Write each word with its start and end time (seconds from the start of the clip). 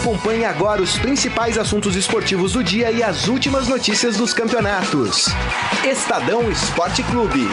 Acompanhe 0.00 0.46
agora 0.46 0.80
os 0.80 0.98
principais 0.98 1.58
assuntos 1.58 1.94
esportivos 1.94 2.54
do 2.54 2.64
dia 2.64 2.90
e 2.90 3.02
as 3.02 3.28
últimas 3.28 3.68
notícias 3.68 4.16
dos 4.16 4.32
campeonatos. 4.32 5.26
Estadão 5.84 6.50
Esporte 6.50 7.02
Clube. 7.02 7.46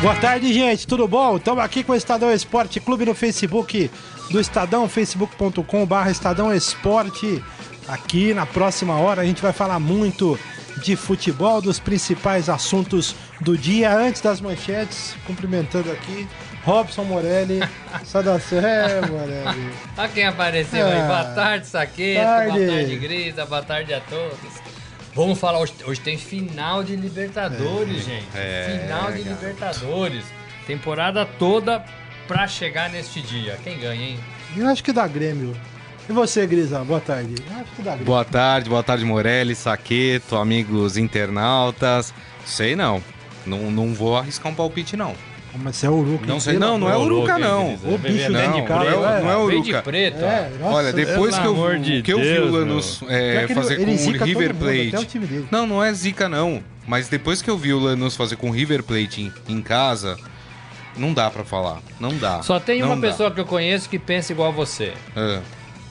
Boa 0.00 0.14
tarde, 0.14 0.50
gente. 0.50 0.86
Tudo 0.86 1.06
bom? 1.06 1.36
Estamos 1.36 1.62
aqui 1.62 1.84
com 1.84 1.92
o 1.92 1.96
Estadão 1.96 2.32
Esporte 2.32 2.80
Clube 2.80 3.04
no 3.04 3.14
Facebook 3.14 3.90
do 4.30 4.40
Estadão, 4.40 4.88
facebook.com.br 4.88 6.08
Estadão 6.10 6.54
Esporte. 6.54 7.44
Aqui 7.86 8.32
na 8.32 8.46
próxima 8.46 8.98
hora 8.98 9.20
a 9.20 9.26
gente 9.26 9.42
vai 9.42 9.52
falar 9.52 9.78
muito 9.78 10.38
de 10.82 10.96
futebol, 10.96 11.60
dos 11.60 11.78
principais 11.78 12.48
assuntos 12.48 13.14
do 13.40 13.56
dia. 13.56 13.94
Antes 13.96 14.20
das 14.20 14.40
manchetes, 14.40 15.14
cumprimentando 15.26 15.90
aqui 15.90 16.28
Robson 16.64 17.04
Morelli. 17.04 17.60
Saudação, 18.04 18.58
é, 18.58 19.00
Morelli. 19.06 19.72
Olha 19.96 20.08
quem 20.08 20.24
apareceu 20.24 20.86
aí. 20.86 21.02
Boa 21.02 21.24
tarde, 21.24 21.66
Saqueto. 21.66 22.20
Tarde. 22.20 22.58
Boa 22.58 22.66
tarde, 22.66 22.96
Grisa. 22.96 23.46
Boa 23.46 23.62
tarde 23.62 23.94
a 23.94 24.00
todos. 24.00 24.66
Vamos 25.14 25.38
falar, 25.38 25.60
hoje, 25.60 25.72
hoje 25.86 26.00
tem 26.00 26.18
final 26.18 26.84
de 26.84 26.94
Libertadores, 26.94 28.04
gente. 28.04 28.26
final 28.80 29.12
de 29.12 29.22
Libertadores. 29.22 30.24
Temporada 30.66 31.24
toda 31.24 31.82
pra 32.28 32.46
chegar 32.46 32.90
neste 32.90 33.22
dia. 33.22 33.58
Quem 33.64 33.78
ganha, 33.78 34.10
hein? 34.10 34.18
Eu 34.56 34.66
acho 34.66 34.82
que 34.82 34.92
dá 34.92 35.06
Grêmio. 35.06 35.56
E 36.08 36.12
você, 36.12 36.46
Grisa? 36.46 36.84
Boa 36.84 37.00
tarde. 37.00 37.34
Boa 38.04 38.24
tarde, 38.24 38.68
boa 38.70 38.82
tarde, 38.82 39.04
Morelli, 39.04 39.54
Saqueto, 39.54 40.36
amigos 40.36 40.96
internautas. 40.96 42.14
Sei 42.44 42.76
não. 42.76 43.02
Não, 43.44 43.70
não 43.70 43.92
vou 43.92 44.16
arriscar 44.16 44.50
um 44.50 44.54
palpite, 44.54 44.96
não. 44.96 45.14
Mas 45.58 45.76
você 45.76 45.86
é 45.86 45.90
Uruca. 45.90 46.26
Não 46.26 46.38
sei, 46.38 46.58
não, 46.58 46.76
não 46.76 46.88
é 46.90 46.96
Uruca, 46.96 47.38
não. 47.38 47.70
hein, 47.70 47.78
O 47.84 47.96
bicho 47.98 48.30
dentro 48.30 48.50
Não, 48.50 48.60
de 48.60 48.62
casa, 48.68 48.90
não 48.90 49.08
é, 49.08 49.20
não 49.22 49.30
é 49.30 49.36
Uruca. 49.38 49.82
preto. 49.82 50.18
É, 50.22 50.50
nossa, 50.60 50.74
Olha, 50.76 50.92
depois 50.92 51.38
que 51.38 51.46
eu, 51.46 51.78
de 51.78 52.02
que 52.02 52.12
eu 52.12 52.18
vi 52.20 52.38
o 52.40 52.50
Lanús 52.52 53.00
é, 53.08 53.48
fazer 53.48 53.80
ele 53.80 53.96
com 53.96 54.04
o 54.20 54.24
River 54.24 54.54
mundo, 54.54 54.68
até 54.68 54.86
o 54.86 54.90
Plate. 54.90 55.06
time 55.06 55.26
dele. 55.26 55.48
Não, 55.50 55.66
não 55.66 55.82
é 55.82 55.92
zica, 55.94 56.28
não. 56.28 56.62
Mas 56.86 57.08
depois 57.08 57.40
que 57.40 57.48
eu 57.48 57.56
vi 57.56 57.72
o 57.72 57.78
Lanús 57.80 58.14
fazer 58.14 58.36
com 58.36 58.50
o 58.50 58.52
River 58.52 58.82
Plate 58.82 59.22
em, 59.48 59.54
em 59.54 59.62
casa, 59.62 60.18
não 60.94 61.14
dá 61.14 61.30
pra 61.30 61.42
falar. 61.42 61.78
Não 61.98 62.14
dá. 62.18 62.42
Só 62.42 62.60
tem 62.60 62.80
Não 62.82 62.88
uma 62.88 62.96
dá. 62.96 63.08
pessoa 63.08 63.30
que 63.30 63.40
eu 63.40 63.46
conheço 63.46 63.88
que 63.88 63.98
pensa 63.98 64.32
igual 64.32 64.48
a 64.50 64.52
você. 64.52 64.92
Ah, 65.16 65.40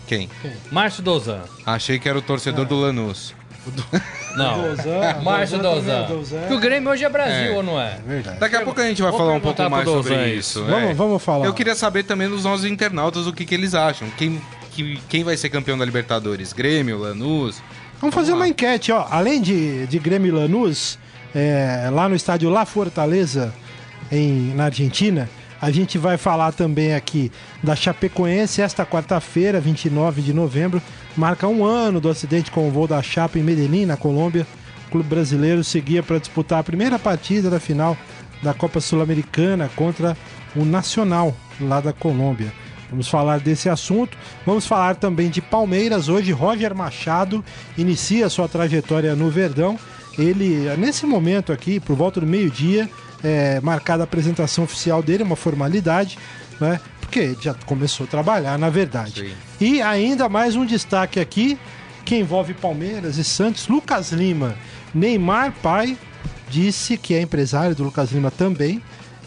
quem? 0.05 0.29
Márcio 0.71 1.01
Dozan. 1.03 1.41
Achei 1.65 1.97
que 1.99 2.07
era 2.07 2.17
o 2.17 2.21
torcedor 2.21 2.65
do 2.65 2.75
Lanús. 2.79 3.33
Não. 4.37 4.61
Dozan, 4.61 5.21
Márcio 5.23 5.59
Dozan 5.59 6.03
Dozan. 6.03 6.39
Porque 6.41 6.53
o 6.53 6.59
Grêmio 6.59 6.91
hoje 6.91 7.03
é 7.05 7.09
Brasil, 7.09 7.53
É. 7.53 7.55
ou 7.55 7.63
não 7.63 7.79
é? 7.81 7.93
É 7.95 8.01
verdade. 8.07 8.39
Daqui 8.39 8.55
a 8.57 8.61
pouco 8.61 8.79
a 8.81 8.85
gente 8.87 9.01
vai 9.01 9.09
Vou 9.11 9.19
falar 9.19 9.31
um 9.33 9.39
pouco 9.39 9.57
perguntar 9.57 9.69
mais 9.75 9.83
pro 9.89 9.93
sobre 10.03 10.09
Dozan 10.17 10.27
isso. 10.27 10.59
isso. 10.59 10.67
é. 10.69 10.71
Vamos, 10.81 10.97
vamos 10.97 11.23
falar. 11.23 11.45
Eu 11.45 11.53
queria 11.53 11.73
saber 11.73 12.03
também 12.03 12.27
dos 12.29 12.43
nossos 12.43 12.65
internautas 12.65 13.25
o 13.27 13.33
que, 13.33 13.45
que 13.45 13.55
eles 13.55 13.73
acham. 13.73 14.07
Quem, 14.17 14.39
que- 14.71 14.99
quem 15.09 15.23
vai 15.23 15.35
ser 15.37 15.49
campeão 15.49 15.77
da 15.77 15.85
Libertadores? 15.85 16.53
Grêmio, 16.53 16.99
Lanús? 16.99 17.61
Vamos 17.99 18.13
fazer 18.13 18.33
uma 18.33 18.47
enquete, 18.47 18.91
ó. 18.91 19.07
Além 19.09 19.41
de, 19.41 19.87
de 19.87 19.97
Grêmio 19.99 20.27
e 20.27 20.31
Lanús, 20.31 20.99
é, 21.33 21.89
lá 21.91 22.07
no 22.09 22.15
estádio 22.15 22.49
La 22.49 22.65
Fortaleza, 22.65 23.53
em, 24.11 24.53
na 24.53 24.65
Argentina, 24.65 25.29
a 25.65 25.71
gente 25.71 25.97
vai 25.97 26.15
falar 26.15 26.51
também 26.51 26.93
aqui 26.93 27.31
da 27.63 27.75
Chapecoense. 27.75 28.61
Esta 28.61 28.85
quarta-feira, 28.85 29.59
29 29.59 30.21
de 30.21 30.31
novembro, 30.31 30.79
marca 31.17 31.47
um 31.47 31.65
ano 31.65 31.99
do 31.99 32.07
acidente 32.07 32.51
com 32.51 32.67
o 32.67 32.71
voo 32.71 32.87
da 32.87 33.01
Chape 33.01 33.39
em 33.39 33.43
Medellín, 33.43 33.83
na 33.83 33.97
Colômbia. 33.97 34.45
O 34.87 34.91
clube 34.91 35.09
brasileiro 35.09 35.63
seguia 35.63 36.03
para 36.03 36.19
disputar 36.19 36.59
a 36.59 36.63
primeira 36.63 36.99
partida 36.99 37.49
da 37.49 37.59
final 37.59 37.97
da 38.43 38.53
Copa 38.53 38.79
Sul-Americana 38.79 39.67
contra 39.75 40.15
o 40.55 40.63
Nacional, 40.63 41.35
lá 41.59 41.81
da 41.81 41.91
Colômbia. 41.91 42.53
Vamos 42.91 43.07
falar 43.07 43.39
desse 43.39 43.67
assunto. 43.67 44.15
Vamos 44.45 44.67
falar 44.67 44.95
também 44.97 45.31
de 45.31 45.41
Palmeiras. 45.41 46.09
Hoje, 46.09 46.31
Roger 46.31 46.75
Machado 46.75 47.43
inicia 47.75 48.29
sua 48.29 48.47
trajetória 48.47 49.15
no 49.15 49.31
Verdão. 49.31 49.79
Ele, 50.15 50.69
nesse 50.77 51.07
momento 51.07 51.51
aqui, 51.51 51.79
por 51.79 51.95
volta 51.95 52.19
do 52.21 52.27
meio-dia, 52.27 52.87
é 53.23 53.59
marcada 53.61 54.03
a 54.03 54.05
apresentação 54.05 54.63
oficial 54.63 55.01
dele, 55.01 55.23
uma 55.23 55.35
formalidade, 55.35 56.17
né? 56.59 56.79
Porque 56.99 57.35
já 57.39 57.53
começou 57.53 58.05
a 58.05 58.07
trabalhar, 58.07 58.57
na 58.57 58.69
verdade. 58.69 59.21
Sim. 59.21 59.33
E 59.59 59.81
ainda 59.81 60.27
mais 60.27 60.55
um 60.55 60.65
destaque 60.65 61.19
aqui, 61.19 61.57
que 62.03 62.15
envolve 62.15 62.53
Palmeiras 62.53 63.17
e 63.17 63.23
Santos. 63.23 63.67
Lucas 63.67 64.11
Lima, 64.11 64.55
Neymar, 64.93 65.53
pai, 65.61 65.97
disse 66.49 66.97
que 66.97 67.13
é 67.13 67.21
empresário 67.21 67.75
do 67.75 67.83
Lucas 67.83 68.11
Lima 68.11 68.31
também, 68.31 68.81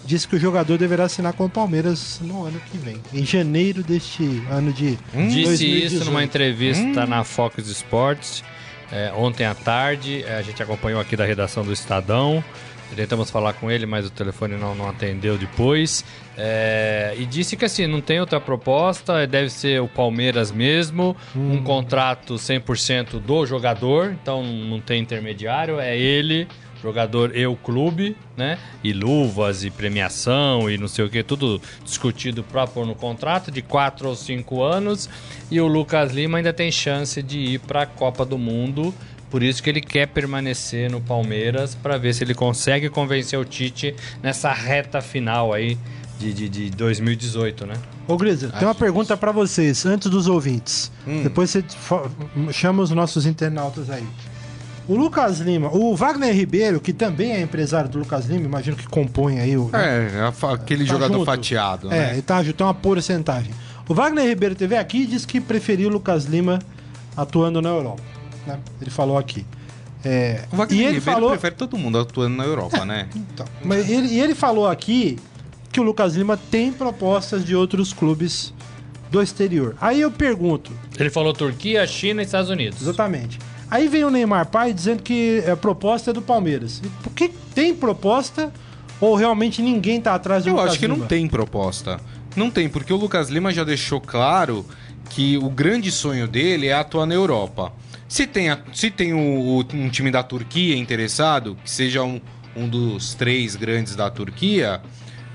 disse 0.05 0.27
que 0.27 0.37
o 0.37 0.41
jogador 0.41 0.79
deverá 0.79 1.05
assinar 1.05 1.33
com 1.33 1.45
o 1.45 1.51
Palmeiras 1.51 2.19
no 2.23 2.45
ano 2.45 2.61
que 2.71 2.79
vem, 2.79 2.97
em 3.13 3.25
janeiro 3.25 3.83
deste 3.83 4.43
ano 4.51 4.73
de 4.73 4.99
Disse 5.13 5.45
2018. 5.45 5.95
isso 5.95 6.05
numa 6.05 6.25
entrevista 6.25 7.07
na 7.07 7.25
Fox 7.25 7.67
Sports 7.69 8.43
é, 8.91 9.13
ontem 9.15 9.45
à 9.45 9.55
tarde. 9.55 10.25
A 10.25 10.43
gente 10.43 10.63
acompanhou 10.63 11.01
aqui 11.01 11.17
da 11.17 11.25
redação 11.25 11.63
do 11.63 11.73
Estadão. 11.73 12.43
Tentamos 12.95 13.31
falar 13.31 13.53
com 13.55 13.71
ele, 13.71 13.87
mas 13.87 14.07
o 14.07 14.11
telefone 14.11 14.57
não, 14.57 14.75
não 14.75 14.89
atendeu 14.89 15.37
depois. 15.39 16.05
É, 16.37 17.15
e 17.19 17.27
disse 17.27 17.57
que 17.57 17.65
assim, 17.65 17.87
não 17.87 18.01
tem 18.01 18.21
outra 18.21 18.41
proposta, 18.41 19.27
deve 19.27 19.51
ser 19.51 19.81
o 19.81 19.89
Palmeiras 19.89 20.51
mesmo, 20.51 21.17
um 21.35 21.63
contrato 21.63 22.35
100% 22.35 23.21
do 23.21 23.45
jogador, 23.45 24.13
então 24.13 24.43
não 24.43 24.81
tem 24.81 25.03
intermediário, 25.03 25.81
é 25.81 25.99
ele, 25.99 26.47
jogador 26.83 27.37
e 27.37 27.47
o 27.47 27.57
clube, 27.57 28.17
né? 28.37 28.59
E 28.83 28.93
luvas 28.93 29.65
e 29.65 29.71
premiação 29.71 30.71
e 30.71 30.79
não 30.79 30.89
sei 30.89 31.05
o 31.05 31.11
que, 31.11 31.23
tudo 31.23 31.61
discutido 31.85 32.43
para 32.43 32.67
pôr 32.67 32.87
no 32.87 32.95
contrato 32.95 33.51
de 33.51 33.63
4 33.63 34.09
ou 34.09 34.15
5 34.15 34.63
anos. 34.63 35.09
E 35.51 35.61
o 35.61 35.67
Lucas 35.67 36.13
Lima 36.13 36.39
ainda 36.39 36.53
tem 36.53 36.71
chance 36.71 37.23
de 37.23 37.39
ir 37.39 37.61
para 37.61 37.83
a 37.83 37.87
Copa 37.87 38.25
do 38.25 38.39
Mundo. 38.39 38.95
Por 39.31 39.43
isso 39.43 39.63
que 39.63 39.69
ele 39.69 39.81
quer 39.81 40.07
permanecer 40.09 40.91
no 40.91 41.01
Palmeiras 41.01 41.75
para 41.75 41.99
ver 41.99 42.15
se 42.15 42.25
ele 42.25 42.35
consegue 42.35 42.89
convencer 42.89 43.39
o 43.39 43.45
Tite 43.45 43.95
nessa 44.23 44.53
reta 44.53 45.01
final 45.03 45.53
aí 45.53 45.77
de, 46.19 46.33
de, 46.33 46.49
de 46.49 46.71
2018, 46.71 47.67
né? 47.67 47.75
Ô, 48.07 48.17
Grisa, 48.17 48.49
tem 48.51 48.67
uma 48.67 48.75
pergunta 48.75 49.17
pra 49.17 49.31
vocês, 49.31 49.85
antes 49.85 50.11
dos 50.11 50.27
ouvintes. 50.29 50.91
Depois 51.23 51.51
você 51.51 51.63
chama 52.53 52.83
os 52.83 52.91
nossos 52.91 53.27
internautas 53.27 53.91
aí. 53.91 54.05
O 54.89 54.97
Lucas 54.97 55.41
Lima, 55.41 55.69
o 55.71 55.95
Wagner 55.95 56.35
Ribeiro, 56.35 56.81
que 56.81 56.95
também 56.95 57.33
é 57.33 57.41
empresário 57.43 57.91
do 57.91 57.99
Lucas 57.99 58.25
Lima, 58.25 58.47
imagino 58.47 58.75
que 58.75 58.87
compõe 58.89 59.39
aí 59.39 59.55
o. 59.59 59.69
É, 59.75 60.23
a 60.23 60.33
fa- 60.33 60.55
aquele 60.55 60.87
Tá 60.87 60.93
jogador 60.95 61.13
junto. 61.19 61.27
fatiado, 61.27 61.89
É, 61.93 61.99
né? 62.07 62.13
ele 62.15 62.23
tá, 62.23 62.43
tem 62.43 62.55
uma 62.67 62.73
porcentagem. 62.73 63.53
O 63.87 63.93
Wagner 63.93 64.25
Ribeiro 64.25 64.55
teve 64.55 64.75
aqui 64.79 65.03
e 65.03 65.07
disse 65.07 65.27
que 65.27 65.39
preferiu 65.43 65.91
o 65.91 65.93
Lucas 65.93 66.25
Lima 66.25 66.59
atuando 67.15 67.61
na 67.61 67.69
Europa. 67.69 68.03
Né? 68.49 68.59
Ele 68.81 68.91
falou 68.91 69.17
aqui. 69.19 69.47
É, 70.05 70.45
O 70.53 70.57
Wagner 70.57 70.79
e 70.79 70.85
ele 70.85 70.99
Ribeiro 70.99 71.13
falou, 71.13 71.31
prefere 71.31 71.55
todo 71.57 71.77
mundo 71.77 71.99
atuando 71.99 72.37
na 72.37 72.45
Europa, 72.45 72.85
né? 72.85 73.09
Então, 73.15 73.47
mas 73.65 73.89
ele, 73.91 74.09
e 74.09 74.21
ele 74.21 74.35
falou 74.35 74.67
aqui 74.69 75.19
que 75.73 75.81
o 75.81 75.83
Lucas 75.83 76.15
Lima 76.15 76.37
tem 76.51 76.73
propostas 76.73 77.45
de 77.45 77.55
outros 77.55 77.93
clubes 77.93 78.53
do 79.11 79.21
exterior. 79.23 79.77
Aí 79.81 80.01
eu 80.01 80.11
pergunto, 80.11 80.71
Ele 80.99 81.11
falou 81.11 81.33
Turquia, 81.33 81.87
China 81.87 82.23
e 82.23 82.25
Estados 82.25 82.51
Unidos. 82.51 82.81
exatamente. 82.83 83.39
Aí 83.71 83.87
vem 83.89 84.05
o 84.05 84.11
Neymar 84.11 84.47
Pai 84.47 84.73
dizendo 84.73 85.03
que 85.03 85.43
a 85.51 85.57
proposta 85.57 86.11
é 86.11 86.15
do 86.15 86.23
Palmeiras. 86.23 86.81
Por 87.03 87.13
que 87.13 87.29
tem 87.55 87.75
proposta 87.75 88.53
ou 89.01 89.15
realmente 89.15 89.61
ninguém 89.61 90.01
tá 90.01 90.15
atrás 90.15 90.45
do 90.45 90.51
Eu 90.51 90.55
Lucas 90.55 90.71
acho 90.71 90.79
que 90.79 90.87
Lima? 90.87 90.99
não 90.99 91.07
tem 91.07 91.27
proposta. 91.29 92.01
Não 92.37 92.51
tem, 92.51 92.69
porque 92.69 92.93
o 92.93 92.97
Lucas 92.97 93.29
Lima 93.29 93.53
já 93.53 93.65
deixou 93.65 94.01
claro 94.01 94.65
que 95.11 95.37
o 95.39 95.51
grande 95.51 95.91
sonho 95.91 96.27
dele 96.29 96.69
é 96.69 96.73
atuar 96.75 97.05
na 97.07 97.15
Europa. 97.15 97.73
Se 98.09 98.27
tem, 98.27 98.49
a- 98.49 98.59
se 98.73 98.91
tem 98.91 99.13
o- 99.13 99.19
o- 99.61 99.67
um 99.75 99.89
time 99.91 100.11
da 100.11 100.23
Turquia 100.23 100.77
interessado, 100.77 101.57
que 101.63 101.71
seja 101.71 102.03
um, 102.03 102.21
um 102.57 102.67
dos 102.69 103.15
três 103.15 103.55
grandes 103.55 103.95
da 103.95 104.11
Turquia, 104.11 104.81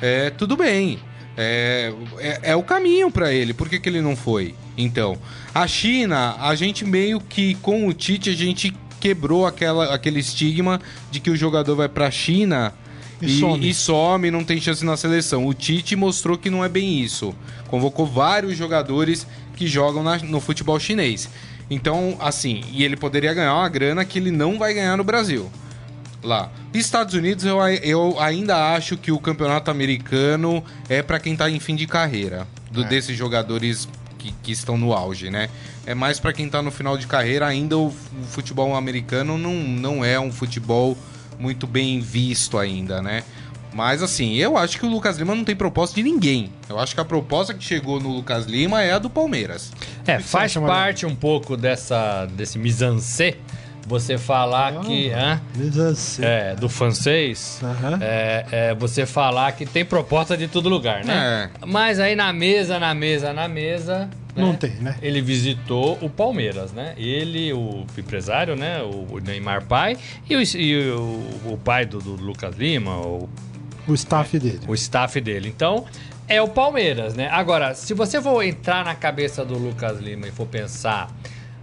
é, 0.02 0.30
tudo 0.32 0.58
bem. 0.58 1.00
É, 1.38 1.92
é, 2.20 2.40
é 2.52 2.56
o 2.56 2.62
caminho 2.64 3.10
para 3.12 3.32
ele. 3.34 3.54
Por 3.54 3.68
que, 3.70 3.80
que 3.80 3.90
ele 3.90 4.02
não 4.02 4.16
foi? 4.16 4.54
Então, 4.78 5.18
a 5.54 5.68
China, 5.68 6.36
a 6.40 6.54
gente 6.56 6.84
meio 6.86 7.20
que 7.20 7.56
com 7.56 7.88
o 7.88 7.94
Tite, 7.94 8.30
a 8.30 8.36
gente 8.36 8.74
quebrou 9.00 9.46
aquela, 9.46 9.94
aquele 9.94 10.20
estigma 10.20 10.80
de 11.12 11.20
que 11.20 11.30
o 11.30 11.36
jogador 11.36 11.76
vai 11.76 11.90
pra 11.90 12.10
China 12.12 12.74
E 13.22 13.26
e, 13.26 13.40
some. 13.40 13.70
e 13.70 13.74
some, 13.74 14.32
não 14.32 14.44
tem 14.44 14.62
chance 14.62 14.84
na 14.86 14.96
seleção. 14.96 15.46
O 15.46 15.54
Tite 15.54 15.96
mostrou 15.96 16.38
que 16.38 16.50
não 16.50 16.64
é 16.64 16.70
bem 16.70 17.00
isso. 17.02 17.34
Convocou 17.68 18.06
vários 18.06 18.56
jogadores 18.58 19.26
que 19.56 19.68
jogam 19.68 20.04
na- 20.04 20.18
no 20.20 20.40
futebol 20.40 20.80
chinês. 20.80 21.30
Então, 21.74 22.16
assim, 22.20 22.64
e 22.72 22.84
ele 22.84 22.96
poderia 22.96 23.34
ganhar 23.34 23.56
uma 23.56 23.68
grana 23.68 24.06
que 24.06 24.20
ele 24.20 24.30
não 24.30 24.60
vai 24.60 24.74
ganhar 24.74 24.96
no 24.96 25.04
Brasil. 25.04 25.52
Lá. 26.22 26.52
Estados 26.74 27.16
Unidos, 27.16 27.44
eu, 27.44 27.60
eu 27.82 28.20
ainda 28.20 28.74
acho 28.74 28.96
que 28.96 29.12
o 29.12 29.20
campeonato 29.20 29.70
americano 29.70 30.64
é 30.88 31.02
pra 31.02 31.20
quem 31.20 31.36
tá 31.36 31.50
em 31.50 31.60
fim 31.60 31.76
de 31.76 31.86
carreira. 31.86 32.48
Do, 32.72 32.84
Desses 32.86 33.18
jogadores 33.18 33.90
que, 34.18 34.32
que 34.44 34.52
estão 34.52 34.78
no 34.78 34.94
auge, 34.94 35.30
né? 35.30 35.50
É 35.86 35.94
mais 35.94 36.20
pra 36.20 36.32
quem 36.32 36.48
tá 36.48 36.62
no 36.62 36.72
final 36.72 36.98
de 36.98 37.08
carreira. 37.08 37.48
Ainda 37.48 37.78
o, 37.78 37.88
o 37.88 37.94
futebol 38.28 38.76
americano 38.76 39.38
não, 39.38 39.54
não 39.54 40.06
é 40.06 40.20
um 40.20 40.32
futebol 40.32 40.98
muito 41.38 41.68
bem 41.68 42.00
visto 42.00 42.58
ainda, 42.58 43.02
né? 43.02 43.24
Mas 43.74 44.04
assim, 44.04 44.36
eu 44.36 44.58
acho 44.58 44.80
que 44.80 44.86
o 44.86 44.90
Lucas 44.90 45.18
Lima 45.18 45.36
não 45.36 45.44
tem 45.44 45.56
proposta 45.56 45.96
de 45.96 46.04
ninguém. 46.04 46.52
Eu 46.70 46.80
acho 46.80 46.94
que 46.94 47.02
a 47.02 47.06
proposta 47.06 47.54
que 47.54 47.64
chegou 47.64 48.00
no 48.00 48.10
Lucas 48.10 48.46
Lima 48.46 48.82
é 48.82 48.94
a 48.94 49.00
do 49.00 49.10
Palmeiras. 49.10 49.72
É, 50.06 50.20
faz 50.20 50.54
parte 50.56 51.06
um 51.06 51.16
pouco 51.16 51.58
dessa, 51.58 52.26
desse 52.28 52.58
mise-en-scène 52.58 53.38
você 53.88 54.18
falar 54.18 54.80
que... 54.82 55.12
hã? 55.12 55.42
Mise-en-scène. 55.56 56.28
É, 56.28 56.56
do 56.56 56.70
francês, 56.70 57.60
é, 58.02 58.46
é 58.52 58.76
você 58.76 59.06
falar 59.06 59.52
que 59.54 59.66
tem 59.66 59.84
proposta 59.84 60.38
de 60.38 60.48
todo 60.48 60.70
lugar, 60.70 61.04
né? 61.04 61.50
Mas 61.66 62.00
aí 62.00 62.16
na 62.16 62.32
mesa, 62.32 62.80
na 62.80 62.94
mesa, 62.94 63.34
na 63.34 63.48
mesa. 63.48 64.10
né, 64.36 64.42
Não 64.42 64.56
tem, 64.56 64.72
né? 64.76 64.96
Ele 65.02 65.22
visitou 65.22 65.98
o 66.02 66.10
Palmeiras, 66.10 66.72
né? 66.72 66.94
Ele, 66.98 67.52
o 67.54 67.86
empresário, 67.98 68.56
né? 68.56 68.82
O 68.82 69.20
Neymar 69.20 69.66
pai 69.66 69.98
e 70.30 70.36
o, 70.36 70.42
e 70.42 70.92
o, 70.92 71.52
o 71.54 71.60
pai 71.64 71.86
do, 71.86 72.00
do 72.00 72.16
Lucas 72.16 72.56
Lima, 72.56 72.96
o, 72.98 73.30
O 73.88 73.94
staff 73.94 74.38
dele. 74.40 74.60
o 74.68 74.74
staff 74.74 75.20
dele. 75.22 75.50
Então, 75.50 75.86
é 76.28 76.42
o 76.42 76.48
Palmeiras, 76.48 77.16
né? 77.16 77.28
Agora, 77.32 77.74
se 77.76 77.94
você 77.94 78.22
for 78.22 78.42
entrar 78.44 78.86
na 78.86 78.96
cabeça 78.96 79.44
do 79.44 79.58
Lucas 79.58 80.00
Lima 80.00 80.28
e 80.28 80.32
for 80.32 80.48
pensar, 80.48 81.12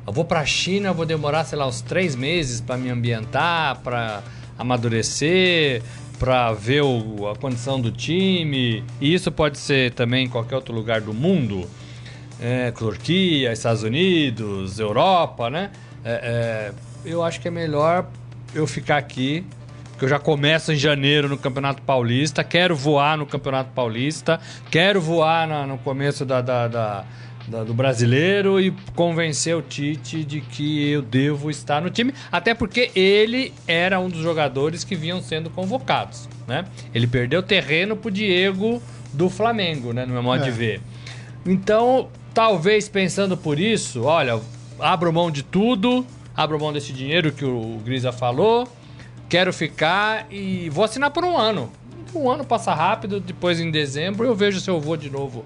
eu 0.07 0.13
vou 0.13 0.25
pra 0.25 0.45
China, 0.45 0.89
eu 0.89 0.95
vou 0.95 1.07
demorar, 1.07 1.45
sei 1.45 1.57
lá, 1.59 1.67
uns 1.67 1.81
três 1.81 2.15
meses 2.15 2.61
pra 2.61 2.77
me 2.77 2.91
ambientar, 2.91 3.79
pra 3.81 4.23
amadurecer, 4.59 5.83
pra 6.19 6.53
ver 6.53 6.83
o- 6.83 7.29
a 7.29 7.37
condição 7.37 7.81
do 7.81 7.91
time, 7.91 8.85
e 9.01 9.15
isso 9.15 9.33
pode 9.33 9.57
ser 9.59 9.93
também 9.93 10.27
em 10.27 10.29
qualquer 10.29 10.57
outro 10.57 10.75
lugar 10.75 11.01
do 11.01 11.15
mundo, 11.15 11.67
é, 12.41 12.71
Turquia, 12.71 13.53
Estados 13.53 13.83
Unidos, 13.83 14.79
Europa, 14.79 15.49
né? 15.49 15.71
É, 16.05 16.11
é, 16.13 16.73
eu 17.11 17.23
acho 17.23 17.41
que 17.41 17.49
é 17.49 17.51
melhor 17.51 18.07
eu 18.55 18.67
ficar 18.67 18.97
aqui, 18.99 19.45
porque 20.01 20.07
eu 20.07 20.09
já 20.09 20.19
começo 20.19 20.73
em 20.73 20.77
janeiro 20.77 21.29
no 21.29 21.37
Campeonato 21.37 21.83
Paulista, 21.83 22.43
quero 22.43 22.75
voar 22.75 23.19
no 23.19 23.27
Campeonato 23.27 23.71
Paulista, 23.75 24.41
quero 24.71 24.99
voar 24.99 25.47
na- 25.47 25.67
no 25.67 25.77
começo 25.77 26.25
da, 26.25 26.41
da- 26.41 26.69
da- 26.69 27.05
da- 27.47 27.65
do 27.65 27.75
brasileiro 27.75 28.59
e 28.59 28.71
convencer 28.95 29.55
o 29.55 29.61
Tite 29.61 30.25
de 30.25 30.41
que 30.41 30.89
eu 30.91 31.03
devo 31.03 31.51
estar 31.51 31.83
no 31.83 31.91
time, 31.91 32.15
até 32.33 32.55
porque 32.55 32.91
ele 32.97 33.53
era 33.69 34.01
um 34.01 34.09
dos 34.09 34.23
jogadores 34.23 34.85
que 34.85 34.97
vinham 34.97 35.21
sendo 35.21 35.51
convocados, 35.51 36.27
né? 36.49 36.65
Ele 36.95 37.07
perdeu 37.07 37.43
terreno 37.43 37.95
pro 37.95 38.11
Diego 38.11 38.83
do 39.13 39.29
Flamengo, 39.29 39.93
né? 39.93 40.07
No 40.07 40.15
meu 40.15 40.23
modo 40.23 40.41
É. 40.43 40.47
de 40.47 40.51
ver. 40.51 40.81
Então, 41.45 42.09
talvez 42.33 42.89
pensando 42.89 43.37
por 43.37 43.59
isso, 43.61 44.05
olha, 44.05 44.41
abro 44.79 45.13
mão 45.13 45.31
de 45.31 45.43
tudo, 45.43 46.07
abro 46.35 46.59
mão 46.59 46.73
desse 46.73 46.91
dinheiro 46.91 47.31
que 47.33 47.45
o 47.45 47.79
Grisa 47.85 48.11
falou, 48.13 48.67
quero 49.31 49.53
ficar 49.53 50.27
e 50.31 50.69
vou 50.69 50.85
assinar 50.85 51.11
por 51.11 51.25
um 51.25 51.39
ano. 51.39 51.71
Um 52.15 52.29
ano 52.29 52.45
passa 52.45 52.75
rápido, 52.75 53.21
depois 53.21 53.61
em 53.61 53.71
dezembro 53.71 54.27
eu 54.27 54.35
vejo 54.35 54.61
se 54.61 54.69
eu 54.69 54.81
vou 54.81 54.97
de 54.97 55.09
novo. 55.09 55.45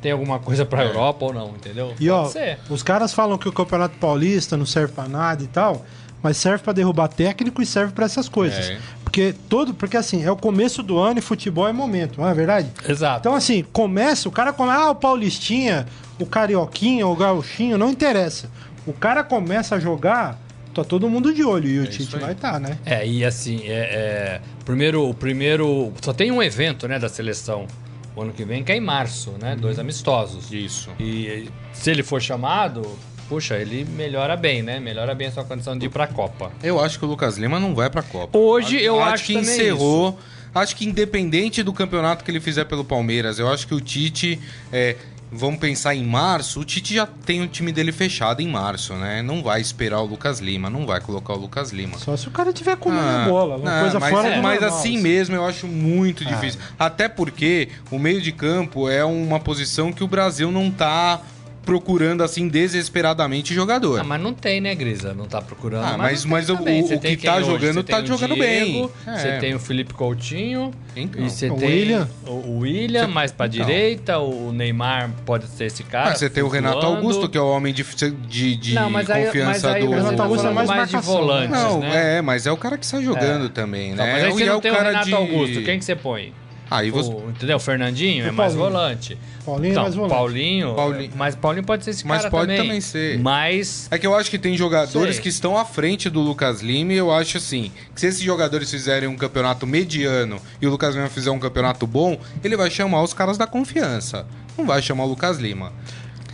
Tem 0.00 0.10
alguma 0.10 0.38
coisa 0.38 0.64
pra 0.64 0.84
Europa 0.84 1.26
ou 1.26 1.32
não, 1.34 1.48
entendeu? 1.50 1.94
E 2.00 2.08
ó, 2.10 2.22
Pode 2.22 2.32
ser. 2.32 2.58
os 2.70 2.82
caras 2.82 3.12
falam 3.12 3.36
que 3.36 3.48
o 3.48 3.52
Campeonato 3.52 3.96
Paulista 3.98 4.56
não 4.56 4.64
serve 4.66 4.92
pra 4.92 5.06
nada 5.06 5.42
e 5.42 5.46
tal, 5.46 5.84
mas 6.22 6.36
serve 6.38 6.64
pra 6.64 6.72
derrubar 6.72 7.08
técnico 7.08 7.60
e 7.60 7.66
serve 7.66 7.92
pra 7.92 8.06
essas 8.06 8.28
coisas. 8.28 8.70
É. 8.70 8.78
Porque 9.04 9.34
todo, 9.48 9.74
porque 9.74 9.96
assim, 9.96 10.24
é 10.24 10.30
o 10.30 10.36
começo 10.36 10.82
do 10.82 10.98
ano 10.98 11.18
e 11.18 11.22
futebol 11.22 11.68
é 11.68 11.72
momento, 11.72 12.20
não 12.20 12.28
é 12.28 12.32
verdade? 12.34 12.68
Exato. 12.88 13.20
Então 13.20 13.34
assim, 13.34 13.62
começa, 13.72 14.28
o 14.28 14.32
cara 14.32 14.52
começa, 14.52 14.78
ah, 14.80 14.90
o 14.90 14.94
Paulistinha, 14.94 15.86
o 16.18 16.24
Carioquinha, 16.26 17.06
o 17.06 17.14
Gauchinho, 17.16 17.76
não 17.76 17.90
interessa. 17.90 18.50
O 18.86 18.92
cara 18.92 19.22
começa 19.24 19.74
a 19.74 19.80
jogar, 19.80 20.38
tá 20.82 20.84
todo 20.88 21.08
mundo 21.08 21.32
de 21.34 21.42
olho 21.44 21.68
e 21.68 21.78
o 21.78 21.84
É 21.84 21.88
isso 21.88 21.98
Tite 21.98 22.16
aí. 22.16 22.22
vai 22.22 22.32
estar, 22.32 22.60
né? 22.60 22.78
É, 22.84 23.06
e 23.06 23.24
assim, 23.24 23.62
é, 23.64 23.70
é, 23.70 24.40
primeiro, 24.64 25.08
o 25.08 25.14
primeiro. 25.14 25.92
Só 26.02 26.12
tem 26.12 26.30
um 26.30 26.42
evento, 26.42 26.86
né, 26.86 26.98
da 26.98 27.08
seleção 27.08 27.66
o 28.14 28.22
ano 28.22 28.32
que 28.32 28.44
vem, 28.44 28.64
que 28.64 28.72
é 28.72 28.76
em 28.76 28.80
março, 28.80 29.32
né? 29.40 29.54
Dois 29.54 29.78
amistosos. 29.78 30.50
Isso. 30.50 30.88
E 30.98 31.48
se 31.74 31.90
ele 31.90 32.02
for 32.02 32.20
chamado, 32.22 32.82
puxa, 33.28 33.56
ele 33.56 33.84
melhora 33.84 34.34
bem, 34.36 34.62
né? 34.62 34.80
Melhora 34.80 35.14
bem 35.14 35.26
a 35.28 35.32
sua 35.32 35.44
condição 35.44 35.76
de 35.76 35.84
ir 35.86 35.90
pra 35.90 36.06
Copa. 36.06 36.50
Eu 36.62 36.80
acho 36.80 36.98
que 36.98 37.04
o 37.04 37.08
Lucas 37.08 37.36
Lima 37.36 37.60
não 37.60 37.74
vai 37.74 37.90
pra 37.90 38.02
Copa. 38.02 38.38
Hoje 38.38 38.80
eu 38.82 39.02
acho 39.02 39.24
que 39.24 39.34
também 39.34 39.50
encerrou. 39.50 40.18
Acho 40.54 40.74
que 40.74 40.86
independente 40.86 41.62
do 41.62 41.70
campeonato 41.74 42.24
que 42.24 42.30
ele 42.30 42.40
fizer 42.40 42.64
pelo 42.64 42.82
Palmeiras, 42.82 43.38
eu 43.38 43.52
acho 43.52 43.66
que 43.66 43.74
o 43.74 43.80
Tite. 43.80 44.40
é, 44.72 44.96
vamos 45.30 45.58
pensar 45.60 45.94
em 45.94 46.04
março, 46.04 46.60
o 46.60 46.64
Tite 46.64 46.94
já 46.94 47.06
tem 47.06 47.42
o 47.42 47.46
time 47.46 47.72
dele 47.72 47.92
fechado 47.92 48.40
em 48.40 48.48
março, 48.48 48.94
né? 48.94 49.22
Não 49.22 49.42
vai 49.42 49.60
esperar 49.60 50.00
o 50.00 50.06
Lucas 50.06 50.40
Lima, 50.40 50.70
não 50.70 50.86
vai 50.86 51.00
colocar 51.00 51.34
o 51.34 51.36
Lucas 51.38 51.70
Lima. 51.72 51.98
Só 51.98 52.16
se 52.16 52.28
o 52.28 52.30
cara 52.30 52.52
tiver 52.52 52.76
comendo 52.76 53.02
Ah, 53.02 53.26
bola, 53.28 53.56
uma 53.56 53.70
não, 53.70 53.80
coisa 53.80 54.00
mas, 54.00 54.10
fora 54.10 54.28
é, 54.28 54.36
do 54.36 54.42
mas 54.42 54.60
normal, 54.60 54.78
assim 54.78 54.98
mesmo 54.98 55.34
eu 55.34 55.44
acho 55.44 55.66
muito 55.66 56.24
difícil. 56.24 56.60
Até 56.78 57.08
porque 57.08 57.68
o 57.90 57.98
meio 57.98 58.20
de 58.20 58.32
campo 58.32 58.88
é 58.88 59.04
uma 59.04 59.40
posição 59.40 59.92
que 59.92 60.04
o 60.04 60.08
Brasil 60.08 60.50
não 60.50 60.70
tá 60.70 61.20
procurando 61.66 62.22
assim 62.22 62.48
desesperadamente 62.48 63.52
jogador. 63.52 64.00
Ah, 64.00 64.04
mas 64.04 64.20
não 64.22 64.32
tem, 64.32 64.60
né, 64.60 64.74
Grisa? 64.74 65.12
Não 65.12 65.26
tá 65.26 65.42
procurando. 65.42 65.84
Ah, 65.84 65.98
mas- 65.98 66.24
não 66.24 66.30
tem 66.30 66.30
mas 66.30 66.48
o- 66.50 66.56
também. 66.56 66.82
o- 66.82 66.86
Você 66.86 66.94
o 66.94 66.98
tem 67.00 67.16
que 67.16 67.26
tá 67.26 67.36
hoje? 67.36 67.46
jogando, 67.46 67.74
Você 67.74 67.82
tá 67.82 67.98
o 68.00 68.06
jogando 68.06 68.36
bem. 68.36 68.88
É. 69.06 69.16
Você 69.18 69.32
tem 69.38 69.54
o 69.54 69.58
Felipe 69.58 69.92
Coutinho. 69.92 70.70
Então. 70.96 71.22
E 71.22 71.28
você 71.28 71.50
O 71.50 71.56
tem 71.56 71.68
William. 71.68 72.08
o 72.26 72.30
o 72.30 72.58
William, 72.60 73.06
mais 73.08 73.30
pra 73.32 73.46
Então. 73.46 73.66
direita. 73.66 74.18
O 74.18 74.50
Neymar 74.52 75.10
pode 75.26 75.46
ser 75.48 75.64
esse 75.66 75.82
cara. 75.82 76.10
Ah, 76.12 76.14
você 76.14 76.30
tem 76.30 76.42
o 76.42 76.48
Renato. 76.48 76.86
Augusto, 76.86 77.28
que 77.28 77.36
é 77.36 77.40
o 77.40 77.46
homem 77.50 77.74
de, 77.74 77.84
de, 78.28 78.56
de 78.56 78.74
Não, 78.74 78.88
mas 78.88 79.10
aí- 79.10 79.18
mas 79.24 79.26
confiança 79.26 79.72
aí 79.72 79.82
do. 79.82 79.88
você 79.88 79.96
tá 79.96 80.02
Renato 80.04 80.22
Augusto 80.22 80.46
é 80.46 80.50
mais 80.52 80.68
mais 80.68 80.88
de 80.88 80.94
marcação, 80.94 81.14
né? 81.14 81.20
volantes, 81.20 81.50
Não, 81.50 81.80
né? 81.80 82.18
é, 82.18 82.22
mas 82.22 82.46
é 82.46 82.52
o 82.52 82.56
cara 82.56 82.78
que 82.78 82.86
sai 82.86 83.02
jogando 83.02 83.48
também, 83.50 83.90
Então, 83.92 84.06
né? 84.06 84.12
mas 84.12 84.24
aí 84.24 84.32
você 84.32 84.42
é 84.44 84.46
não 84.46 84.58
o 84.58 84.60
tem 84.60 84.70
o 84.70 84.74
cara 84.74 84.88
Renato 84.90 85.06
de- 85.06 85.14
Augusto. 85.14 85.62
Quem 85.62 85.78
que 85.78 85.84
você 85.84 85.96
põe? 85.96 86.32
Aí 86.70 86.90
você. 86.90 87.10
O, 87.10 87.30
entendeu? 87.30 87.56
O 87.56 87.60
Fernandinho 87.60 88.24
O 88.24 88.28
é 88.28 88.30
mais 88.32 88.52
Paulinho. 88.54 88.72
volante. 88.72 89.18
Paulinho 89.44 89.66
é 89.68 89.70
então, 89.70 89.82
mais 89.84 89.94
volante. 89.94 90.14
Paulinho, 90.14 90.74
Paulinho. 90.74 91.12
Mas 91.14 91.34
Paulinho 91.36 91.64
pode 91.64 91.84
ser 91.84 91.90
esse 91.90 92.04
Mas 92.06 92.18
cara 92.18 92.30
pode 92.30 92.46
também. 92.48 92.62
também 92.62 92.80
ser. 92.80 93.18
Mas 93.20 93.86
É 93.90 93.98
que 93.98 94.06
eu 94.06 94.14
acho 94.16 94.28
que 94.30 94.38
tem 94.38 94.56
jogadores 94.56 95.16
Sei. 95.16 95.22
que 95.22 95.28
estão 95.28 95.56
à 95.56 95.64
frente 95.64 96.10
do 96.10 96.20
Lucas 96.20 96.60
Lima 96.62 96.92
e 96.92 96.96
eu 96.96 97.12
acho 97.12 97.36
assim, 97.38 97.70
que 97.94 98.00
se 98.00 98.08
esses 98.08 98.20
jogadores 98.20 98.68
fizerem 98.70 99.08
um 99.08 99.16
campeonato 99.16 99.64
mediano 99.66 100.40
e 100.60 100.66
o 100.66 100.70
Lucas 100.70 100.94
Lima 100.96 101.08
fizer 101.08 101.30
um 101.30 101.38
campeonato 101.38 101.86
bom, 101.86 102.18
ele 102.42 102.56
vai 102.56 102.68
chamar 102.70 103.02
os 103.02 103.14
caras 103.14 103.38
da 103.38 103.46
confiança. 103.46 104.26
Não 104.58 104.64
vai 104.66 104.82
chamar 104.82 105.04
o 105.04 105.08
Lucas 105.08 105.38
Lima. 105.38 105.72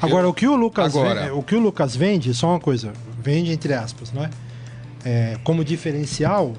Agora, 0.00 0.28
o 0.28 0.32
que 0.34 0.48
o 0.48 0.56
Lucas 0.56 0.96
Agora. 0.96 1.20
vende, 1.20 1.30
o 1.32 1.42
que 1.42 1.54
o 1.54 1.60
Lucas 1.60 1.94
vende, 1.94 2.32
só 2.34 2.48
uma 2.48 2.58
coisa, 2.60 2.92
vende 3.22 3.52
entre 3.52 3.72
aspas, 3.74 4.10
né? 4.12 4.30
É, 5.04 5.36
como 5.44 5.64
diferencial 5.64 6.54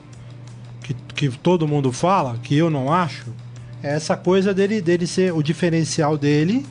que, 0.83 0.93
que 1.15 1.29
todo 1.29 1.67
mundo 1.67 1.91
fala, 1.91 2.37
que 2.43 2.55
eu 2.57 2.69
não 2.69 2.91
acho, 2.91 3.25
é 3.29 3.42
essa 3.83 4.15
coisa 4.15 4.53
dele 4.53 4.81
dele 4.81 5.05
ser 5.05 5.33
o 5.33 5.43
diferencial 5.43 6.17
dele 6.17 6.65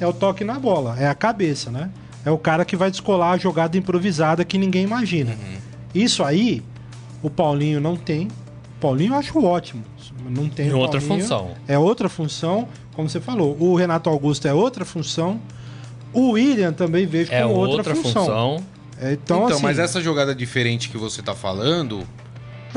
é 0.00 0.06
o 0.06 0.12
toque 0.12 0.42
na 0.42 0.58
bola, 0.58 0.96
é 0.98 1.06
a 1.06 1.14
cabeça, 1.14 1.70
né? 1.70 1.90
É 2.24 2.30
o 2.30 2.38
cara 2.38 2.64
que 2.64 2.74
vai 2.74 2.90
descolar 2.90 3.32
a 3.32 3.36
jogada 3.38 3.76
improvisada 3.76 4.44
que 4.44 4.58
ninguém 4.58 4.82
imagina. 4.82 5.32
Uhum. 5.32 5.58
Isso 5.94 6.24
aí 6.24 6.62
o 7.22 7.30
Paulinho 7.30 7.80
não 7.80 7.96
tem. 7.96 8.28
Paulinho 8.80 9.12
eu 9.14 9.18
acho 9.18 9.44
ótimo. 9.44 9.84
Não 10.28 10.48
tem 10.48 10.68
É 10.68 10.74
o 10.74 10.78
outra 10.78 11.00
função. 11.00 11.50
É 11.68 11.78
outra 11.78 12.08
função, 12.08 12.68
como 12.94 13.08
você 13.08 13.20
falou. 13.20 13.56
O 13.60 13.76
Renato 13.76 14.10
Augusto 14.10 14.48
é 14.48 14.52
outra 14.52 14.84
função. 14.84 15.40
O 16.12 16.30
William 16.30 16.72
também 16.72 17.06
vejo 17.06 17.32
é 17.32 17.42
como 17.42 17.54
outra, 17.54 17.76
outra 17.76 17.94
função. 17.94 18.24
função. 18.24 18.64
É, 19.00 19.12
Então, 19.12 19.44
Então, 19.44 19.54
assim, 19.56 19.62
mas 19.62 19.78
essa 19.78 20.00
jogada 20.00 20.34
diferente 20.34 20.88
que 20.88 20.96
você 20.96 21.22
tá 21.22 21.34
falando, 21.34 22.06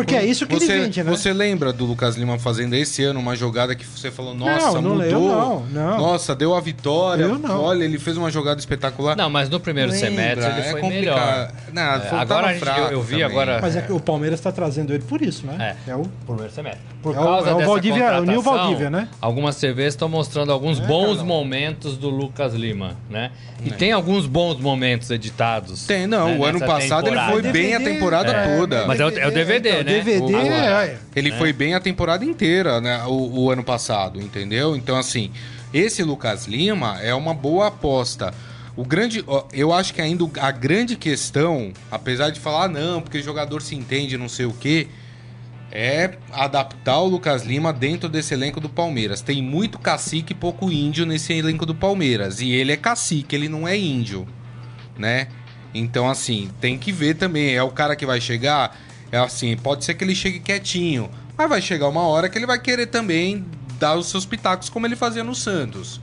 porque 0.03 0.15
é 0.15 0.25
isso 0.25 0.45
que 0.47 0.53
você, 0.55 0.71
ele 0.71 0.81
vende, 0.83 1.03
né? 1.03 1.11
você 1.11 1.33
lembra 1.33 1.71
do 1.73 1.85
Lucas 1.85 2.15
Lima 2.15 2.37
fazendo 2.39 2.73
esse 2.75 3.03
ano 3.03 3.19
uma 3.19 3.35
jogada 3.35 3.75
que 3.75 3.85
você 3.85 4.09
falou, 4.11 4.33
nossa, 4.33 4.81
não, 4.81 4.95
mudou. 4.95 5.03
eu 5.05 5.19
não, 5.19 5.59
não. 5.71 5.97
Nossa, 5.97 6.35
deu 6.35 6.55
a 6.55 6.61
vitória. 6.61 7.23
Eu 7.23 7.37
não. 7.37 7.61
Olha, 7.63 7.83
ele 7.83 7.99
fez 7.99 8.17
uma 8.17 8.31
jogada 8.31 8.59
espetacular. 8.59 9.15
Não, 9.15 9.29
mas 9.29 9.49
no 9.49 9.59
primeiro 9.59 9.91
Lembra, 9.91 10.07
semestre 10.09 10.45
ele 10.51 10.59
é 10.61 10.71
foi 10.71 10.81
complicado. 10.81 11.17
melhor. 11.17 11.51
Não, 11.73 11.81
É, 11.95 11.99
foi- 11.99 12.19
agora 12.19 12.53
gente- 12.53 12.67
eu- 12.67 12.87
eu 12.91 13.01
vi 13.01 13.09
também. 13.11 13.23
agora- 13.25 13.59
Mas 13.61 13.75
é 13.75 13.81
que 13.81 13.91
o 13.91 13.99
Palmeiras 13.99 14.39
tá 14.41 14.51
trazendo 14.51 14.93
ele 14.93 15.03
por 15.03 15.21
isso, 15.21 15.45
né? 15.45 15.75
É. 15.87 15.91
É, 15.91 15.95
o... 15.95 16.03
Primeiro 16.25 16.51
semestre. 16.51 16.81
Por 17.01 17.15
É 17.15 17.19
o- 17.19 17.23
causa 17.23 17.49
é 17.49 17.53
o 17.53 17.57
dessa 17.57 17.67
Valdívia- 17.69 18.03
é 18.03 18.19
o 18.19 18.23
Nil 18.25 18.35
contratação, 18.35 18.57
Valdívia, 18.63 18.89
né? 18.89 19.07
Algumas 19.21 19.55
TVs 19.55 19.93
estão 19.93 20.09
mostrando 20.09 20.51
alguns 20.51 20.79
É, 20.79 20.83
bons 20.85 21.21
momentos 21.21 21.97
do 21.97 22.09
Lucas 22.09 22.53
Lima, 22.53 22.95
né? 23.09 23.31
E 23.63 23.71
tem 23.71 23.91
alguns 23.91 24.25
bons 24.25 24.57
momentos 24.59 25.09
editados. 25.11 25.85
Tem, 25.85 26.07
não. 26.07 26.27
né, 26.29 26.37
o 26.37 26.45
ano 26.45 26.59
passado 26.59 27.05
temporada. 27.05 27.31
ele 27.33 27.41
foi 27.41 27.51
bem 27.51 27.73
a 27.75 27.77
DVD, 27.77 27.93
temporada 27.95 28.31
é, 28.31 28.57
toda. 28.57 28.85
Mas 28.87 28.99
é 28.99 29.05
o- 29.05 29.19
é 29.19 29.27
o 29.27 29.31
DVD, 29.31 29.69
então, 29.81 29.88
né? 29.89 29.99
DVD 30.01 30.33
O- 30.35 30.37
é, 30.37 30.97
Ele 31.15 31.31
foi 31.37 31.53
bem 31.53 31.73
a 31.73 31.79
temporada 31.79 32.23
inteira, 32.25 32.79
né? 32.81 33.03
O, 33.05 33.41
o 33.43 33.51
ano 33.51 33.63
passado, 33.63 34.21
entendeu? 34.21 34.75
Então, 34.75 34.97
assim, 34.97 35.31
esse 35.73 36.03
Lucas 36.03 36.47
Lima 36.47 36.99
é 37.01 37.13
uma 37.13 37.33
boa 37.33 37.67
aposta. 37.67 38.33
O 38.75 38.85
grande. 38.85 39.23
Eu 39.51 39.73
acho 39.73 39.93
que 39.93 40.01
ainda 40.01 40.23
a 40.39 40.51
grande 40.51 40.95
questão, 40.95 41.73
apesar 41.91 42.29
de 42.29 42.39
falar, 42.39 42.65
"Ah, 42.65 42.67
não, 42.69 43.01
porque 43.01 43.21
jogador 43.21 43.61
se 43.61 43.75
entende, 43.75 44.17
não 44.17 44.29
sei 44.29 44.45
o 44.45 44.53
quê, 44.53 44.87
é 45.71 46.11
adaptar 46.31 46.97
o 46.99 47.07
Lucas 47.07 47.43
Lima 47.43 47.71
dentro 47.71 48.09
desse 48.09 48.33
elenco 48.33 48.59
do 48.59 48.69
Palmeiras. 48.69 49.21
Tem 49.21 49.41
muito 49.43 49.77
cacique 49.77 50.33
e 50.33 50.35
pouco 50.35 50.71
índio 50.71 51.05
nesse 51.05 51.33
elenco 51.33 51.65
do 51.65 51.75
Palmeiras. 51.75 52.41
E 52.41 52.51
ele 52.51 52.71
é 52.71 52.77
cacique, 52.77 53.35
ele 53.35 53.47
não 53.49 53.67
é 53.67 53.77
índio, 53.77 54.27
né? 54.97 55.27
Então, 55.73 56.09
assim, 56.09 56.49
tem 56.59 56.77
que 56.77 56.91
ver 56.91 57.15
também. 57.15 57.53
É 57.55 57.61
o 57.61 57.69
cara 57.69 57.95
que 57.95 58.05
vai 58.05 58.19
chegar. 58.19 58.75
É 59.11 59.17
assim, 59.17 59.55
pode 59.57 59.85
ser 59.85 59.93
que 59.95 60.03
ele 60.03 60.13
chegue 60.15 60.39
quietinho. 60.39 61.09
Mas 61.37 61.49
vai 61.49 61.61
chegar 61.61 61.87
uma 61.87 62.01
hora 62.03 62.27
que 62.29 62.37
ele 62.37 62.45
vai 62.45 62.59
querer 62.59 62.87
também 62.87 63.45
dar 63.79 63.95
os 63.95 64.07
seus 64.07 64.25
pitacos 64.25 64.69
como 64.69 64.85
ele 64.85 64.95
fazia 64.95 65.23
no 65.23 65.33
Santos. 65.33 65.99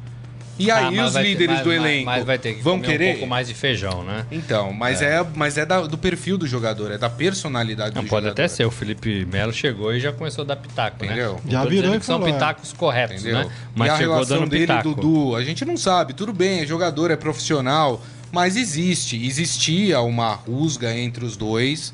E 0.59 0.71
Ah, 0.71 0.89
aí 0.89 0.97
mas 0.97 1.09
os 1.09 1.13
vai 1.13 1.23
ter- 1.23 1.29
líderes 1.29 1.55
mas- 1.57 1.65
do 1.65 1.69
mas- 1.69 1.77
elenco 1.79 2.07
Mas 2.07 2.25
vai 2.25 2.39
ter 2.39 2.55
que 2.55 2.63
vão 2.63 2.81
querer? 2.81 3.09
um 3.09 3.13
pouco 3.13 3.27
mais 3.27 3.47
de 3.47 3.53
feijão, 3.53 4.03
né? 4.03 4.25
Então, 4.33 4.73
mas 4.73 5.03
é, 5.03 5.23
mas 5.35 5.59
é 5.59 5.67
da- 5.67 5.83
do 5.83 5.99
perfil 5.99 6.39
do 6.39 6.47
jogador, 6.47 6.91
é 6.91 6.97
da 6.97 7.11
personalidade 7.11 7.95
Não, 7.95 8.03
do 8.03 8.09
pode 8.09 8.25
jogador. 8.25 8.43
até 8.43 8.49
ser. 8.49 8.65
O 8.65 8.71
Felipe 8.71 9.27
Melo 9.27 9.53
chegou 9.53 9.95
e 9.95 10.01
já 10.01 10.13
começou 10.15 10.45
a 10.45 10.47
dar 10.47 10.57
pitaco, 10.57 11.05
Entendeu? 11.05 11.35
né? 11.35 11.41
Já 11.51 11.63
virou 11.67 12.01
que 12.01 12.07
são 12.07 12.27
é. 12.27 12.33
pitacos 12.33 12.73
corretos, 12.73 13.21
Entendeu? 13.21 13.41
né? 13.45 13.51
Mas 13.75 13.89
e 13.89 13.91
a 13.91 13.97
chegou 13.99 14.15
relação 14.15 14.39
dando 14.39 14.49
dele 14.51 14.65
e 14.65 14.67
pitaco. 14.67 14.95
Dudu, 14.95 15.37
a 15.37 15.45
gente 15.45 15.63
não 15.67 15.77
sabe, 15.77 16.15
tudo 16.15 16.33
bem, 16.33 16.61
é 16.61 16.67
jogador, 16.67 17.11
é 17.11 17.17
profissional, 17.17 18.03
mas 18.33 18.57
existe, 18.57 19.23
existia 19.27 20.01
uma 20.01 20.33
rusga 20.33 20.91
entre 20.97 21.23
os 21.23 21.37
dois, 21.37 21.93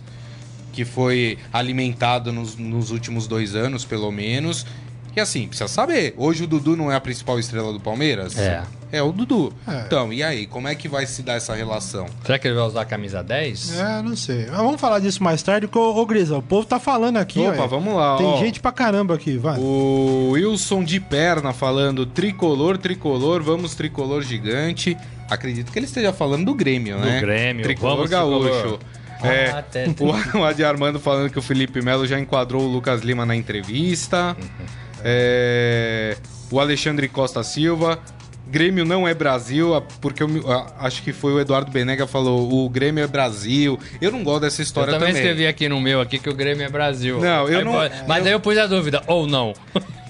que 0.73 0.85
foi 0.85 1.39
alimentado 1.53 2.33
nos, 2.33 2.57
nos 2.57 2.91
últimos 2.91 3.27
dois 3.27 3.55
anos, 3.55 3.85
pelo 3.85 4.11
menos. 4.11 4.67
E 5.15 5.21
assim, 5.21 5.47
precisa 5.47 5.69
saber, 5.69 6.15
hoje 6.17 6.45
o 6.45 6.47
Dudu 6.47 6.75
não 6.75 6.91
é 6.91 6.97
a 6.97 7.01
principal 7.01 7.39
estrela 7.39 7.71
do 7.71 7.79
Palmeiras? 7.79 8.39
É. 8.39 8.63
É 8.91 9.03
o 9.03 9.13
Dudu. 9.13 9.53
É. 9.69 9.83
Então, 9.87 10.11
e 10.13 10.23
aí, 10.23 10.47
como 10.47 10.69
é 10.69 10.75
que 10.75 10.89
vai 10.89 11.05
se 11.07 11.23
dar 11.23 11.35
essa 11.35 11.55
relação? 11.55 12.07
Será 12.25 12.39
que 12.39 12.47
ele 12.49 12.55
vai 12.55 12.65
usar 12.67 12.81
a 12.83 12.85
camisa 12.87 13.23
10? 13.23 13.79
É, 13.79 14.03
não 14.03 14.17
sei. 14.17 14.47
Mas 14.47 14.57
vamos 14.57 14.81
falar 14.81 15.01
disso 15.01 15.23
mais 15.23 15.43
tarde, 15.43 15.67
porque, 15.67 15.79
ô, 15.79 15.95
ô 15.97 16.07
Grisa, 16.07 16.37
o 16.39 16.43
povo 16.43 16.67
tá 16.67 16.79
falando 16.79 17.19
aqui, 17.19 17.41
Opa, 17.41 17.63
ó. 17.63 17.67
vamos 17.67 17.95
lá, 17.95 18.17
Tem 18.17 18.27
ó. 18.27 18.39
gente 18.39 18.61
pra 18.61 18.73
caramba 18.73 19.15
aqui, 19.15 19.37
vai. 19.37 19.59
O 19.59 20.31
Wilson 20.33 20.83
de 20.85 20.99
perna 20.99 21.53
falando 21.53 22.05
tricolor, 22.07 22.79
tricolor, 22.79 23.43
vamos 23.43 23.75
tricolor 23.75 24.23
gigante. 24.23 24.97
Acredito 25.31 25.73
que 25.73 25.79
ele 25.79 25.87
esteja 25.87 26.13
falando 26.13 26.47
do 26.47 26.55
Grêmio, 26.55 26.97
Do 26.97 27.05
né? 27.05 27.21
Grêmio, 27.21 27.63
tricolor 27.65 27.97
vamos, 27.97 28.11
gaúcho. 28.11 28.49
tricolor. 28.51 28.79
É, 29.25 29.51
Ah, 29.51 29.59
até- 29.59 29.87
o, 29.87 30.39
o 30.41 30.45
Adi 30.45 30.65
Armando 30.65 30.99
falando 31.01 31.31
que 31.31 31.39
o 31.39 31.43
Felipe 31.43 31.81
Melo 31.83 32.07
já 32.07 32.19
enquadrou 32.19 32.63
o 32.63 32.67
Lucas 32.69 33.03
Lima 33.03 33.25
na 33.27 33.35
entrevista. 33.37 34.37
É, 35.05 36.17
o 36.49 36.61
Alexandre 36.61 37.09
Costa 37.09 37.43
Silva. 37.43 37.99
Grêmio 38.53 38.85
não 38.85 39.09
é 39.09 39.15
Brasil, 39.15 39.83
porque 39.99 40.23
eu 40.23 40.29
acho 40.79 41.03
que 41.03 41.11
foi 41.13 41.33
o 41.33 41.41
Eduardo 41.41 41.71
Benega 41.73 42.07
falou, 42.07 42.53
o 42.65 42.69
Grêmio 42.69 43.03
é 43.03 43.07
Brasil. 43.07 43.79
Eu 43.99 44.13
não 44.13 44.23
gosto 44.23 44.43
dessa 44.43 44.61
Eu 44.61 44.65
história 44.65 44.93
também, 44.93 45.09
também. 45.09 45.23
escrevi 45.23 45.47
aqui 45.47 45.71
no 45.71 45.81
meu 45.81 46.03
aqui 46.03 46.19
que 46.19 46.29
o 46.29 46.35
Grêmio 46.35 46.65
é 46.65 46.69
Brasil. 46.69 47.19
Não, 47.19 47.49
eu 47.49 47.59
Aí, 47.61 47.65
não- 47.65 47.73
pode- 47.73 47.95
Mas 48.07 48.27
aí 48.27 48.33
eu 48.33 48.41
pus 48.41 48.59
a 48.59 48.67
dúvida, 48.67 49.03
ou 49.07 49.27
não. 49.27 49.55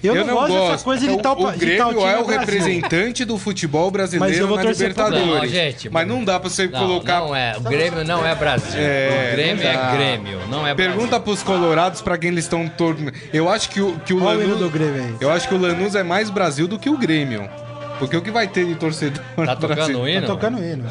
Eu, 0.03 0.17
não, 0.27 0.35
gosto 0.35 0.53
dessa 0.73 0.83
coisa 0.85 1.07
de 1.07 1.13
O- 1.13 1.19
tal 1.19 1.41
O 1.41 1.53
Grêmio 1.53 1.79
tal 1.79 1.91
time 1.91 2.03
é 2.03 2.19
o 2.19 2.25
Brasil. 2.25 2.41
representante 2.41 3.25
do 3.25 3.39
futebol 3.39 3.85
Mas 3.85 3.93
brasileiro 3.93 4.37
eu 4.37 4.49
vou 4.49 4.57
na 4.57 4.65
Libertadores. 4.65 5.27
Não, 5.27 5.47
gente, 5.47 5.89
Mas 5.89 6.09
não 6.09 6.25
dá 6.25 6.41
pra 6.41 6.51
você 6.51 6.67
Não, 6.67 6.81
colocar. 6.81 7.21
não 7.21 7.37
é. 7.37 7.55
O 7.57 7.61
Grêmio 7.61 8.05
não 8.05 8.27
é 8.27 8.35
Brasil. 8.35 8.81
É, 8.81 9.29
o 9.31 9.37
Grêmio 9.37 9.65
é 9.65 9.93
Grêmio, 9.97 10.39
não 10.51 10.67
é 10.67 10.75
Brasil. 10.75 10.93
Pergunta 10.95 11.21
pros 11.21 11.45
colorados 11.45 12.03
pra 12.03 12.19
quem 12.19 12.31
eles 12.33 12.47
estão 12.47 12.67
tornando. 12.69 13.13
Eu 13.33 13.49
acho 13.49 13.71
que 13.71 13.81
o, 13.81 13.93
que 14.01 14.13
o 14.13 14.25
Olha 14.25 14.45
o 14.49 14.57
do 14.57 14.69
Grêmio 14.69 15.05
aí. 15.05 15.15
Eu 15.21 15.31
acho 15.31 15.47
que 15.47 15.55
o 15.55 15.59
Lanús 15.59 15.95
é 15.95 16.03
mais 16.03 16.29
Brasil 16.31 16.67
do 16.67 16.81
que 16.81 16.91
o 16.91 16.99
Grêmio. 16.99 17.49
Porque 18.03 18.17
o 18.17 18.23
que 18.23 18.31
vai 18.33 18.49
ter 18.49 18.67
de 18.67 18.75
torcedor 18.75 19.23
Tá 19.47 19.55
tocando 19.57 20.01
o 20.01 20.09
hino? 20.09 20.21
Tá 20.23 20.27
tocando 20.27 20.59
hino. 20.65 20.85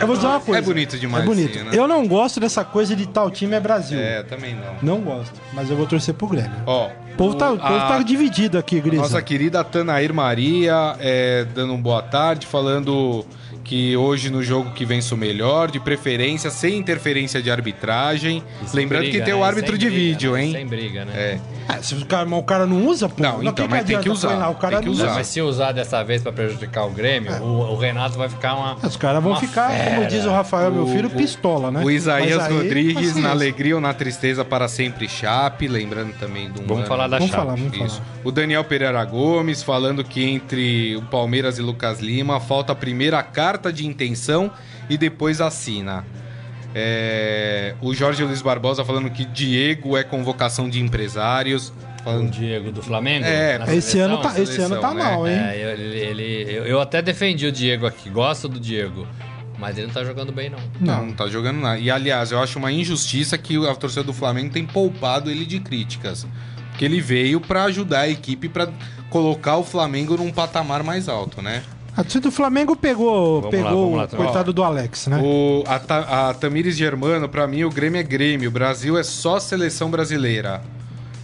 Eu 0.00 0.06
vou 0.06 0.16
dizer 0.16 0.28
uma 0.28 0.40
coisa. 0.40 0.58
É 0.58 0.62
bonito 0.62 0.98
demais 0.98 1.22
É 1.22 1.26
bonito. 1.26 1.50
esse 1.50 1.58
hino. 1.58 1.74
Eu 1.74 1.86
não 1.86 2.06
gosto 2.08 2.40
dessa 2.40 2.64
coisa 2.64 2.96
de 2.96 3.06
tal 3.06 3.30
time 3.30 3.54
é 3.54 3.60
Brasil. 3.60 3.98
É, 4.00 4.22
também 4.22 4.54
não. 4.54 4.96
Não 4.96 5.00
gosto. 5.02 5.38
Mas 5.52 5.70
eu 5.70 5.76
vou 5.76 5.86
torcer 5.86 6.14
pro 6.14 6.26
Grêmio. 6.26 6.50
Ó, 6.66 6.86
O 6.88 7.16
povo 7.16 7.34
tá, 7.34 7.52
o 7.52 7.58
povo 7.58 7.74
a- 7.74 7.88
tá 7.88 8.02
dividido 8.02 8.56
aqui, 8.56 8.80
Grisa. 8.80 9.02
Nossa 9.02 9.20
querida 9.20 9.62
Tanair 9.62 10.14
Maria 10.14 10.96
é, 10.98 11.44
dando 11.54 11.74
um 11.74 11.80
boa 11.82 12.00
tarde, 12.00 12.46
falando 12.46 13.24
que 13.64 13.96
hoje 13.96 14.30
no 14.30 14.42
jogo 14.42 14.70
que 14.72 14.84
vence 14.84 15.12
o 15.12 15.16
melhor, 15.16 15.70
de 15.70 15.78
preferência, 15.80 16.50
sem 16.50 16.76
interferência 16.78 17.42
de 17.42 17.50
arbitragem. 17.50 18.42
E 18.62 18.76
Lembrando 18.76 19.02
briga, 19.02 19.18
que 19.18 19.24
tem 19.24 19.34
né? 19.34 19.40
o 19.40 19.44
árbitro 19.44 19.70
Sem 19.72 19.78
de 19.78 19.86
briga, 19.86 20.00
vídeo, 20.00 20.32
né? 20.32 20.44
hein? 20.44 20.52
Sem 20.52 20.66
briga, 20.66 21.04
né? 21.04 21.12
É. 21.14 21.38
Ah, 21.68 21.82
se 21.82 21.94
o 21.94 22.04
cara, 22.04 22.28
o 22.28 22.42
cara 22.42 22.66
não 22.66 22.86
usa, 22.86 23.08
pô. 23.08 23.22
Não, 23.22 23.42
então, 23.44 23.68
mas 23.68 23.84
tem 23.84 24.00
que 24.00 24.10
usar, 24.10 24.34
lá, 24.36 24.48
o 24.48 24.56
cara 24.56 24.76
tem 24.80 24.80
que 24.80 24.86
não 24.86 24.92
usar. 24.92 25.14
Mas 25.14 25.28
se 25.28 25.40
usar 25.40 25.72
dessa 25.72 26.02
vez 26.02 26.20
pra 26.22 26.32
prejudicar 26.32 26.84
o 26.86 26.90
Grêmio, 26.90 27.32
o, 27.42 27.72
o 27.72 27.76
Renato 27.76 28.18
vai 28.18 28.28
ficar 28.28 28.54
uma. 28.54 28.74
Os 28.84 28.96
caras 28.96 29.22
vão 29.22 29.36
ficar, 29.36 29.68
como 29.68 29.78
fera. 29.96 30.06
diz 30.06 30.24
o 30.24 30.30
Rafael, 30.30 30.72
meu 30.72 30.86
filho, 30.88 31.08
pistola, 31.10 31.70
né? 31.70 31.82
O 31.84 31.90
Isaías 31.90 32.40
aí, 32.44 32.52
Rodrigues, 32.52 33.14
na 33.16 33.30
alegria 33.30 33.76
ou 33.76 33.80
na 33.80 33.94
tristeza, 33.94 34.44
para 34.44 34.66
sempre 34.66 35.08
Chape. 35.08 35.68
Lembrando 35.68 36.12
também 36.18 36.50
do 36.50 36.60
um 36.62 36.66
Vamos 36.66 36.78
ano- 36.80 36.86
falar 36.88 37.06
da 37.08 37.18
Vamos 37.18 37.30
chave. 37.30 37.44
falar, 37.46 37.56
vamos 37.56 37.76
Isso. 37.76 38.00
falar. 38.02 38.20
O 38.24 38.32
Daniel 38.32 38.64
Pereira 38.64 39.04
Gomes 39.04 39.62
falando 39.62 40.02
que 40.02 40.24
entre 40.24 40.96
o 40.96 41.02
Palmeiras 41.02 41.58
e 41.58 41.62
Lucas 41.62 42.00
Lima 42.00 42.40
falta 42.40 42.72
a 42.72 42.76
carta 43.50 43.72
de 43.72 43.84
intenção 43.86 44.50
e 44.88 44.96
depois 44.96 45.40
assina. 45.40 46.04
É, 46.72 47.74
O 47.80 47.92
Jorge 47.92 48.22
Luiz 48.22 48.40
Barbosa 48.40 48.84
falando 48.84 49.10
que 49.10 49.24
Diego 49.24 49.96
é 49.96 50.04
convocação 50.04 50.68
de 50.68 50.80
empresários. 50.80 51.72
O 52.00 52.04
Falando... 52.04 52.30
Diego 52.30 52.70
do 52.70 52.80
Flamengo? 52.82 53.26
É, 53.26 53.58
na 53.58 53.64
Esse 53.74 53.90
seleção? 53.92 54.14
ano, 54.14 54.22
tá, 54.22 54.28
esse 54.40 54.52
seleção, 54.52 54.64
ano 54.66 54.80
tá 54.80 54.94
né? 54.94 55.02
mal, 55.02 55.28
hein? 55.28 55.34
É, 55.36 55.56
eu, 55.64 55.68
ele, 55.70 55.98
ele- 55.98 56.46
eu, 56.58 56.64
eu 56.64 56.80
até 56.80 57.02
defendi 57.02 57.44
o 57.46 57.52
Diego 57.52 57.86
aqui, 57.86 58.08
gosto 58.08 58.48
do 58.48 58.58
Diego. 58.60 59.06
Mas 59.58 59.76
ele 59.76 59.88
não 59.88 59.94
tá 59.94 60.02
jogando 60.04 60.32
bem, 60.32 60.48
não. 60.48 60.58
Não, 60.80 61.06
não 61.06 61.12
tá 61.12 61.26
jogando 61.28 61.60
nada. 61.60 61.78
E 61.78 61.90
aliás, 61.90 62.32
eu 62.32 62.40
acho 62.40 62.58
uma 62.58 62.72
injustiça 62.72 63.36
que 63.36 63.56
a 63.68 63.74
torcida 63.74 64.02
do 64.04 64.12
Flamengo 64.14 64.50
tem 64.50 64.64
poupado 64.64 65.30
ele 65.30 65.44
de 65.44 65.60
críticas. 65.60 66.26
Porque 66.70 66.84
ele 66.84 67.00
veio 67.00 67.38
pra 67.40 67.64
ajudar 67.64 68.00
a 68.02 68.08
equipe 68.08 68.48
pra 68.48 68.68
colocar 69.10 69.56
o 69.56 69.64
Flamengo 69.64 70.16
num 70.16 70.30
patamar 70.30 70.82
mais 70.82 71.08
alto, 71.10 71.42
né? 71.42 71.62
A 71.96 72.02
torcida 72.02 72.28
do 72.28 72.30
Flamengo 72.32 72.74
pegou, 72.76 73.42
Vamos 73.42 73.44
lá, 73.44 73.50
pegou 73.64 73.90
vamos 73.92 73.96
lá, 73.98 74.04
o 74.04 74.24
coitado 74.24 74.52
do 74.52 74.62
Alex, 74.62 75.06
né? 75.08 75.20
O, 75.22 75.64
a, 75.66 75.78
Ta- 75.78 76.28
a 76.30 76.34
Tamires 76.34 76.76
Germano, 76.76 77.28
pra 77.28 77.46
mim, 77.46 77.64
o 77.64 77.70
Grêmio 77.70 77.98
é 77.98 78.02
Grêmio. 78.02 78.48
O 78.48 78.52
Brasil 78.52 78.96
é 78.96 79.02
só 79.02 79.38
seleção 79.40 79.90
brasileira. 79.90 80.62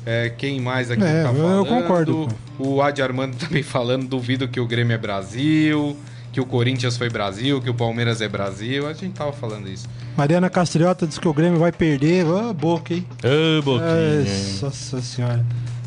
É, 0.04 0.30
quem 0.36 0.60
mais 0.60 0.90
aqui 0.90 1.02
É, 1.02 1.22
tá 1.24 1.30
eu- 1.30 1.34
falando? 1.34 1.56
eu 1.56 1.66
concordo. 1.66 2.28
O 2.58 2.82
Adi 2.82 3.00
Armando 3.02 3.36
também 3.38 3.62
falando, 3.62 4.06
duvido 4.06 4.46
que 4.48 4.60
o 4.60 4.66
Grêmio 4.66 4.94
é 4.94 4.98
Brasil, 4.98 5.96
que 6.32 6.40
o 6.40 6.46
Corinthians 6.46 6.96
foi 6.96 7.08
Brasil, 7.08 7.60
que 7.60 7.70
o 7.70 7.74
Palmeiras 7.74 8.20
é 8.20 8.28
Brasil. 8.28 8.86
A 8.88 8.92
gente 8.92 9.14
tava 9.14 9.32
falando 9.32 9.68
isso. 9.68 9.88
Mariana 10.16 10.48
Castriota 10.50 11.06
diz 11.06 11.18
que 11.18 11.28
o 11.28 11.32
Grêmio 11.34 11.58
vai 11.58 11.72
perder. 11.72 12.24
Ô, 12.26 12.52
boca, 12.54 12.92
hein? 12.94 13.06
Ô, 13.24 13.62
boquinha. 13.62 14.24
Nossa 14.62 15.00
senhora. 15.00 15.44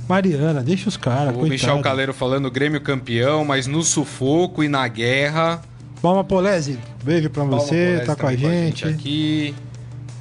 Mariana, 0.10 0.62
deixa 0.63 0.89
os 0.89 0.98
caras, 0.98 1.36
o 1.36 1.42
Michel 1.44 1.70
coitado. 1.75 1.84
Caleiro 1.84 2.13
falando 2.13 2.50
Grêmio 2.50 2.82
campeão, 2.82 3.46
mas 3.46 3.68
no 3.68 3.84
sufoco 3.84 4.63
e 4.63 4.68
na 4.68 4.88
guerra. 4.88 5.62
Palma 6.01 6.24
Polese, 6.24 6.80
beijo 7.04 7.30
pra 7.30 7.44
você, 7.44 7.89
Moraes 7.92 8.08
tá 8.08 8.16
com 8.16 8.25
a 8.28 8.32
também 8.32 8.39
gente. 8.68 8.88
aqui. 8.88 9.56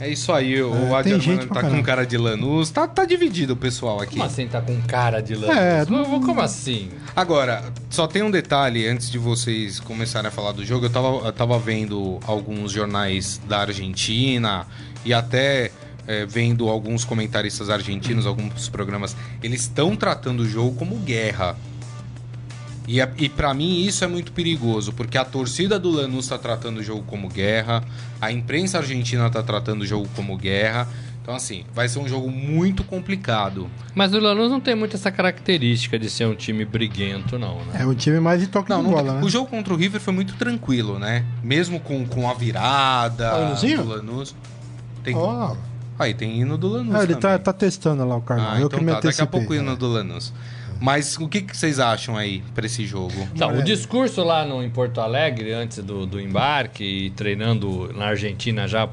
É 0.00 0.08
isso 0.08 0.32
aí, 0.32 0.62
o 0.62 0.72
É, 0.90 0.94
Adi 0.94 1.18
gente 1.18 1.46
tá 1.48 1.60
com 1.60 1.82
cara 1.82 2.04
de 2.06 2.16
Lanús. 2.16 2.70
Tá, 2.70 2.86
tá 2.86 3.04
dividido 3.04 3.54
o 3.54 3.56
pessoal 3.56 4.00
aqui. 4.00 4.12
Como 4.12 4.24
assim 4.24 4.46
tá 4.46 4.60
com 4.60 4.80
cara 4.82 5.20
de 5.20 5.34
Lanús? 5.34 5.56
É, 5.56 5.84
Como- 5.86 6.20
Como 6.24 6.40
assim? 6.40 6.88
Agora, 7.16 7.64
só 7.90 8.06
tem 8.06 8.22
um 8.22 8.30
detalhe 8.30 8.86
antes 8.86 9.10
de 9.10 9.18
vocês 9.18 9.80
começarem 9.80 10.28
a 10.28 10.30
falar 10.30 10.52
do 10.52 10.64
jogo. 10.64 10.86
Eu 10.86 10.90
tava, 10.90 11.08
eu 11.26 11.32
tava 11.32 11.58
vendo 11.58 12.20
alguns 12.26 12.70
jornais 12.70 13.40
da 13.48 13.60
Argentina 13.62 14.66
e 15.04 15.12
até 15.12 15.72
é, 16.08 16.24
vendo 16.26 16.68
alguns 16.68 17.04
comentaristas 17.04 17.68
argentinos, 17.70 18.26
alguns 18.26 18.68
programas. 18.68 19.14
Eles 19.42 19.60
estão 19.60 19.94
tratando 19.94 20.40
o 20.40 20.48
jogo 20.48 20.74
como 20.76 20.96
guerra. 20.96 21.54
E, 22.86 23.00
é- 23.02 23.12
e 23.18 23.28
para 23.28 23.52
mim 23.52 23.84
isso 23.84 24.02
é 24.02 24.08
muito 24.08 24.32
perigoso, 24.32 24.92
porque 24.94 25.18
a 25.18 25.24
torcida 25.24 25.78
do 25.78 25.90
Lanús 25.90 26.24
está 26.24 26.38
tratando 26.38 26.78
o 26.78 26.82
jogo 26.82 27.02
como 27.06 27.28
guerra, 27.28 27.84
a 28.18 28.32
imprensa 28.32 28.78
argentina 28.78 29.26
está 29.26 29.42
tratando 29.42 29.82
o 29.82 29.86
jogo 29.86 30.08
como 30.16 30.34
guerra. 30.38 30.88
Então, 31.20 31.36
assim, 31.36 31.66
vai 31.74 31.86
ser 31.90 31.98
um 31.98 32.08
jogo 32.08 32.30
muito 32.30 32.82
complicado. 32.82 33.68
Mas 33.94 34.14
o 34.14 34.18
Lanús 34.18 34.50
não 34.50 34.58
tem 34.60 34.74
muito 34.74 34.96
essa 34.96 35.10
característica 35.12 35.98
de 35.98 36.08
ser 36.08 36.26
um 36.26 36.34
time 36.34 36.64
briguento, 36.64 37.38
não, 37.38 37.56
né? 37.66 37.82
É 37.82 37.86
um 37.86 37.94
time 37.94 38.18
mais 38.18 38.40
de 38.40 38.46
toque 38.46 38.70
Não, 38.70 38.78
de 38.78 38.84
não 38.84 38.92
bola, 38.92 39.12
tem- 39.12 39.20
né? 39.20 39.26
o 39.26 39.28
jogo 39.28 39.46
contra 39.50 39.74
o 39.74 39.76
River 39.76 40.00
foi 40.00 40.14
muito 40.14 40.32
tranquilo, 40.36 40.98
né? 40.98 41.26
Mesmo 41.42 41.78
com, 41.80 42.06
com 42.06 42.30
a 42.30 42.32
virada 42.32 43.30
o 43.52 43.54
do 43.54 43.84
Lanús. 43.90 44.34
Tem... 45.04 45.14
Ó, 45.14 45.54
Aí 45.98 46.14
tem 46.14 46.40
hino 46.40 46.56
do 46.56 46.68
Lanús 46.68 46.94
ah, 46.94 47.02
ele 47.02 47.14
também. 47.16 47.38
tá, 47.38 47.38
tá 47.38 47.52
testando 47.52 48.06
lá 48.06 48.16
o 48.16 48.22
Carlão. 48.22 48.50
Ah, 48.50 48.60
eu 48.60 48.66
então 48.66 48.78
que 48.78 48.84
me 48.84 48.92
tá. 48.92 49.00
Daqui 49.00 49.20
a 49.20 49.26
pouco 49.26 49.52
o 49.52 49.56
hino 49.56 49.76
do 49.76 49.88
Lanús. 49.88 50.32
Mas 50.80 51.16
o 51.16 51.28
que, 51.28 51.42
que 51.42 51.56
vocês 51.56 51.80
acham 51.80 52.16
aí 52.16 52.42
pra 52.54 52.64
esse 52.66 52.86
jogo? 52.86 53.12
Então, 53.34 53.50
É. 53.50 53.58
o 53.58 53.64
discurso 53.64 54.22
lá 54.22 54.44
no, 54.44 54.62
em 54.62 54.70
Porto 54.70 55.00
Alegre, 55.00 55.52
antes 55.52 55.78
do, 55.78 56.06
do 56.06 56.20
embarque 56.20 56.84
e 56.84 57.10
treinando 57.10 57.92
na 57.94 58.06
Argentina 58.06 58.68
já 58.68 58.88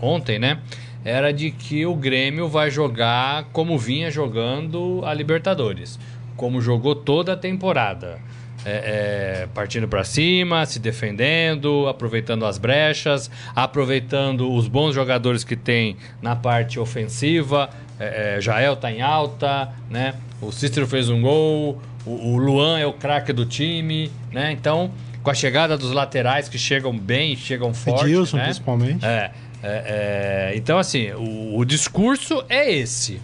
ontem, 0.00 0.38
né? 0.38 0.58
Era 1.04 1.32
de 1.32 1.50
que 1.52 1.86
o 1.86 1.94
Grêmio 1.94 2.48
vai 2.48 2.70
jogar 2.70 3.44
como 3.52 3.78
vinha 3.78 4.10
jogando 4.10 5.02
a 5.04 5.14
Libertadores. 5.14 5.98
Como 6.36 6.60
jogou 6.60 6.94
toda 6.94 7.34
a 7.34 7.36
temporada. 7.36 8.18
É, 8.64 9.44
é, 9.44 9.48
partindo 9.54 9.88
para 9.88 10.04
cima, 10.04 10.66
se 10.66 10.78
defendendo, 10.78 11.88
aproveitando 11.88 12.44
as 12.44 12.58
brechas, 12.58 13.30
aproveitando 13.56 14.52
os 14.52 14.68
bons 14.68 14.94
jogadores 14.94 15.44
que 15.44 15.56
tem 15.56 15.96
na 16.20 16.36
parte 16.36 16.78
ofensiva. 16.78 17.70
É, 17.98 18.36
é, 18.36 18.40
Jael 18.40 18.76
tá 18.76 18.92
em 18.92 19.00
alta, 19.00 19.70
né? 19.88 20.14
O 20.42 20.52
Cícero 20.52 20.86
fez 20.86 21.08
um 21.08 21.22
gol, 21.22 21.80
o, 22.04 22.10
o 22.10 22.36
Luan 22.36 22.78
é 22.78 22.86
o 22.86 22.92
craque 22.92 23.32
do 23.32 23.46
time, 23.46 24.10
né? 24.32 24.52
Então, 24.52 24.90
com 25.22 25.30
a 25.30 25.34
chegada 25.34 25.76
dos 25.76 25.92
laterais 25.92 26.48
que 26.48 26.58
chegam 26.58 26.96
bem, 26.96 27.36
chegam 27.36 27.72
forte, 27.74 28.04
Edilson, 28.04 28.36
né? 28.36 28.44
principalmente. 28.44 29.04
É, 29.04 29.30
É, 29.62 30.52
é, 30.52 30.56
então, 30.56 30.78
assim, 30.78 31.10
o, 31.12 31.58
o 31.58 31.64
discurso 31.64 32.42
é 32.48 32.72
esse. 32.72 33.20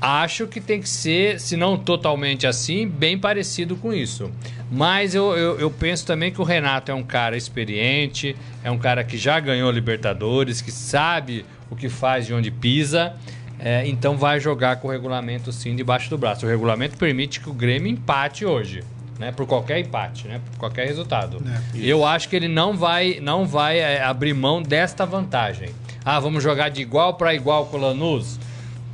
Acho 0.00 0.46
que 0.46 0.60
tem 0.60 0.80
que 0.80 0.88
ser, 0.88 1.40
se 1.40 1.56
não 1.56 1.78
totalmente 1.78 2.46
assim, 2.46 2.86
bem 2.86 3.18
parecido 3.18 3.76
com 3.76 3.92
isso. 3.92 4.30
Mas 4.70 5.14
eu, 5.14 5.36
eu, 5.36 5.58
eu, 5.58 5.70
penso 5.70 6.04
também 6.04 6.30
que 6.30 6.40
o 6.40 6.44
Renato 6.44 6.90
é 6.90 6.94
um 6.94 7.02
cara 7.02 7.36
experiente, 7.36 8.36
é 8.62 8.70
um 8.70 8.78
cara 8.78 9.02
que 9.04 9.16
já 9.16 9.40
ganhou 9.40 9.70
Libertadores, 9.70 10.60
que 10.60 10.70
sabe 10.70 11.46
o 11.70 11.76
que 11.76 11.88
faz 11.88 12.28
e 12.28 12.34
onde 12.34 12.50
pisa. 12.50 13.14
É, 13.58 13.86
então 13.86 14.18
vai 14.18 14.38
jogar 14.38 14.76
com 14.76 14.88
o 14.88 14.90
regulamento 14.90 15.50
sim 15.50 15.74
debaixo 15.74 16.10
do 16.10 16.18
braço. 16.18 16.44
O 16.44 16.48
regulamento 16.48 16.96
permite 16.98 17.40
que 17.40 17.48
o 17.48 17.54
Grêmio 17.54 17.90
empate 17.90 18.44
hoje. 18.44 18.82
Né, 19.18 19.32
por 19.32 19.46
qualquer 19.46 19.78
empate, 19.78 20.28
né, 20.28 20.42
por 20.50 20.58
qualquer 20.58 20.86
resultado. 20.86 21.42
É, 21.48 21.78
eu 21.78 22.04
acho 22.04 22.28
que 22.28 22.36
ele 22.36 22.48
não 22.48 22.76
vai, 22.76 23.18
não 23.18 23.46
vai 23.46 23.78
é, 23.78 24.02
abrir 24.02 24.34
mão 24.34 24.60
desta 24.62 25.06
vantagem. 25.06 25.70
Ah, 26.04 26.20
vamos 26.20 26.42
jogar 26.42 26.68
de 26.68 26.82
igual 26.82 27.14
para 27.14 27.32
igual 27.32 27.64
com 27.64 27.78
o 27.78 27.80
Lanús? 27.80 28.38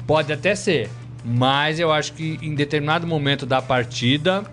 Pode 0.07 0.33
até 0.33 0.55
ser, 0.55 0.91
mas 1.25 1.79
eu 1.79 1.93
acho 1.93 2.13
que 2.15 2.39
em 2.43 2.55
determinado 2.55 3.07
momento 3.07 3.47
da 3.47 3.63
partida 3.63 4.45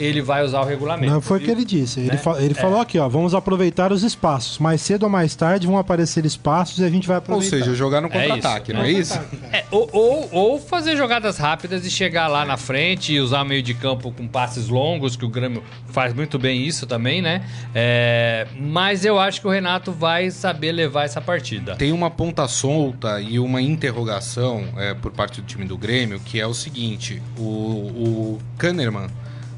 ele 0.00 0.22
vai 0.22 0.42
usar 0.42 0.60
o 0.60 0.64
regulamento. 0.64 1.12
Não 1.12 1.20
foi 1.20 1.38
o 1.38 1.40
que 1.40 1.50
ele 1.50 1.64
disse. 1.64 2.00
Né? 2.00 2.08
Ele, 2.08 2.16
fa 2.16 2.42
ele 2.42 2.54
é. 2.56 2.60
falou 2.60 2.80
aqui, 2.80 2.98
ó, 2.98 3.08
vamos 3.08 3.34
aproveitar 3.34 3.92
os 3.92 4.02
espaços. 4.02 4.58
Mais 4.58 4.80
cedo 4.80 5.02
ou 5.02 5.10
mais 5.10 5.36
tarde 5.36 5.66
vão 5.66 5.76
aparecer 5.76 6.24
espaços 6.24 6.78
e 6.78 6.84
a 6.84 6.88
gente 6.88 7.06
vai 7.06 7.18
aproveitar. 7.18 7.56
Ou 7.56 7.62
seja, 7.62 7.74
jogar 7.76 8.00
no 8.00 8.08
é 8.08 8.10
contra-ataque, 8.10 8.72
é 8.72 8.74
não 8.74 8.82
é 8.82 8.90
isso? 8.90 9.20
É, 9.52 9.64
ou, 9.70 9.88
ou, 9.92 10.28
ou, 10.32 10.60
fazer 10.60 10.96
jogadas 10.96 11.36
rápidas 11.36 11.84
e 11.84 11.90
chegar 11.90 12.28
lá 12.28 12.44
na 12.44 12.56
frente 12.56 13.12
e 13.12 13.20
usar 13.20 13.44
meio 13.44 13.62
de 13.62 13.74
campo 13.74 14.10
com 14.12 14.26
passes 14.26 14.68
longos, 14.68 15.16
que 15.16 15.24
o 15.24 15.28
Grêmio 15.28 15.62
faz 15.88 16.14
muito 16.14 16.38
bem 16.38 16.64
isso 16.64 16.86
também, 16.86 17.20
né? 17.20 17.42
É, 17.74 18.46
mas 18.58 19.04
eu 19.04 19.18
acho 19.18 19.40
que 19.40 19.46
o 19.46 19.50
Renato 19.50 19.92
vai 19.92 20.30
saber 20.30 20.72
levar 20.72 21.04
essa 21.04 21.20
partida. 21.20 21.76
Tem 21.76 21.92
uma 21.92 22.10
ponta 22.10 22.48
solta 22.48 23.20
e 23.20 23.38
uma 23.38 23.60
interrogação 23.60 24.64
é, 24.76 24.94
por 24.94 25.12
parte 25.12 25.40
do 25.40 25.46
time 25.46 25.64
do 25.64 25.76
Grêmio, 25.76 26.20
que 26.20 26.40
é 26.40 26.46
o 26.46 26.54
seguinte, 26.54 27.20
o, 27.36 27.42
o 27.42 28.38
Kahneman 28.56 29.08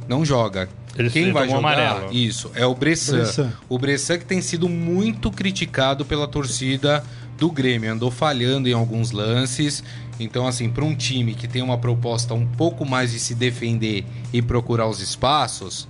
não 0.08 0.24
joga. 0.24 0.68
Ele 0.96 1.10
Quem 1.10 1.32
vai 1.32 1.46
jogar? 1.46 1.58
Amarelo. 1.58 2.12
Isso, 2.12 2.50
é 2.54 2.66
o 2.66 2.74
Bressan. 2.74 3.18
Bressan. 3.18 3.52
O 3.68 3.78
Bressan 3.78 4.18
que 4.18 4.24
tem 4.24 4.40
sido 4.40 4.68
muito 4.68 5.30
criticado 5.30 6.04
pela 6.04 6.28
torcida 6.28 7.02
do 7.38 7.50
Grêmio, 7.50 7.90
andou 7.90 8.10
falhando 8.10 8.68
em 8.68 8.72
alguns 8.72 9.10
lances. 9.10 9.82
Então, 10.20 10.46
assim, 10.46 10.68
para 10.68 10.84
um 10.84 10.94
time 10.94 11.34
que 11.34 11.48
tem 11.48 11.62
uma 11.62 11.78
proposta 11.78 12.34
um 12.34 12.46
pouco 12.46 12.84
mais 12.84 13.10
de 13.12 13.18
se 13.18 13.34
defender 13.34 14.04
e 14.32 14.40
procurar 14.40 14.86
os 14.86 15.00
espaços, 15.00 15.88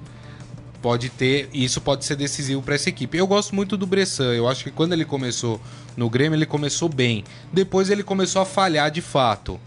pode 0.80 1.08
ter, 1.10 1.50
isso 1.52 1.80
pode 1.80 2.04
ser 2.04 2.16
decisivo 2.16 2.62
para 2.62 2.74
essa 2.74 2.88
equipe. 2.88 3.18
Eu 3.18 3.26
gosto 3.26 3.54
muito 3.54 3.76
do 3.76 3.86
Bressan. 3.86 4.32
Eu 4.32 4.48
acho 4.48 4.64
que 4.64 4.70
quando 4.70 4.92
ele 4.92 5.04
começou 5.04 5.60
no 5.96 6.08
Grêmio, 6.08 6.36
ele 6.36 6.46
começou 6.46 6.88
bem. 6.88 7.24
Depois 7.52 7.90
ele 7.90 8.02
começou 8.02 8.40
a 8.40 8.46
falhar 8.46 8.90
de 8.90 9.00
fato. 9.00 9.60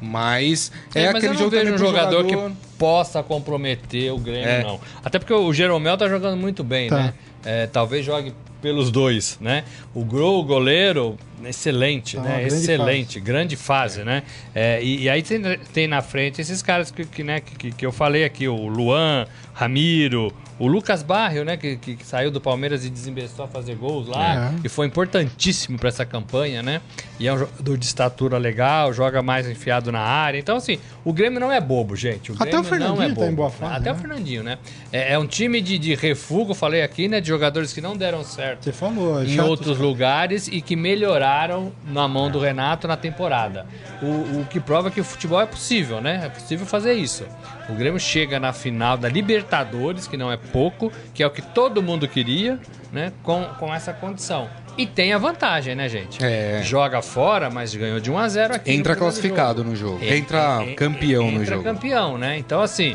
Mas 0.00 0.72
é, 0.94 1.02
é 1.02 1.06
mas 1.12 1.16
aquele 1.16 1.38
jogo 1.38 1.50
vejo 1.50 1.74
um 1.74 1.78
jogador, 1.78 2.22
jogador, 2.22 2.50
que 2.50 2.56
possa 2.78 3.22
comprometer 3.22 4.12
o 4.12 4.18
Grêmio, 4.18 4.48
é. 4.48 4.62
não. 4.62 4.80
Até 5.04 5.18
porque 5.18 5.32
o 5.32 5.52
Jeromel 5.52 5.96
tá 5.96 6.08
jogando 6.08 6.36
muito 6.38 6.64
bem, 6.64 6.88
tá. 6.88 6.96
né? 6.96 7.14
É, 7.44 7.66
talvez 7.66 8.04
jogue 8.04 8.34
pelos 8.60 8.90
dois, 8.90 9.38
né? 9.40 9.64
O 9.94 10.04
Gro, 10.04 10.38
o 10.38 10.44
goleiro, 10.44 11.16
excelente, 11.44 12.16
tá 12.16 12.22
né? 12.22 12.38
Grande 12.40 12.54
excelente, 12.54 13.14
fase. 13.14 13.20
grande 13.20 13.56
fase, 13.56 14.04
né? 14.04 14.22
É, 14.54 14.82
e, 14.82 15.02
e, 15.02 15.08
aí 15.08 15.22
tem, 15.22 15.40
tem, 15.72 15.86
na 15.86 16.02
frente 16.02 16.40
esses 16.40 16.62
caras 16.62 16.90
que, 16.90 17.04
que, 17.04 17.24
né, 17.24 17.40
que, 17.40 17.72
que 17.72 17.86
eu 17.86 17.92
falei 17.92 18.24
aqui, 18.24 18.46
o 18.46 18.66
Luan, 18.66 19.26
Ramiro, 19.54 20.32
o 20.60 20.66
Lucas 20.66 21.02
Barrio, 21.02 21.42
né, 21.42 21.56
que, 21.56 21.76
que, 21.76 21.96
saiu 22.04 22.30
do 22.30 22.38
Palmeiras 22.38 22.84
e 22.84 22.90
desinvestiu 22.90 23.44
a 23.44 23.48
fazer 23.48 23.74
gols 23.76 24.06
lá, 24.06 24.52
é. 24.52 24.60
e 24.62 24.68
foi 24.68 24.86
importantíssimo 24.86 25.78
para 25.78 25.88
essa 25.88 26.04
campanha, 26.04 26.62
né? 26.62 26.82
E 27.18 27.26
é 27.26 27.32
um 27.32 27.38
jogador 27.38 27.78
de 27.78 27.86
estatura 27.86 28.36
legal, 28.36 28.92
joga 28.92 29.22
mais 29.22 29.48
enfiado 29.48 29.90
na 29.90 30.00
área. 30.00 30.38
Então, 30.38 30.58
assim, 30.58 30.78
o 31.02 31.14
Grêmio 31.14 31.40
não 31.40 31.50
é 31.50 31.58
bobo, 31.60 31.96
gente. 31.96 32.30
O 32.30 32.36
Até 32.38 32.58
o 32.58 32.62
Fernandinho 32.62 32.96
não 32.96 33.02
é 33.02 33.08
bobo. 33.08 33.20
tá 33.20 33.26
em 33.26 33.34
boa 33.34 33.50
fase. 33.50 33.74
Até 33.74 33.90
né? 33.90 33.92
o 33.92 33.94
Fernandinho, 33.96 34.42
né? 34.42 34.58
É, 34.92 35.14
é, 35.14 35.18
um 35.18 35.26
time 35.26 35.62
de, 35.62 35.78
de 35.78 35.94
refúgio, 35.94 36.54
falei 36.54 36.82
aqui, 36.82 37.08
né? 37.08 37.22
De 37.22 37.28
jogadores 37.28 37.72
que 37.72 37.80
não 37.80 37.96
deram 37.96 38.22
certo 38.22 38.64
Você 38.64 38.72
falou, 38.72 39.22
é 39.22 39.24
em 39.24 39.40
outros 39.40 39.78
lugares 39.78 40.46
e 40.46 40.60
que 40.60 40.76
melhoraram 40.76 41.72
na 41.86 42.06
mão 42.06 42.30
do 42.30 42.38
Renato 42.38 42.86
na 42.86 42.98
temporada. 42.98 43.66
O, 44.02 44.40
o 44.40 44.46
que 44.50 44.60
prova 44.60 44.90
que 44.90 45.00
o 45.00 45.04
futebol 45.04 45.40
é 45.40 45.46
possível, 45.46 46.02
né? 46.02 46.22
É 46.26 46.28
possível 46.28 46.66
fazer 46.66 46.92
isso. 46.92 47.24
O 47.70 47.74
Grêmio 47.74 48.00
chega 48.00 48.40
na 48.40 48.52
final 48.52 48.96
da 48.96 49.08
Libertadores, 49.08 50.08
que 50.08 50.16
não 50.16 50.30
é 50.30 50.36
pouco, 50.36 50.92
que 51.14 51.22
é 51.22 51.26
o 51.26 51.30
que 51.30 51.40
todo 51.40 51.80
mundo 51.80 52.08
queria, 52.08 52.58
né? 52.92 53.12
Com, 53.22 53.44
com 53.58 53.72
essa 53.72 53.92
condição. 53.92 54.48
E 54.80 54.86
tem 54.86 55.12
a 55.12 55.18
vantagem, 55.18 55.74
né, 55.74 55.90
gente? 55.90 56.24
É. 56.24 56.62
Joga 56.62 57.02
fora, 57.02 57.50
mas 57.50 57.74
ganhou 57.74 58.00
de 58.00 58.10
1 58.10 58.16
a 58.16 58.28
0 58.28 58.54
aqui. 58.54 58.72
Entra 58.72 58.94
no 58.94 58.98
classificado 58.98 59.58
jogo. 59.58 59.70
no 59.70 59.76
jogo. 59.76 60.02
Entra 60.02 60.62
é, 60.62 60.72
campeão 60.72 61.24
entra 61.24 61.38
no 61.38 61.44
jogo. 61.44 61.60
Entra 61.60 61.74
campeão, 61.74 62.16
né? 62.16 62.38
Então, 62.38 62.62
assim, 62.62 62.94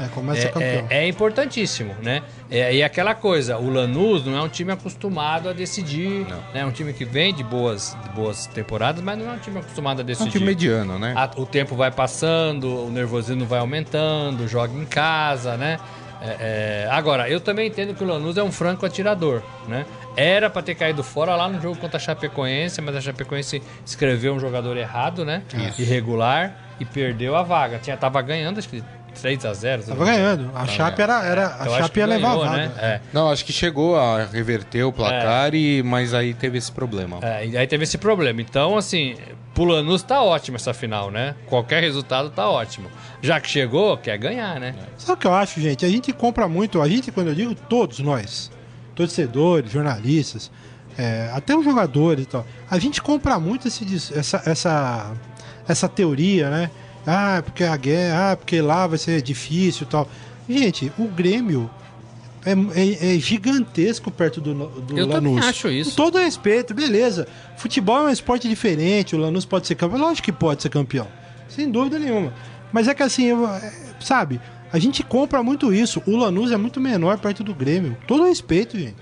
é, 0.60 0.64
é, 0.64 0.86
é, 0.90 1.08
importantíssimo, 1.08 1.94
né? 2.02 2.24
É, 2.50 2.74
e 2.74 2.82
aquela 2.82 3.14
coisa, 3.14 3.60
o 3.60 3.70
Lanús 3.70 4.26
não 4.26 4.36
é 4.36 4.42
um 4.42 4.50
time 4.50 4.72
acostumado 4.72 5.48
a 5.48 5.54
decidir. 5.54 6.26
Não. 6.28 6.38
Né? 6.38 6.62
É 6.62 6.66
um 6.66 6.72
time 6.72 6.92
que 6.92 7.06
vem 7.06 7.32
de 7.32 7.44
boas, 7.44 7.96
de 8.02 8.10
boas 8.10 8.48
temporadas, 8.48 9.04
mas 9.04 9.20
não 9.20 9.30
é 9.30 9.34
um 9.36 9.40
time 9.40 9.60
acostumado 9.60 10.00
a 10.00 10.04
decidir. 10.04 10.26
É 10.26 10.30
um 10.30 10.32
time 10.32 10.46
mediano, 10.46 10.98
né? 10.98 11.14
A, 11.16 11.30
o 11.40 11.46
tempo 11.46 11.76
vai 11.76 11.92
passando, 11.92 12.88
o 12.88 12.90
nervosismo 12.90 13.46
vai 13.46 13.60
aumentando, 13.60 14.48
joga 14.48 14.74
em 14.74 14.86
casa, 14.86 15.56
né? 15.56 15.78
É, 16.22 16.86
é, 16.86 16.90
agora, 16.92 17.30
eu 17.30 17.40
também 17.40 17.68
entendo 17.68 17.94
que 17.94 18.04
o 18.04 18.08
Lanús 18.08 18.38
é 18.38 18.44
um 18.44 18.52
franco 18.52 18.86
atirador, 18.86 19.42
né? 19.68 19.86
Era 20.16 20.50
para 20.50 20.62
ter 20.62 20.76
caído 20.76 21.04
fora 21.04 21.36
lá 21.36 21.48
no 21.50 21.62
jogo 21.62 21.78
contra 21.78 21.98
a 21.98 22.00
Chapecoense, 22.00 22.82
mas 22.82 22.96
a 22.96 23.02
Chapecoense 23.02 23.62
escreveu 23.86 24.34
um 24.34 24.40
jogador 24.40 24.78
errado, 24.78 25.26
né? 25.26 25.44
Isso. 25.54 25.82
Irregular 25.82 26.56
e 26.80 26.86
perdeu 26.86 27.36
a 27.36 27.44
vaga. 27.44 27.80
Tinha 27.80 27.98
tava 27.98 28.22
ganhando, 28.22 28.60
acho 28.60 28.70
que 28.70 28.84
3 29.22 29.46
a 29.46 29.54
0 29.54 29.84
Tava 29.84 30.06
ganhando. 30.06 30.52
A 30.54 30.66
Chape 30.66 31.02
era, 31.02 31.24
era 31.26 31.48
a 31.48 31.70
Chape 31.80 32.00
ia 32.00 32.06
levar 32.06 32.30
ganhou, 32.30 32.44
a 32.44 32.50
vaga. 32.50 32.58
Né? 32.58 32.72
É. 32.78 33.02
Não, 33.12 33.30
acho 33.30 33.44
que 33.46 33.54
chegou 33.54 33.96
a 33.96 34.26
reverter 34.26 34.84
o 34.84 34.92
placar 34.92 35.54
é. 35.54 35.58
e 35.58 35.84
mas 35.84 36.14
aí 36.14 36.34
teve 36.34 36.58
esse 36.58 36.72
problema. 36.72 37.20
É, 37.22 37.46
e 37.46 37.58
aí 37.58 37.68
teve 37.68 37.84
esse 37.84 37.98
problema. 37.98 38.42
Então, 38.42 38.78
assim, 38.78 39.16
pro 39.54 39.64
Lanús 39.64 40.04
tá 40.04 40.22
ótimo 40.22 40.58
essa 40.58 40.74
final, 40.74 41.10
né? 41.10 41.36
Qualquer 41.48 41.82
resultado 41.82 42.30
tá 42.30 42.50
ótimo. 42.50 42.90
Já 43.22 43.40
que 43.40 43.50
chegou, 43.50 43.98
quer 43.98 44.18
ganhar, 44.18 44.60
né? 44.60 44.76
Sabe 44.98 45.14
o 45.14 45.18
que 45.18 45.28
eu 45.28 45.34
acho, 45.34 45.62
gente? 45.62 45.86
A 45.86 45.90
gente 45.90 46.12
compra 46.12 46.48
muito, 46.48 46.82
a 46.82 46.88
gente, 46.88 47.12
quando 47.12 47.30
eu 47.30 47.36
digo 47.36 47.56
todos 47.56 48.00
nós, 48.00 48.52
torcedores, 48.94 49.72
jornalistas, 49.72 50.52
é, 50.98 51.30
até 51.34 51.56
os 51.56 51.64
jogadores 51.64 52.26
e 52.26 52.28
tal, 52.28 52.46
a 52.70 52.78
gente 52.78 53.02
compra 53.02 53.40
muito 53.40 53.68
esse, 53.68 53.86
essa, 54.18 54.42
essa, 54.46 55.14
essa 55.68 55.90
teoria, 55.90 56.50
né? 56.50 56.70
Ah, 57.06 57.42
porque 57.44 57.64
a 57.64 57.78
guerra, 57.78 58.32
ah, 58.32 58.38
porque 58.38 58.62
lá 58.62 58.88
vai 58.88 58.98
ser 58.98 59.22
difícil 59.22 59.86
e 59.86 59.90
tal. 59.90 60.10
Gente, 60.48 60.92
o 60.98 61.08
Grêmio 61.08 61.70
é, 62.46 62.52
é, 62.52 63.16
é, 63.16 63.20
gigantesco 63.20 64.12
perto 64.12 64.40
do, 64.40 64.54
do 64.54 64.98
Eu 64.98 65.08
Lanús. 65.08 65.42
Eu 65.42 65.50
acho 65.50 65.68
isso. 65.70 65.92
Com 65.92 65.96
todo 65.96 66.18
respeito, 66.20 66.74
beleza. 66.74 67.28
Futebol 67.58 67.98
é 67.98 68.10
um 68.10 68.10
esporte 68.10 68.48
diferente, 68.48 69.16
o 69.16 69.20
Lanús 69.20 69.46
pode 69.46 69.68
ser 69.68 69.76
campeão. 69.76 70.00
Lógico 70.00 70.26
que 70.26 70.32
pode 70.32 70.62
ser 70.62 70.70
campeão. 70.70 71.08
Sem 71.50 71.70
dúvida 71.70 71.98
nenhuma. 71.98 72.34
Mas 72.72 72.88
é 72.88 72.94
que 72.94 73.04
assim, 73.04 73.26
eu, 73.26 73.48
é, 73.48 73.74
sabe, 74.00 74.40
a 74.72 74.78
gente 74.78 75.04
compra 75.04 75.42
muito 75.42 75.74
isso. 75.74 76.02
O 76.06 76.16
Lanús 76.16 76.52
é 76.52 76.58
muito 76.58 76.80
menor 76.80 77.18
perto 77.18 77.44
do 77.44 77.54
Grêmio. 77.54 77.98
Todo 78.08 78.26
respeito, 78.26 78.78
gente. 78.78 78.96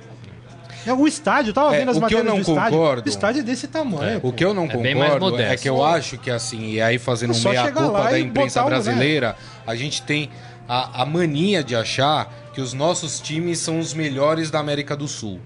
É, 0.86 0.94
o 0.94 1.08
estádio, 1.08 1.52
eu 1.52 1.54
tava 1.54 1.76
é, 1.76 1.80
vendo 1.80 1.92
as 1.92 1.98
matérias 1.98 2.34
do 2.34 2.40
estádio. 2.40 2.78
Concordo, 2.78 3.06
o 3.06 3.10
estádio 3.10 3.40
é 3.40 3.44
desse 3.44 3.68
tamanho. 3.68 4.18
É, 4.18 4.20
o 4.22 4.32
que 4.32 4.44
eu 4.44 4.54
não 4.54 4.66
é 4.66 4.68
concordo 4.70 5.40
é 5.40 5.56
que 5.56 5.70
eu 5.70 5.84
acho 5.84 6.18
que 6.18 6.30
assim, 6.30 6.72
e 6.72 6.82
aí 6.82 6.98
fazendo 6.98 7.34
meia 7.36 7.72
culpa 7.72 8.04
da 8.04 8.20
imprensa 8.20 8.64
brasileira, 8.64 9.36
a 9.66 9.76
gente 9.76 10.02
tem 10.02 10.30
a, 10.68 11.02
a 11.02 11.06
mania 11.06 11.64
de 11.64 11.76
achar 11.76 12.32
que 12.54 12.62
os 12.62 12.74
nossos 12.74 13.20
times 13.20 13.60
são 13.60 13.80
os 13.80 13.94
melhores 13.94 14.52
da 14.52 14.60
América 14.60 14.96
do 14.96 15.08
Sul. 15.08 15.40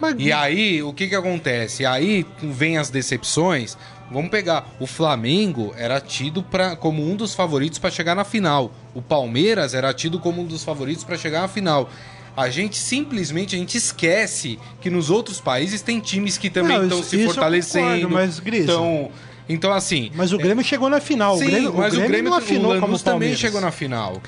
Mas... 0.00 0.16
E 0.18 0.32
aí, 0.32 0.82
o 0.82 0.92
que 0.92 1.06
que 1.06 1.14
acontece? 1.14 1.86
Aí 1.86 2.26
vem 2.42 2.76
as 2.76 2.90
decepções. 2.90 3.78
Vamos 4.10 4.30
pegar, 4.30 4.68
o 4.80 4.86
Flamengo 4.86 5.72
era 5.78 6.00
tido 6.00 6.42
pra, 6.42 6.76
como 6.76 7.08
um 7.08 7.16
dos 7.16 7.34
favoritos 7.34 7.78
para 7.78 7.90
chegar 7.90 8.14
na 8.14 8.24
final. 8.24 8.72
O 8.94 9.00
Palmeiras 9.00 9.74
era 9.74 9.94
tido 9.94 10.18
como 10.18 10.42
um 10.42 10.44
dos 10.44 10.64
favoritos 10.64 11.04
para 11.04 11.16
chegar 11.16 11.40
na 11.40 11.48
final. 11.48 11.88
A 12.36 12.48
gente 12.48 12.78
simplesmente 12.78 13.54
a 13.54 13.58
gente 13.58 13.76
esquece 13.76 14.58
que 14.80 14.88
nos 14.88 15.10
outros 15.10 15.40
países 15.40 15.82
tem 15.82 16.00
times 16.00 16.38
que 16.38 16.48
também 16.48 16.82
estão 16.82 17.02
se 17.02 17.24
fortalecendo. 17.26 17.86
Concordo, 17.86 18.10
mas 18.10 18.38
Gris, 18.38 18.64
então, 18.64 19.10
então 19.48 19.72
assim. 19.72 20.10
Mas 20.14 20.32
o 20.32 20.38
Grêmio 20.38 20.62
é... 20.62 20.64
chegou 20.64 20.88
na 20.88 21.00
final. 21.00 21.36
Sim, 21.36 21.44
o 21.44 21.50
Grêmio, 21.50 21.74
mas 21.74 21.92
o 21.92 21.96
Grêmio, 21.96 22.04
o 22.04 22.08
Grêmio 22.08 22.30
não 22.30 22.38
afinou 22.38 22.76
o 22.76 22.80
como 22.80 22.98
também 22.98 23.36
chegou 23.36 23.60
na 23.60 23.70
final. 23.70 24.22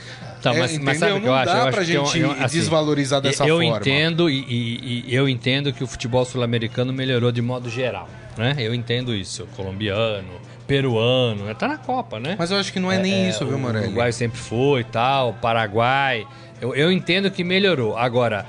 Tá, 0.44 0.52
mas, 0.52 0.74
é, 0.74 0.78
mas 0.78 0.98
sabe 0.98 1.12
o 1.12 1.20
que 1.22 1.26
eu 1.26 1.34
acho? 1.34 1.54
Não 1.54 1.64
dá 1.64 1.70
pra 1.70 1.82
gente 1.82 2.18
eu, 2.18 2.30
assim, 2.32 2.58
desvalorizar 2.58 3.22
dessa 3.22 3.46
eu 3.46 3.56
forma. 3.56 3.78
Entendo, 3.78 4.28
e, 4.28 4.44
e, 4.46 5.04
e 5.08 5.14
eu 5.14 5.26
entendo 5.26 5.72
que 5.72 5.82
o 5.82 5.86
futebol 5.86 6.22
sul-americano 6.26 6.92
melhorou 6.92 7.32
de 7.32 7.40
modo 7.40 7.70
geral. 7.70 8.06
Né? 8.36 8.54
Eu 8.58 8.74
entendo 8.74 9.14
isso. 9.14 9.48
Colombiano, 9.56 10.28
peruano, 10.66 11.44
né? 11.44 11.54
tá 11.54 11.66
na 11.66 11.78
Copa, 11.78 12.20
né? 12.20 12.36
Mas 12.38 12.50
eu 12.50 12.58
acho 12.58 12.70
que 12.70 12.78
não 12.78 12.92
é, 12.92 12.96
é 12.96 12.98
nem 12.98 13.28
isso, 13.28 13.46
viu, 13.46 13.58
Morelli? 13.58 13.86
O 13.86 13.88
Uruguai 13.88 14.12
sempre 14.12 14.38
foi 14.38 14.82
e 14.82 14.84
tal, 14.84 15.32
Paraguai. 15.34 16.26
Eu, 16.64 16.74
eu 16.74 16.90
entendo 16.90 17.30
que 17.30 17.44
melhorou. 17.44 17.94
Agora, 17.96 18.46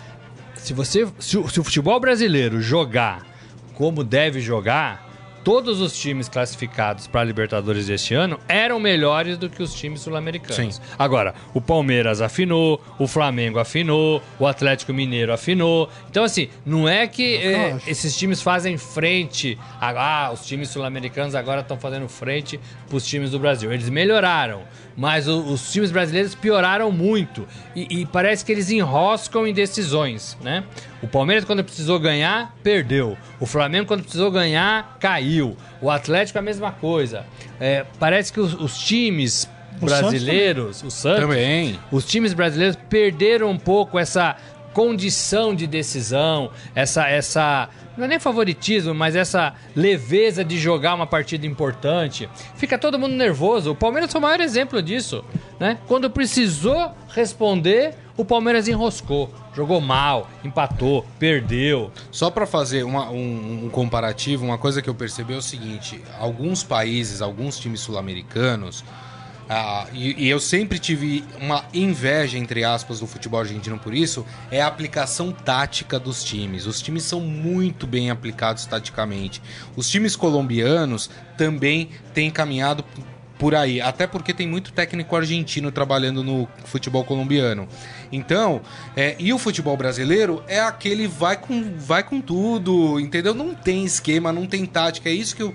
se 0.56 0.74
você. 0.74 1.06
Se, 1.20 1.32
se 1.50 1.60
o 1.60 1.64
futebol 1.64 2.00
brasileiro 2.00 2.62
jogar 2.62 3.26
como 3.74 4.06
deve 4.06 4.40
jogar 4.40 5.04
todos 5.44 5.80
os 5.82 5.96
times 5.96 6.28
classificados 6.28 7.06
para 7.06 7.22
a 7.22 7.24
Libertadores 7.24 7.86
deste 7.86 8.16
ano 8.16 8.40
eram 8.48 8.80
melhores 8.80 9.38
do 9.38 9.48
que 9.48 9.62
os 9.62 9.76
times 9.76 10.00
sul-americanos. 10.02 10.76
Sim. 10.78 10.82
Agora, 10.98 11.36
o 11.54 11.62
Palmeiras 11.62 12.20
afinou, 12.20 12.82
o 12.98 13.06
Flamengo 13.06 13.60
afinou, 13.60 14.24
o 14.40 14.48
Atlético 14.48 14.92
Mineiro 14.92 15.32
afinou. 15.32 15.88
Então, 16.10 16.24
assim, 16.24 16.48
não 16.66 16.90
é 16.90 17.06
que 17.06 17.36
eh, 17.36 17.78
esses 17.86 18.18
times 18.18 18.42
fazem 18.42 18.76
frente. 18.78 19.56
a- 19.80 20.26
Ah, 20.26 20.32
os 20.32 20.44
times 20.48 20.70
sul-americanos 20.70 21.36
agora 21.36 21.62
estão 21.62 21.78
fazendo 21.78 22.08
frente 22.10 22.60
para 22.88 22.98
os 22.98 23.06
times 23.06 23.30
do 23.30 23.38
Brasil. 23.38 23.72
Eles 23.72 23.88
melhoraram, 23.90 24.62
mas 24.98 25.28
o- 25.28 25.40
os 25.42 25.72
times 25.72 25.92
brasileiros 25.92 26.34
pioraram 26.36 26.92
muito. 26.92 27.48
E, 27.76 28.02
e 28.02 28.06
parece 28.06 28.44
que 28.46 28.52
eles 28.52 28.70
enroscam 28.70 29.46
em 29.48 29.54
decisões, 29.54 30.38
né? 30.42 30.64
O 31.02 31.08
Palmeiras, 31.08 31.44
quando 31.46 31.64
precisou 31.64 32.00
ganhar, 32.00 32.56
perdeu. 32.64 33.18
O 33.40 33.46
Flamengo, 33.46 33.86
quando 33.88 34.02
precisou 34.04 34.32
ganhar, 34.32 34.98
caiu. 35.00 35.56
O 35.82 35.90
Atlético, 35.92 36.40
a 36.40 36.42
mesma 36.42 36.72
coisa. 36.72 37.26
É, 37.60 37.86
parece 38.00 38.32
que 38.34 38.40
os, 38.40 38.54
os 38.54 38.78
times 38.78 39.50
O 39.82 39.88
Santos 39.90 40.00
brasileiros, 40.12 40.84
o 40.84 40.90
Santos, 40.92 41.22
Também. 41.22 41.80
os 41.92 42.06
times 42.06 42.34
brasileiros 42.34 42.78
perderam 42.90 43.50
um 43.50 43.58
pouco 43.58 44.00
essa 44.00 44.36
condição 44.74 45.56
de 45.56 45.68
decisão, 45.68 46.52
essa 46.74 47.08
essa 47.08 47.70
não 47.98 48.06
é 48.06 48.08
nem 48.08 48.20
favoritismo, 48.20 48.94
mas 48.94 49.16
essa 49.16 49.54
leveza 49.76 50.44
de 50.44 50.58
jogar 50.58 50.94
uma 50.96 51.08
partida 51.08 51.46
importante. 51.46 52.30
Fica 52.56 52.78
todo 52.78 53.00
mundo 53.00 53.16
nervoso. 53.16 53.72
O 53.72 53.76
Palmeiras 53.76 54.12
foi 54.12 54.20
o 54.20 54.22
maior 54.22 54.40
exemplo 54.42 54.82
disso, 54.82 55.24
né? 55.60 55.78
Quando 55.88 56.10
precisou 56.10 56.92
responder, 57.10 57.96
o 58.18 58.24
Palmeiras 58.26 58.68
enroscou, 58.68 59.34
jogou 59.54 59.80
mal, 59.82 60.30
empatou, 60.44 61.06
perdeu. 61.20 61.92
Só 62.12 62.30
para 62.30 62.46
fazer 62.46 62.84
uma- 62.84 63.10
um, 63.10 63.66
um 63.66 63.70
comparativo, 63.70 64.46
uma 64.46 64.58
coisa 64.58 64.82
que 64.82 64.90
eu 64.90 64.96
percebi 64.96 65.34
é 65.34 65.38
o 65.38 65.42
seguinte: 65.42 66.02
alguns 66.20 66.64
países, 66.64 67.22
alguns 67.22 67.60
times 67.60 67.82
sul-americanos, 67.82 68.84
ah, 69.48 69.86
e, 69.94 70.26
e 70.26 70.30
eu 70.30 70.40
sempre 70.40 70.80
tive 70.80 71.24
uma 71.40 71.66
inveja, 71.74 72.38
entre 72.38 72.64
aspas, 72.64 73.00
do 73.00 73.08
futebol 73.08 73.40
argentino 73.40 73.78
por 73.78 73.94
isso, 73.94 74.26
é 74.50 74.62
a 74.62 74.68
aplicação 74.68 75.32
tática 75.32 76.00
dos 76.00 76.24
times. 76.24 76.66
Os 76.66 76.82
times 76.82 77.04
são 77.04 77.20
muito 77.20 77.86
bem 77.86 78.10
aplicados 78.10 78.66
taticamente. 78.66 79.42
Os 79.76 79.90
times 79.90 80.16
colombianos 80.16 81.10
também 81.38 81.90
têm 82.14 82.32
caminhado 82.32 82.84
por 83.38 83.54
aí, 83.54 83.82
até 83.82 84.08
porque 84.08 84.34
tem 84.34 84.48
muito 84.48 84.72
técnico 84.72 85.16
argentino 85.16 85.72
trabalhando 85.72 86.24
no 86.24 86.48
futebol 86.64 87.04
colombiano. 87.04 87.68
Então, 88.12 88.62
é, 88.96 89.16
e 89.20 89.34
o 89.34 89.38
futebol 89.38 89.76
brasileiro 89.76 90.42
é 90.48 90.60
aquele 90.60 91.06
vai 91.08 91.36
com, 91.36 91.78
vai 91.78 92.02
com 92.02 92.22
tudo, 92.22 93.00
entendeu? 93.00 93.34
Não 93.34 93.54
tem 93.54 93.84
esquema, 93.84 94.32
não 94.32 94.46
tem 94.48 94.66
tática. 94.66 95.10
É 95.10 95.14
isso 95.14 95.36
que 95.36 95.44
eu 95.44 95.54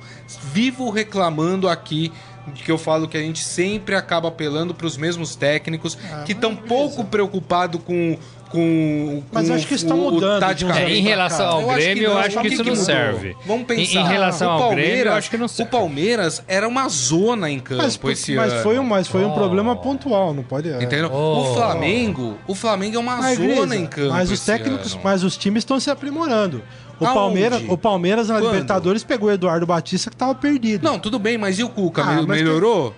vivo 0.53 0.91
reclamando 0.91 1.69
aqui. 1.69 2.13
Que 2.51 2.71
eu 2.71 2.79
falo 2.79 3.07
que 3.09 3.17
a 3.17 3.21
gente 3.21 3.41
sempre 3.45 3.95
acaba 3.95 4.29
apelando 4.29 4.75
para 4.75 4.87
os 4.87 4.97
mesmos 4.97 5.35
técnicos 5.37 5.97
que 6.27 6.33
estão 6.33 6.55
pouco 6.55 7.05
preocupados 7.05 7.81
com, 7.85 8.17
com, 8.51 9.23
Mas 9.33 9.47
com 9.47 9.53
eu 9.53 9.57
acho 9.57 9.67
que 9.67 9.75
isso 9.75 9.87
tá 9.87 9.95
o- 9.95 10.09
o 10.09 10.13
mudando. 10.13 10.43
É, 10.77 10.91
em 10.91 11.03
relação 11.03 11.47
ao 11.47 11.61
Eu 11.63 11.71
acho 11.71 11.79
que 11.79 11.85
Grêmio, 11.85 12.05
eu 12.05 12.19
acho 12.19 12.41
que 12.41 12.49
isso 12.49 12.65
não 12.65 12.77
serve. 12.77 13.37
Vamos 13.47 13.63
Em- 13.63 13.65
pensar. 13.67 14.01
Em, 14.01 14.07
relação 14.09 14.49
o 14.49 14.51
ao 14.51 14.59
Grêmio, 14.71 14.81
eu 14.83 14.87
Palmeiras- 14.89 15.15
acho 15.15 15.31
que 15.31 15.37
não 15.37 15.49
serve. 15.49 15.69
O 15.69 15.71
Palmeiras 15.71 16.43
era 16.49 16.67
uma 16.69 16.89
zona 16.89 17.51
em 17.51 17.61
campo 17.61 17.83
Mas, 17.83 17.99
esse 18.13 18.35
mas 18.35 18.53
ano. 18.53 18.63
foi 18.63 18.79
um, 18.79 18.85
mas 18.85 19.07
foi 19.09 19.25
um 19.25 19.31
Oh. 19.31 19.35
problema 19.35 19.77
pontual, 19.77 20.35
não 20.35 20.43
pode. 20.43 20.69
é. 20.71 20.83
Entendeu? 20.83 21.11
Oh. 21.13 21.41
O 21.51 21.55
Flamengo, 21.55 22.39
o 22.47 22.55
Flamengo 22.55 22.97
é 22.97 22.99
uma 22.99 23.17
Mas, 23.17 23.37
zona 23.39 23.49
Grisa, 23.55 23.77
em 23.77 23.87
campo. 23.87 24.11
mas 24.13 24.31
os 24.31 24.41
técnicos, 24.41 24.93
ano. 24.95 25.01
mas 25.05 25.23
os 25.23 25.37
times 25.37 25.61
estão 25.63 25.79
se 25.79 25.91
aprimorando. 25.91 26.63
O 27.01 27.07
Aonde? 27.07 27.15
Palmeiras, 27.19 27.63
o 27.69 27.79
Palmeiras 27.79 28.29
na 28.29 28.35
Quando? 28.37 28.53
Libertadores 28.53 29.03
pegou 29.03 29.29
o 29.29 29.33
Eduardo 29.33 29.67
Batista 29.67 30.11
que 30.11 30.17
tava 30.17 30.35
perdido. 30.35 30.85
Não, 30.85 30.99
tudo 30.99 31.19
bem, 31.19 31.39
mas 31.39 31.59
e 31.59 31.65
o 31.65 31.69
Cuca? 31.71 32.03
Ah, 32.03 32.07
mas 32.17 32.27
melhorou? 32.27 32.95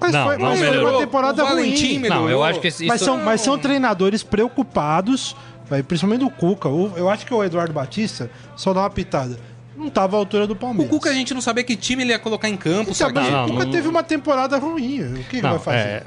mas 0.00 0.12
Não, 0.12 0.24
foi, 0.26 0.36
não 0.38 0.48
mas 0.48 0.58
foi 0.58 0.68
melhorou. 0.70 0.90
uma 0.94 0.98
temporada 1.00 1.44
O 1.44 1.48
Valentim 1.48 1.86
ruim. 1.90 1.98
melhorou. 1.98 2.22
Não, 2.24 2.30
eu 2.30 2.42
acho 2.42 2.58
que 2.60 2.68
esse- 2.68 2.86
Mas 2.86 3.00
são, 3.02 3.18
mas 3.18 3.40
são 3.42 3.58
treinadores 3.58 4.22
preocupados, 4.22 5.36
vai, 5.68 5.82
principalmente 5.82 6.24
o 6.24 6.30
Cuca. 6.30 6.68
O- 6.68 6.92
eu 6.96 7.08
acho 7.10 7.26
que 7.26 7.32
o 7.34 7.44
Eduardo 7.44 7.72
Batista, 7.72 8.30
só 8.56 8.72
dá 8.72 8.80
uma 8.80 8.90
pitada, 8.90 9.38
não 9.76 9.90
tava 9.90 10.16
à 10.16 10.18
altura 10.18 10.46
do 10.46 10.54
O 10.54 10.56
Palmeiras. 10.56 10.90
Cuca 10.90 11.10
a 11.10 11.12
gente 11.14 11.34
não 11.34 11.40
sabia 11.40 11.62
que 11.62 11.76
time 11.76 12.02
ele 12.02 12.12
ia 12.12 12.18
colocar 12.18 12.48
em 12.48 12.56
campo, 12.56 12.90
Então, 12.90 12.94
sabe? 12.94 13.14
Não, 13.20 13.44
o 13.46 13.48
Cuca 13.50 13.64
não- 13.64 13.70
teve 13.72 13.86
uma 13.88 14.02
temporada 14.02 14.58
ruim. 14.58 15.02
O 15.20 15.24
que, 15.24 15.42
Não, 15.42 15.50
vai 15.50 15.58
fazer? 15.58 15.78
é, 15.78 16.02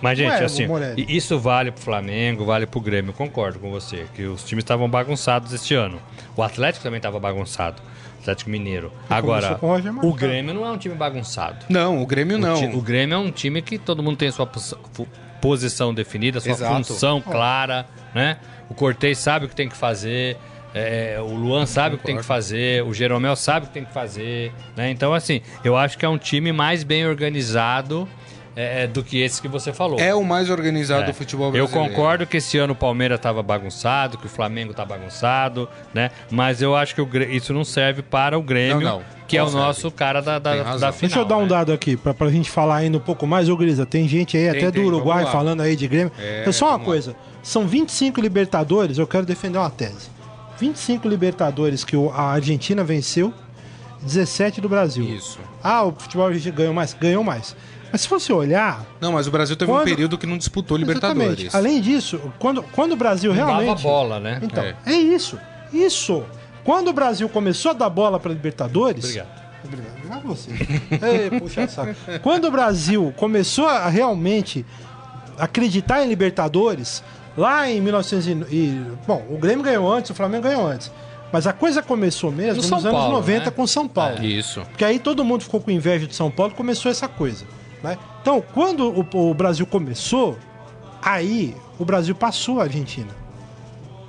Mas, 0.00 0.16
gente, 0.18 0.32
é, 0.32 0.44
assim, 0.44 0.66
e- 0.96 1.16
isso 1.16 1.38
vale 1.38 1.70
pro 1.72 1.82
Flamengo, 1.82 2.44
vale 2.44 2.66
pro 2.66 2.80
Grêmio. 2.80 3.12
Concordo 3.12 3.58
com 3.58 3.70
você, 3.70 4.06
que 4.14 4.22
os 4.24 4.44
times 4.44 4.62
estavam 4.62 4.88
bagunçados 4.88 5.52
este 5.52 5.74
ano. 5.74 6.00
O 6.36 6.42
Atlético 6.42 6.82
também 6.84 6.98
estava 6.98 7.18
bagunçado. 7.18 7.82
Atlético 8.20 8.50
Mineiro. 8.50 8.92
Agora, 9.08 9.54
com 9.54 9.68
o 9.70 10.08
o 10.10 10.12
Grêmio 10.12 10.52
não 10.52 10.64
é 10.66 10.70
um 10.70 10.76
time 10.76 10.94
bagunçado. 10.94 11.64
Não, 11.68 12.02
o 12.02 12.06
Grêmio 12.06 12.36
O, 12.36 12.40
não. 12.40 12.74
o 12.74 12.80
Grêmio 12.82 13.14
é 13.14 13.18
um 13.18 13.30
time 13.30 13.62
que 13.62 13.78
todo 13.78 14.02
mundo 14.02 14.16
tem 14.16 14.30
sua 14.30 14.46
pos- 14.46 14.74
fu- 14.92 15.06
posição 15.40 15.94
definida, 15.94 16.40
sua 16.40 16.50
Exato. 16.52 16.84
função 16.84 17.20
clara, 17.20 17.86
né? 18.14 18.38
O 18.68 18.74
Cortez 18.74 19.18
sabe 19.18 19.46
o 19.46 19.48
que 19.48 19.54
tem 19.54 19.68
que 19.68 19.76
fazer, 19.76 20.36
é, 20.74 21.16
o 21.20 21.32
Luan 21.32 21.64
sabe 21.64 21.94
o 21.94 21.98
que 21.98 22.04
tem 22.04 22.16
que 22.16 22.24
fazer, 22.24 22.82
o 22.84 22.92
Jeromel 22.92 23.34
sabe 23.36 23.64
o 23.66 23.68
que 23.68 23.74
tem 23.74 23.84
que 23.84 23.92
fazer, 23.94 24.52
né? 24.76 24.90
Então, 24.90 25.14
assim, 25.14 25.40
eu 25.64 25.76
acho 25.76 25.96
que 25.96 26.04
é 26.04 26.08
um 26.08 26.18
time 26.18 26.52
mais 26.52 26.82
bem 26.84 27.06
organizado 27.06 28.06
é, 28.56 28.86
do 28.86 29.02
que 29.04 29.20
esse 29.20 29.40
que 29.40 29.48
você 29.48 29.72
falou. 29.72 29.98
É 30.00 30.14
o 30.14 30.24
mais 30.24 30.50
organizado 30.50 31.02
É. 31.02 31.06
do 31.06 31.14
futebol 31.14 31.46
Eu 31.48 31.66
brasileiro. 31.66 31.90
concordo 31.94 32.26
que 32.26 32.36
esse 32.38 32.58
ano 32.58 32.72
o 32.72 32.76
Palmeiras 32.76 33.16
estava 33.18 33.42
bagunçado, 33.42 34.18
que 34.18 34.26
o 34.26 34.28
Flamengo 34.28 34.74
tá 34.74 34.84
bagunçado, 34.84 35.68
né? 35.94 36.10
Mas 36.30 36.60
eu 36.62 36.74
acho 36.76 36.94
que 36.94 37.00
o 37.00 37.08
isso 37.30 37.52
não 37.54 37.64
serve 37.64 38.02
para 38.02 38.38
o 38.38 38.42
Grêmio, 38.42 38.80
Não, 38.80 38.98
não. 38.98 39.02
que 39.26 39.36
é 39.36 39.40
Não 39.40 39.46
o 39.46 39.50
serve. 39.50 39.66
nosso 39.66 39.90
cara 39.90 40.20
da, 40.20 40.38
da, 40.38 40.54
da 40.56 40.92
final. 40.92 40.92
Deixa 41.00 41.18
eu 41.20 41.24
dar 41.24 41.36
um 41.36 41.42
né? 41.42 41.48
dado 41.48 41.72
aqui, 41.72 41.96
pra, 41.96 42.12
pra 42.12 42.28
gente 42.30 42.50
falar 42.50 42.76
ainda 42.76 42.96
um 42.98 43.00
pouco 43.00 43.26
mais. 43.26 43.48
Ô, 43.48 43.56
Grisa, 43.56 43.86
tem 43.86 44.08
gente 44.08 44.36
aí 44.36 44.50
Tem, 44.50 44.50
até 44.62 44.70
tem, 44.70 44.82
do 44.82 44.88
Uruguai 44.88 45.24
falando 45.26 45.60
aí 45.60 45.76
de 45.76 45.86
Grêmio. 45.86 46.12
É, 46.18 46.40
então, 46.40 46.52
só 46.52 46.66
uma 46.66 46.72
vamos 46.72 46.86
lá. 46.86 46.92
coisa: 46.92 47.16
são 47.42 47.66
25 47.66 48.20
Libertadores, 48.20 48.98
eu 48.98 49.06
quero 49.06 49.24
defender 49.24 49.58
uma 49.58 49.70
tese. 49.70 50.08
25 50.58 51.06
Libertadores 51.08 51.84
que 51.84 51.96
o- 51.96 52.10
a 52.10 52.32
Argentina 52.32 52.82
venceu, 52.82 53.32
17 54.02 54.60
do 54.60 54.68
Brasil. 54.68 55.04
Isso. 55.04 55.38
Ah, 55.62 55.84
o 55.84 55.92
futebol 55.92 56.26
argentino 56.26 56.54
ganhou 56.54 56.74
mais? 56.74 56.94
Ganhou 56.94 57.22
mais. 57.24 57.54
Mas 57.90 58.02
se 58.02 58.08
você 58.08 58.32
olhar. 58.32 58.84
Não, 59.00 59.12
mas 59.12 59.26
o 59.26 59.30
Brasil 59.30 59.56
teve 59.56 59.70
um 59.70 59.74
Quando- 59.76 59.84
período 59.84 60.18
que 60.18 60.26
não 60.26 60.36
disputou 60.38 60.76
Libertadores. 60.76 61.40
Exatamente. 61.40 61.56
Além 61.56 61.80
disso, 61.80 62.20
quando, 62.38 62.62
quando 62.62 62.92
o 62.92 62.96
Brasil 62.96 63.30
Não 63.34 63.36
realmente. 63.46 63.66
dava 63.68 63.80
bola, 63.82 64.20
né? 64.20 64.38
Então, 64.42 64.62
É. 64.64 64.74
é. 64.86 64.92
isso. 64.96 65.38
Isso. 65.72 66.22
Quando 66.64 66.88
o 66.88 66.92
Brasil 66.92 67.28
começou 67.28 67.70
a 67.70 67.74
dar 67.74 67.88
bola 67.90 68.20
para 68.20 68.30
Libertadores. 68.32 69.04
Obrigado. 69.04 69.28
Obrigado. 69.64 69.96
Obrigado 69.96 70.18
a 70.18 70.28
você. 70.28 70.50
Ei, 71.30 71.40
puxa 71.40 71.66
saco. 71.68 71.94
Quando 72.22 72.44
o 72.46 72.50
Brasil 72.50 73.12
começou 73.16 73.66
a 73.66 73.88
realmente 73.88 74.64
acreditar 75.38 76.04
em 76.04 76.08
Libertadores, 76.08 77.02
lá 77.36 77.68
em 77.70 77.80
1900 77.80 78.50
e, 78.52 78.80
bom, 79.06 79.24
o 79.30 79.38
Grêmio 79.38 79.64
ganhou 79.64 79.90
antes, 79.92 80.10
o 80.10 80.14
Flamengo 80.14 80.44
ganhou 80.44 80.66
antes. 80.66 80.90
Mas 81.32 81.46
a 81.46 81.52
coisa 81.52 81.82
começou 81.82 82.32
mesmo 82.32 82.54
No 82.54 82.56
nos 82.56 82.66
São 82.66 82.78
anos 82.78 82.90
Paulo, 82.90 83.12
90 83.12 83.44
né? 83.46 83.50
com 83.50 83.66
São 83.66 83.86
Paulo. 83.86 84.24
Isso. 84.24 84.62
Porque 84.62 84.84
aí 84.84 84.98
todo 84.98 85.22
mundo 85.24 85.42
ficou 85.42 85.60
com 85.60 85.70
inveja 85.70 86.06
de 86.06 86.14
São 86.14 86.30
Paulo 86.30 86.52
e 86.52 86.56
começou 86.56 86.90
essa 86.90 87.06
coisa. 87.06 87.44
Né? 87.82 87.98
Então, 88.20 88.42
quando 88.54 88.88
o, 88.90 89.30
o 89.30 89.34
Brasil 89.34 89.66
começou, 89.66 90.38
aí 91.02 91.54
o 91.78 91.84
Brasil 91.84 92.14
passou 92.14 92.60
a 92.60 92.64
Argentina. 92.64 93.10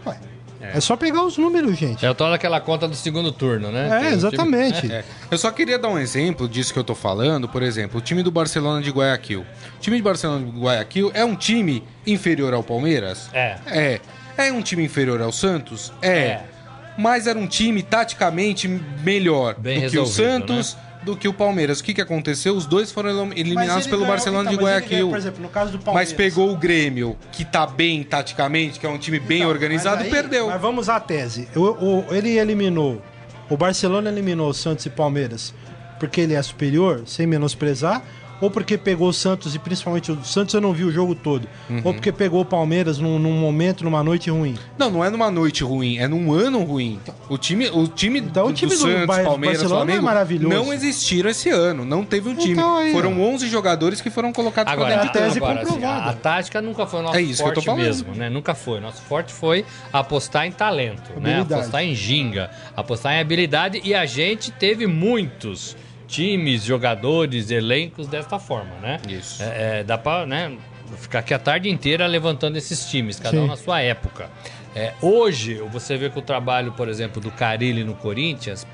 Ué, 0.06 0.18
é. 0.62 0.80
só 0.80 0.96
pegar 0.96 1.24
os 1.24 1.38
números, 1.38 1.78
gente. 1.78 2.06
É 2.06 2.10
o 2.10 2.16
tal 2.16 2.30
daquela 2.32 2.60
conta 2.60 2.88
do 2.88 2.96
segundo 2.96 3.32
turno, 3.32 3.72
né? 3.72 3.86
É, 3.86 3.90
Tem 3.90 3.98
um 3.98 4.02
time- 4.02 4.14
exatamente. 4.16 4.92
É. 4.92 5.04
Eu 5.30 5.38
só 5.38 5.52
queria 5.52 5.78
dar 5.78 5.90
um 5.90 5.98
exemplo 6.00 6.48
disso 6.50 6.74
que 6.74 6.80
eu 6.80 6.84
tô 6.84 6.96
falando. 6.96 7.48
Por 7.48 7.62
exemplo, 7.64 8.00
o 8.00 8.02
time 8.02 8.24
do 8.24 8.32
Barcelona 8.32 8.82
de 8.82 8.90
Guayaquil. 8.90 9.42
O 9.42 9.80
time 9.80 9.98
de 9.98 10.04
Barcelona 10.04 10.46
de 10.46 10.60
Guayaquil 10.60 11.12
é 11.14 11.24
um 11.24 11.36
time 11.36 11.84
inferior 12.06 12.54
ao 12.54 12.64
Palmeiras? 12.64 13.30
É. 13.34 13.58
É. 13.68 14.02
É 14.38 14.52
um 14.52 14.62
time 14.62 14.84
inferior 14.86 15.22
ao 15.22 15.32
Santos? 15.32 15.92
É. 16.02 16.10
É. 16.10 16.44
Mas 16.98 17.28
era 17.28 17.38
um 17.40 17.48
time 17.48 17.82
taticamente 17.82 18.68
melhor 18.68 19.56
Bem 19.58 19.76
do 19.86 19.90
que 19.90 19.98
o 19.98 20.04
resolvido, 20.04 20.54
né? 20.54 20.89
Do 21.04 21.16
que 21.16 21.28
o 21.30 21.34
Palmeiras. 21.34 21.80
O 21.80 21.84
que, 21.84 21.94
que 21.94 22.02
aconteceu? 22.02 22.54
Os 22.56 22.66
dois 22.66 22.92
foram 22.92 23.10
elim- 23.10 23.28
Mas 23.30 23.38
eliminados 23.38 23.86
pelo 23.88 24.00
ganhou- 24.02 24.08
Barcelona 24.14 24.42
então, 24.44 24.52
de 24.52 24.58
mas 24.58 24.66
Guayaquil. 24.66 24.90
ganhou, 24.90 25.10
Por 25.10 25.18
exemplo, 25.18 25.42
no 25.42 25.50
caso 25.50 25.72
do 25.72 25.78
Mas 25.78 25.84
Palmeiras. 25.86 26.14
pegou 26.14 26.52
o 26.52 26.58
Grêmio, 26.58 27.18
que 27.32 27.46
tá 27.46 27.66
bem 27.66 28.04
taticamente, 28.04 28.80
que 28.80 28.86
é 28.86 28.90
um 28.90 28.98
time 28.98 29.18
bem 29.20 29.40
Então, 29.40 29.50
organizado, 29.50 29.98
mas 30.04 30.06
aí- 30.06 30.12
perdeu. 30.12 30.48
Mas 30.50 30.62
vamos 30.62 30.90
à 30.90 31.00
tese. 31.00 31.48
O, 31.56 31.62
o- 31.62 32.06
ele 32.14 32.38
eliminou. 32.38 33.02
O 33.50 33.56
Barcelona 33.56 34.10
eliminou 34.10 34.50
o 34.50 34.54
Santos 34.54 34.86
e 34.86 34.90
Palmeiras 34.90 35.54
porque 36.00 36.22
ele 36.22 36.34
é 36.34 36.42
superior, 36.42 37.04
sem 37.06 37.26
menosprezar. 37.26 38.04
Ou 38.42 38.50
porque 38.50 38.78
pegou 38.78 39.10
o 39.10 39.14
Santos, 39.14 39.56
e 39.56 39.60
principalmente 39.60 40.12
o 40.12 40.24
Santos 40.24 40.54
eu 40.54 40.62
não 40.62 40.74
vi 40.74 40.84
o 40.84 40.92
jogo 40.92 41.14
todo, 41.16 41.48
Uhum. 41.70 41.82
ou 41.84 41.94
porque 41.94 42.12
pegou 42.12 42.42
o 42.42 42.46
Palmeiras 42.46 42.98
num, 42.98 43.20
num 43.20 43.34
momento, 43.34 43.84
numa 43.84 44.04
noite 44.04 44.30
ruim. 44.30 44.56
Não, 44.78 44.90
não 44.90 45.04
é 45.06 45.10
numa 45.10 45.30
noite 45.30 45.64
ruim, 45.64 45.98
é 45.98 46.08
num 46.08 46.32
ano 46.34 46.64
ruim. 46.64 47.00
O 47.30 47.38
time, 47.38 47.70
o 47.70 47.88
time, 47.88 48.20
Então, 48.20 48.46
do, 48.46 48.50
o 48.52 48.54
time 48.54 48.72
do 48.72 48.78
do 48.78 48.82
Santos, 48.82 49.06
Palmeiras, 49.06 49.58
Barcelona 49.60 49.76
Flamengo 49.86 50.00
é 50.00 50.02
maravilhoso. 50.02 50.56
não 50.56 50.74
existiram 50.74 51.30
esse 51.30 51.50
ano. 51.50 51.86
Não 51.86 52.04
teve 52.06 52.30
um 52.30 52.36
time. 52.36 52.54
Então, 52.54 52.78
aí, 52.78 52.92
Foram 52.92 53.20
ó. 53.22 53.26
11 53.34 53.48
jogadores 53.50 54.02
que 54.02 54.10
foram 54.10 54.32
colocados 54.34 54.72
Agora, 54.72 54.90
pra 54.94 55.00
a 55.02 55.04
dentro. 55.06 55.20
tese 55.22 55.38
agora, 55.38 55.62
assim, 55.62 55.72
comprovada. 55.74 56.04
a, 56.06 56.10
a 56.10 56.14
tática 56.14 56.62
nunca 56.62 56.86
foi 56.88 57.00
o 57.00 57.04
nosso 57.04 57.18
É 57.18 57.22
isso 57.22 57.44
que 57.44 57.50
eu 57.50 57.54
tô 57.54 57.62
forte 57.62 57.66
falando. 57.66 57.84
mesmo, 57.86 58.16
né? 58.16 58.30
Nunca 58.30 58.56
foi. 58.56 58.80
Nosso 58.80 59.02
forte 59.04 59.32
foi 59.34 59.66
apostar 59.92 60.46
em 60.46 60.52
talento, 60.52 61.12
né? 61.20 61.34
Habilidade. 61.36 61.54
Apostar 61.54 61.84
em 61.84 61.94
ginga, 61.96 62.50
apostar 62.76 63.14
em 63.14 63.20
habilidade 63.20 63.82
e 63.84 63.94
a 63.94 64.06
gente 64.06 64.52
teve 64.52 64.88
muitos 64.88 65.76
times, 66.10 66.64
jogadores, 66.66 67.52
elencos 67.52 68.08
desta 68.08 68.40
forma, 68.40 68.76
né? 68.82 69.00
Isso. 69.08 69.42
É, 69.42 69.80
é, 69.80 69.84
dá 69.84 69.98
pra, 69.98 70.26
né, 70.26 70.58
ficar 70.98 71.20
aqui 71.20 71.34
a 71.34 71.40
tarde 71.40 71.70
inteira 71.70 72.06
levantando 72.08 72.58
esses 72.58 72.90
times, 72.90 73.20
cada 73.20 73.38
um 73.38 73.44
Sim. 73.44 73.48
na 73.48 73.56
sua 73.56 73.80
época. 73.82 74.30
É, 74.76 74.94
hoje, 75.02 75.56
você 75.72 75.96
vê 75.98 76.10
que 76.10 76.20
o 76.20 76.22
trabalho, 76.22 76.72
por 76.74 76.90
exemplo, 76.90 77.22
do 77.22 77.32
Carilli 77.32 77.84
no 77.84 77.96
Corinthians 77.96 78.68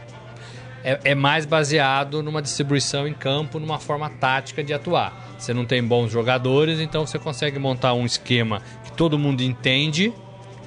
é, 0.84 1.00
é 1.04 1.16
mais 1.16 1.46
baseado 1.46 2.24
numa 2.24 2.42
distribuição 2.42 3.08
em 3.08 3.14
campo, 3.14 3.60
numa 3.60 3.80
forma 3.80 4.10
tática 4.10 4.64
de 4.64 4.74
atuar. 4.74 5.36
Você 5.38 5.54
não 5.54 5.66
tem 5.66 5.84
bons 5.84 6.12
jogadores, 6.12 6.80
então 6.80 7.06
você 7.06 7.20
consegue 7.20 7.60
montar 7.60 7.94
um 7.94 8.06
esquema 8.06 8.62
que 8.84 8.92
todo 8.94 9.20
mundo 9.20 9.42
entende 9.42 10.14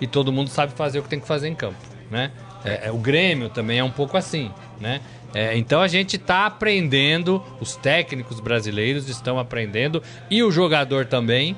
e 0.00 0.06
todo 0.06 0.32
mundo 0.32 0.50
sabe 0.50 0.72
fazer 0.72 0.98
o 0.98 1.02
que 1.02 1.08
tem 1.08 1.20
que 1.20 1.26
fazer 1.26 1.48
em 1.48 1.54
campo, 1.54 1.78
né? 2.10 2.30
É, 2.64 2.88
é, 2.88 2.90
o 2.90 2.98
Grêmio 2.98 3.48
também 3.48 3.78
é 3.78 3.84
um 3.84 3.90
pouco 3.90 4.16
assim, 4.16 4.50
né? 4.80 5.00
É, 5.34 5.56
então 5.56 5.80
a 5.80 5.88
gente 5.88 6.16
está 6.16 6.46
aprendendo, 6.46 7.42
os 7.60 7.76
técnicos 7.76 8.40
brasileiros 8.40 9.08
estão 9.08 9.38
aprendendo 9.38 10.02
e 10.30 10.42
o 10.42 10.50
jogador 10.50 11.04
também 11.06 11.56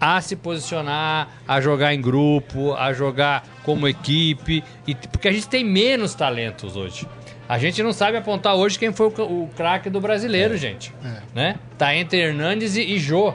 a 0.00 0.20
se 0.20 0.36
posicionar, 0.36 1.28
a 1.46 1.60
jogar 1.60 1.94
em 1.94 2.00
grupo, 2.00 2.74
a 2.74 2.92
jogar 2.92 3.46
como 3.62 3.88
equipe, 3.88 4.62
e, 4.86 4.94
porque 4.94 5.28
a 5.28 5.32
gente 5.32 5.48
tem 5.48 5.64
menos 5.64 6.14
talentos 6.14 6.76
hoje. 6.76 7.06
A 7.48 7.58
gente 7.58 7.82
não 7.82 7.92
sabe 7.92 8.16
apontar 8.16 8.54
hoje 8.54 8.78
quem 8.78 8.92
foi 8.92 9.06
o, 9.06 9.44
o 9.44 9.50
craque 9.54 9.90
do 9.90 10.00
brasileiro, 10.00 10.56
gente. 10.56 10.92
Né? 11.34 11.56
Tá 11.76 11.94
entre 11.94 12.18
Hernandes 12.18 12.76
e, 12.76 12.82
e 12.82 12.98
Jô. 12.98 13.34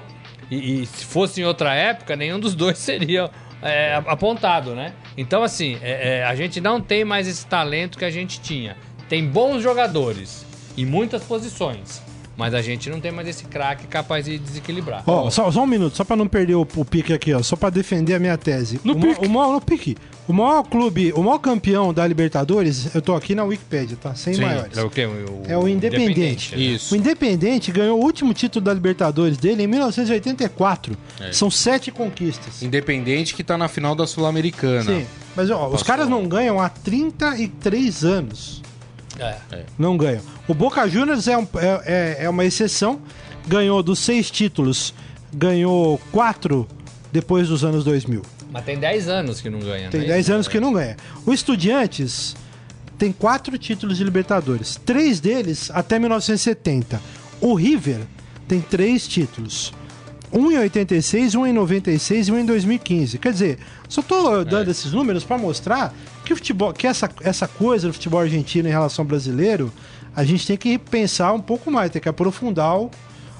E, 0.50 0.82
e 0.82 0.86
se 0.86 1.06
fosse 1.06 1.42
em 1.42 1.46
outra 1.46 1.74
época, 1.76 2.16
nenhum 2.16 2.40
dos 2.40 2.56
dois 2.56 2.78
seria 2.80 3.30
é, 3.62 4.02
apontado, 4.08 4.74
né? 4.74 4.94
Então, 5.18 5.44
assim, 5.44 5.78
é, 5.82 6.20
é, 6.20 6.24
a 6.24 6.34
gente 6.34 6.60
não 6.60 6.82
tem 6.82 7.04
mais 7.04 7.28
esse 7.28 7.46
talento 7.46 7.98
que 7.98 8.06
a 8.06 8.10
gente 8.10 8.40
tinha. 8.42 8.76
Tem 9.10 9.26
bons 9.26 9.62
jogadores 9.64 10.46
em 10.78 10.86
muitas 10.86 11.24
posições, 11.24 12.02
mas 12.38 12.54
a 12.54 12.62
gente 12.62 12.90
não 12.90 13.02
tem 13.02 13.12
mais 13.12 13.28
esse 13.28 13.44
craque 13.46 13.88
capaz 13.88 14.24
de 14.26 14.38
desequilibrar. 14.38 15.04
Ó, 15.06 15.30
só, 15.30 15.52
só 15.52 15.64
um 15.64 15.68
minuto, 15.68 15.98
só 15.98 16.04
pra 16.06 16.16
não 16.16 16.28
perder 16.28 16.56
o, 16.56 16.62
o 16.76 16.86
pique 16.86 17.12
aqui, 17.12 17.34
ó, 17.34 17.42
só 17.44 17.56
pra 17.56 17.70
defender 17.70 18.14
a 18.14 18.20
minha 18.20 18.38
tese. 18.38 18.80
No 18.84 18.94
o, 18.94 18.98
ma- 19.00 19.08
pique. 19.08 19.26
o 19.26 19.30
maior, 19.30 19.54
no 19.54 19.62
pique. 19.62 19.98
O 20.28 20.32
maior 20.32 20.62
clube, 20.62 21.12
o 21.16 21.24
maior 21.24 21.40
campeão 21.40 21.92
da 21.92 22.06
Libertadores, 22.06 22.94
eu 22.94 23.02
tô 23.02 23.16
aqui 23.16 23.34
na 23.34 23.44
Wikipedia, 23.44 23.98
tá? 24.00 24.14
Sem 24.14 24.38
maiores. 24.38 24.78
É 24.78 24.84
o 24.84 24.90
quê? 24.92 25.08
O, 25.08 25.42
É 25.48 25.58
o 25.58 25.68
Independente. 25.68 26.56
né? 26.56 26.62
Isso. 26.62 26.94
O 26.94 26.98
Independente 26.98 27.72
ganhou 27.72 28.00
o 28.00 28.04
último 28.04 28.32
título 28.32 28.64
da 28.64 28.72
Libertadores 28.72 29.40
dele 29.40 29.64
em 29.64 29.68
1984. 29.68 30.96
É. 31.20 31.32
São 31.32 31.50
sete 31.50 31.90
conquistas. 31.92 32.62
Independente 32.62 33.34
que 33.34 33.44
tá 33.44 33.58
na 33.58 33.68
final 33.68 33.96
da 33.96 34.06
Sul-Americana. 34.06 34.84
Sim. 35.00 35.08
Mas 35.36 35.50
ó, 35.50 35.68
os 35.68 35.82
caras 35.82 36.08
não 36.08 36.28
ganham 36.28 36.60
há 36.62 36.70
33 36.70 38.04
anos. 38.06 38.59
É. 39.20 39.64
Não 39.78 39.98
ganham. 39.98 40.22
O 40.48 40.54
Boca 40.54 40.88
Juniors 40.88 41.28
é, 41.28 41.38
um- 41.38 41.48
é- 41.56 42.18
é- 42.20 42.26
é 42.26 42.30
uma 42.30 42.46
exceção. 42.46 43.00
Ganhou 43.48 43.82
dos 43.84 44.00
seis 44.00 44.30
títulos, 44.30 44.94
ganhou 45.34 46.00
quatro 46.12 46.68
depois 47.12 47.48
dos 47.48 47.64
anos 47.64 47.84
2000. 47.84 48.22
Mas 48.52 48.66
tem 48.66 48.80
10 48.80 49.08
anos 49.08 49.42
que 49.42 49.50
não 49.50 49.60
ganha. 49.60 49.90
Tem 49.90 50.02
né? 50.02 50.08
10 50.08 50.30
anos 50.30 50.48
que 50.48 50.60
não 50.60 50.74
ganha. 50.74 50.98
O 51.26 51.32
Estudiantes 51.34 52.36
tem 52.98 53.12
quatro 53.12 53.58
títulos 53.58 53.98
de 53.98 54.04
Libertadores. 54.04 54.80
Três 54.86 55.20
deles 55.20 55.70
até 55.74 56.00
1970. 56.00 57.00
O 57.40 57.54
River 57.54 58.00
tem 58.48 58.60
três 58.60 59.08
títulos. 59.08 59.72
Um 60.32 60.52
em 60.52 60.58
86, 60.60 61.34
um 61.36 61.46
em 61.46 61.54
96 61.54 62.28
e 62.28 62.32
um 62.32 62.38
em 62.40 62.46
2015. 62.46 63.18
Quer 63.18 63.32
dizer, 63.34 63.60
só 63.88 64.02
tô 64.02 64.44
dando 64.44 64.70
esses 64.70 64.92
números 64.92 65.24
para 65.24 65.38
mostrar 65.40 65.94
que 66.30 66.34
o 66.34 66.36
futebol, 66.36 66.72
que 66.72 66.86
essa, 66.86 67.10
essa 67.22 67.48
coisa 67.48 67.88
do 67.88 67.94
futebol 67.94 68.20
argentino 68.20 68.68
em 68.68 68.72
relação 68.72 69.02
ao 69.02 69.08
brasileiro, 69.08 69.74
a 70.16 70.24
gente 70.24 70.46
tem 70.46 70.56
que 70.56 70.78
pensar 70.78 71.34
um 71.34 71.40
pouco 71.40 71.72
mais, 71.72 71.90
tem 71.90 72.00
que 72.00 72.08
aprofundar 72.08 72.78
o, 72.78 72.92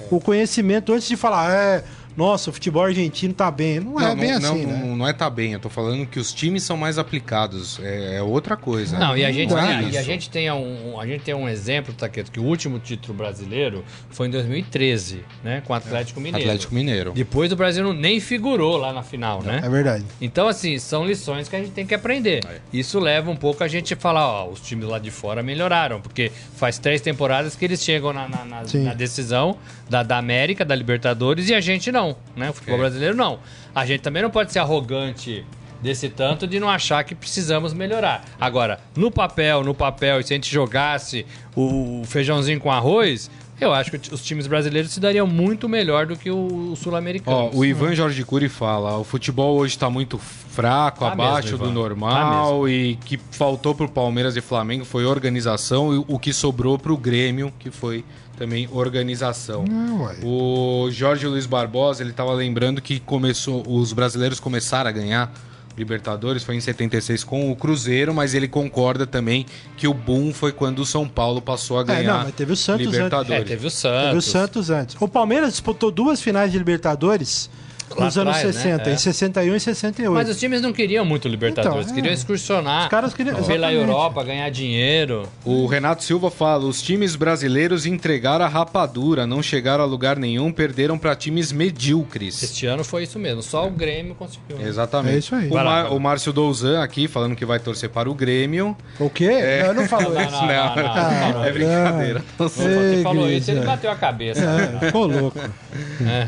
o 0.10 0.20
conhecimento 0.20 0.92
antes 0.92 1.08
de 1.08 1.16
falar, 1.16 1.52
é, 1.52 1.84
nossa, 2.18 2.50
o 2.50 2.54
futebol 2.54 2.84
argentino 2.84 3.34
tá 3.34 3.50
bem. 3.50 3.80
Não 3.80 4.00
é 4.00 4.08
Não, 4.10 4.16
bem 4.16 4.30
não, 4.32 4.38
assim, 4.54 4.66
não, 4.66 4.72
né? 4.74 4.96
não, 4.98 5.08
é 5.08 5.14
tá 5.14 5.30
bem, 5.30 5.54
eu 5.54 5.60
tô 5.60 5.70
falando 5.70 6.06
que 6.06 6.20
os 6.20 6.34
times 6.34 6.64
são 6.64 6.76
mais 6.76 6.98
aplicados. 6.98 7.80
É, 7.82 8.18
é 8.18 8.22
outra 8.22 8.58
coisa. 8.58 8.98
Não, 9.00 9.16
e 9.18 9.24
a 9.24 9.32
gente, 9.32 9.52
Não 9.52 9.58
é 9.60 9.78
tem, 9.80 9.90
e 9.92 9.98
a 9.98 10.04
gente 10.04 10.30
tem 10.30 10.52
um, 10.52 11.00
a 11.00 11.06
gente 11.08 11.24
tem 11.24 11.34
um 11.34 11.48
exemplo, 11.48 11.94
Taqueto, 11.94 12.32
que 12.32 12.40
o 12.40 12.44
último 12.44 12.80
título 12.80 13.14
brasileiro 13.18 13.84
foi 14.10 14.28
em 14.28 14.32
2013, 14.32 15.24
né? 15.44 15.62
Com 15.66 15.74
o 15.74 15.76
Atlético 15.76 16.20
Mineiro. 16.20 16.46
Atlético 16.48 16.76
Mineiro. 16.76 17.12
Depois 17.14 17.52
o 17.52 17.56
Brasil 17.56 17.84
não- 17.84 17.94
nem 17.94 18.20
figurou 18.20 18.78
lá 18.78 18.92
na 18.92 19.04
final, 19.04 19.42
né? 19.42 19.62
É 19.64 19.70
verdade. 19.70 20.04
Então, 20.20 20.48
assim, 20.48 20.78
são 20.80 21.06
lições 21.06 21.48
que 21.48 21.56
a 21.56 21.60
gente 21.60 21.72
tem 21.72 21.86
que 21.86 21.94
aprender. 21.94 22.44
É. 22.46 22.60
Isso 22.74 23.00
leva 23.00 23.30
um 23.32 23.36
pouco 23.36 23.64
a 23.64 23.68
gente 23.68 23.94
a 23.94 23.98
falar, 23.98 24.28
ó, 24.28 24.50
os 24.50 24.60
times 24.60 24.88
lá 24.88 25.00
de 25.00 25.12
fora 25.12 25.42
melhoraram, 25.42 26.02
porque 26.02 26.32
faz 26.56 26.78
três 26.78 27.02
temporadas 27.02 27.56
que 27.56 27.64
eles 27.66 27.82
chegam 27.84 28.12
na, 28.14 28.28
na- 28.28 28.46
na- 28.46 28.64
na 28.74 28.94
decisão 28.94 29.58
da, 29.90 30.04
da 30.04 30.18
América, 30.18 30.64
da 30.64 30.76
Libertadores, 30.76 31.50
e 31.50 31.54
a 31.54 31.60
gente 31.60 31.92
não, 31.92 32.16
né? 32.36 32.50
O 32.50 32.54
futebol 32.54 32.78
brasileiro 32.78 33.16
não. 33.16 33.40
A 33.74 33.86
gente 33.86 34.02
também 34.02 34.22
não 34.22 34.30
pode 34.30 34.52
ser 34.52 34.60
arrogante 34.60 35.44
desse 35.82 36.10
tanto 36.10 36.46
de 36.46 36.60
não 36.60 36.70
achar 36.70 37.04
que 37.04 37.16
precisamos 37.16 37.74
melhorar. 37.74 38.24
Agora, 38.40 38.80
no 38.96 39.10
papel, 39.10 39.64
no 39.64 39.74
papel, 39.74 40.20
e 40.20 40.24
se 40.24 40.34
a 40.34 40.36
gente 40.36 40.52
jogasse 40.52 41.26
o, 41.56 42.02
o 42.02 42.06
feijãozinho 42.06 42.60
com 42.60 42.72
arroz, 42.72 43.32
eu 43.60 43.74
acho 43.74 43.92
que 43.92 44.14
os 44.14 44.24
times 44.24 44.48
brasileiros 44.48 44.92
se 44.92 45.00
dariam 45.00 45.28
muito 45.28 45.68
melhor 45.68 46.06
do 46.06 46.16
que 46.16 46.32
o, 46.32 46.72
o 46.72 46.76
sul-americano. 46.76 47.52
O 47.54 47.66
Ivan 47.66 47.94
Jorge 47.94 48.24
Cury 48.24 48.48
fala: 48.48 48.98
o 48.98 49.04
futebol 49.04 49.58
hoje 49.58 49.78
tá 49.78 49.90
muito 49.90 50.18
fraco, 50.18 51.00
Tá 51.00 51.12
abaixo 51.12 51.52
mesmo, 51.52 51.66
do 51.66 51.72
normal, 51.72 52.68
e 52.70 52.96
que 53.06 53.18
faltou 53.32 53.76
pro 53.76 53.90
Palmeiras 53.90 54.36
e 54.36 54.42
Flamengo 54.42 54.86
foi 54.86 55.06
organização, 55.06 55.94
e 55.94 56.04
o 56.08 56.18
que 56.18 56.32
sobrou 56.32 56.78
pro 56.78 56.96
Grêmio, 56.96 57.54
que 57.60 57.70
foi 57.70 58.06
também 58.40 58.70
organização. 58.72 59.66
Não, 59.66 60.04
ué. 60.04 60.16
O 60.24 60.90
Jorge 60.90 61.28
Luiz 61.28 61.46
Barbosa, 61.46 62.02
ele 62.02 62.14
tava 62.14 62.32
lembrando 62.34 62.82
que 62.82 63.00
começou, 63.00 63.64
os 63.68 63.92
brasileiros 63.92 64.40
começaram 64.40 64.90
a 64.90 64.94
ganhar 64.94 65.32
Libertadores, 65.78 66.44
foi 66.44 66.56
em 66.56 66.60
76 66.60 67.24
com 67.24 67.52
o 67.52 67.56
Cruzeiro, 67.56 68.14
mas 68.14 68.34
ele 68.34 68.48
concorda 68.48 69.06
também 69.08 69.46
que 69.78 69.88
o 69.88 69.94
boom 69.94 70.34
foi 70.34 70.52
quando 70.52 70.80
o 70.80 70.86
São 70.86 71.08
Paulo 71.08 71.42
passou 71.42 71.80
a 71.80 71.84
ganhar 71.84 72.02
É, 72.02 72.04
não, 72.04 72.24
mas 72.24 72.36
teve 72.36 72.52
o 72.52 72.56
Santos 72.56 72.88
antes. 72.88 72.98
Libertadores. 72.98 73.42
É, 73.42 73.46
teve 73.46 73.68
o 73.68 73.70
Santos. 73.70 74.06
Teve 74.06 74.18
o 74.18 74.22
Santos 74.22 74.70
antes. 74.70 74.96
O 75.00 75.08
Palmeiras 75.08 75.52
disputou 75.52 75.90
duas 75.92 76.22
finais 76.22 76.52
de 76.52 76.58
Libertadores 76.58 77.50
Lá 77.98 78.06
nos 78.06 78.18
anos 78.18 78.36
atrás, 78.38 78.56
né? 78.56 78.62
60, 78.62 78.90
É. 78.90 78.94
em 78.94 78.98
61 78.98 79.56
e 79.56 79.60
68. 79.60 80.14
Mas 80.14 80.30
os 80.30 80.40
times 80.40 80.62
não 80.62 80.72
queriam 80.74 81.04
muito 81.06 81.28
Libertadores, 81.28 81.86
Então, 81.88 81.92
é. 81.92 81.96
queriam 81.96 82.14
excursionar 82.14 82.84
Os 82.84 82.90
caras 82.90 83.14
queriam- 83.14 83.36
pela 83.36 83.48
exatamente. 83.54 83.76
Europa, 83.76 84.24
ganhar 84.24 84.50
dinheiro. 84.50 85.28
O 85.46 85.66
Renato 85.66 86.04
Silva 86.04 86.30
fala: 86.32 86.66
os 86.66 86.82
times 86.82 87.16
brasileiros 87.16 87.86
entregaram 87.86 88.46
a 88.46 88.48
rapadura, 88.48 89.26
não 89.28 89.42
chegaram 89.42 89.84
a 89.84 89.88
lugar 89.88 90.18
nenhum, 90.18 90.52
perderam 90.52 90.98
para 90.98 91.16
times 91.16 91.52
medíocres. 91.52 92.42
Este 92.44 92.66
ano 92.66 92.84
foi 92.84 93.04
isso 93.04 93.18
mesmo, 93.20 93.42
só 93.42 93.66
o 93.68 93.72
Grêmio 93.72 94.16
conseguiu. 94.16 94.60
Exatamente. 94.66 95.16
É 95.16 95.18
isso 95.20 95.36
aí. 95.36 95.48
O, 95.48 95.54
Vai 95.54 95.64
lá, 95.64 95.70
Mar- 95.72 95.82
vai 95.84 95.90
lá. 95.92 95.96
o 95.96 96.00
Márcio 96.00 96.34
Douzan 96.34 96.82
aqui 96.82 97.08
falando 97.08 97.36
que 97.36 97.46
vai 97.46 97.60
torcer 97.60 97.90
para 97.90 98.10
o 98.10 98.14
Grêmio. 98.14 98.76
O 99.00 99.10
quê? 99.10 99.30
Não, 99.66 99.74
não 99.74 99.88
falou 99.88 100.14
Não, 100.14 100.22
isso. 100.22 100.32
não, 100.32 100.42
não, 100.42 100.48
não, 100.48 100.84
não, 100.84 100.90
Ah, 100.92 101.32
não. 101.34 101.44
é 101.46 101.52
brincadeira. 101.52 102.24
Você 102.38 103.00
falou 103.04 103.30
isso, 103.32 103.52
ele 103.52 103.62
bateu 103.62 103.92
a 103.92 103.96
cabeça. 103.96 104.42
É, 104.82 104.86
ficou 104.88 105.06
louco. 105.08 105.40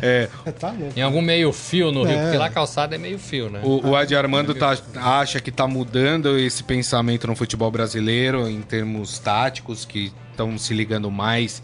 É, 0.02 0.28
Tá 0.60 0.70
louco. 0.70 0.94
Em 0.98 1.02
algum 1.02 1.22
meio 1.22 1.51
fio 1.54 1.92
no 1.92 2.04
Rio, 2.04 2.18
É. 2.18 2.24
porque 2.24 2.38
lá 2.38 2.46
a 2.46 2.50
calçada 2.50 2.96
é 2.96 2.98
meio 2.98 3.18
fio, 3.20 3.50
né? 3.50 3.62
o, 3.64 3.90
o 3.90 3.96
Adi 3.96 4.16
Armando 4.16 4.54
tá- 4.56 4.78
acha 4.96 5.40
que 5.40 5.52
tá 5.52 5.68
mudando 5.68 6.38
esse 6.38 6.64
pensamento 6.64 7.28
no 7.28 7.36
futebol 7.36 7.70
brasileiro 7.72 8.48
em 8.50 8.62
termos 8.62 9.20
táticos, 9.20 9.86
que 9.86 10.12
estão 10.32 10.58
se 10.58 10.74
ligando 10.74 11.10
mais 11.12 11.62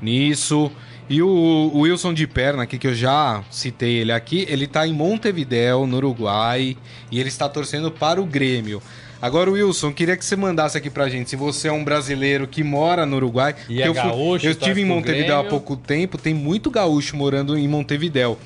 nisso. 0.00 0.70
E 1.08 1.22
o, 1.22 1.28
o 1.28 1.80
Wilson 1.80 2.12
de 2.12 2.26
Perna, 2.26 2.64
aqui 2.64 2.78
que 2.78 2.86
eu 2.88 2.94
já 2.94 3.42
citei 3.50 3.98
ele 3.98 4.10
aqui, 4.12 4.44
ele 4.48 4.66
tá 4.66 4.86
em 4.86 4.92
Montevidéu, 4.92 5.86
no 5.86 5.96
Uruguai, 5.98 6.76
e 7.10 7.20
ele 7.20 7.28
está 7.28 7.48
torcendo 7.48 7.90
para 7.92 8.20
o 8.20 8.26
Grêmio. 8.26 8.82
Agora, 9.22 9.50
Wilson, 9.50 9.92
queria 9.92 10.16
que 10.16 10.24
você 10.24 10.36
mandasse 10.36 10.76
aqui 10.76 10.90
pra 10.90 11.08
gente, 11.08 11.30
se 11.30 11.36
você 11.36 11.68
é 11.68 11.72
um 11.72 11.82
brasileiro 11.82 12.46
que 12.46 12.62
mora 12.62 13.06
no 13.06 13.16
Uruguai. 13.16 13.54
E 13.68 13.80
é 13.80 13.88
eu, 13.88 13.94
fui- 13.94 14.02
gaúcho, 14.02 14.46
eu 14.46 14.50
estive 14.50 14.82
em 14.82 14.84
Montevidéu 14.84 15.38
há 15.40 15.44
pouco 15.44 15.74
tempo, 15.76 16.18
tem 16.18 16.34
muito 16.34 16.70
gaúcho 16.70 17.16
morando 17.16 17.56
em 17.56 17.66
Montevidéu. 17.66 18.36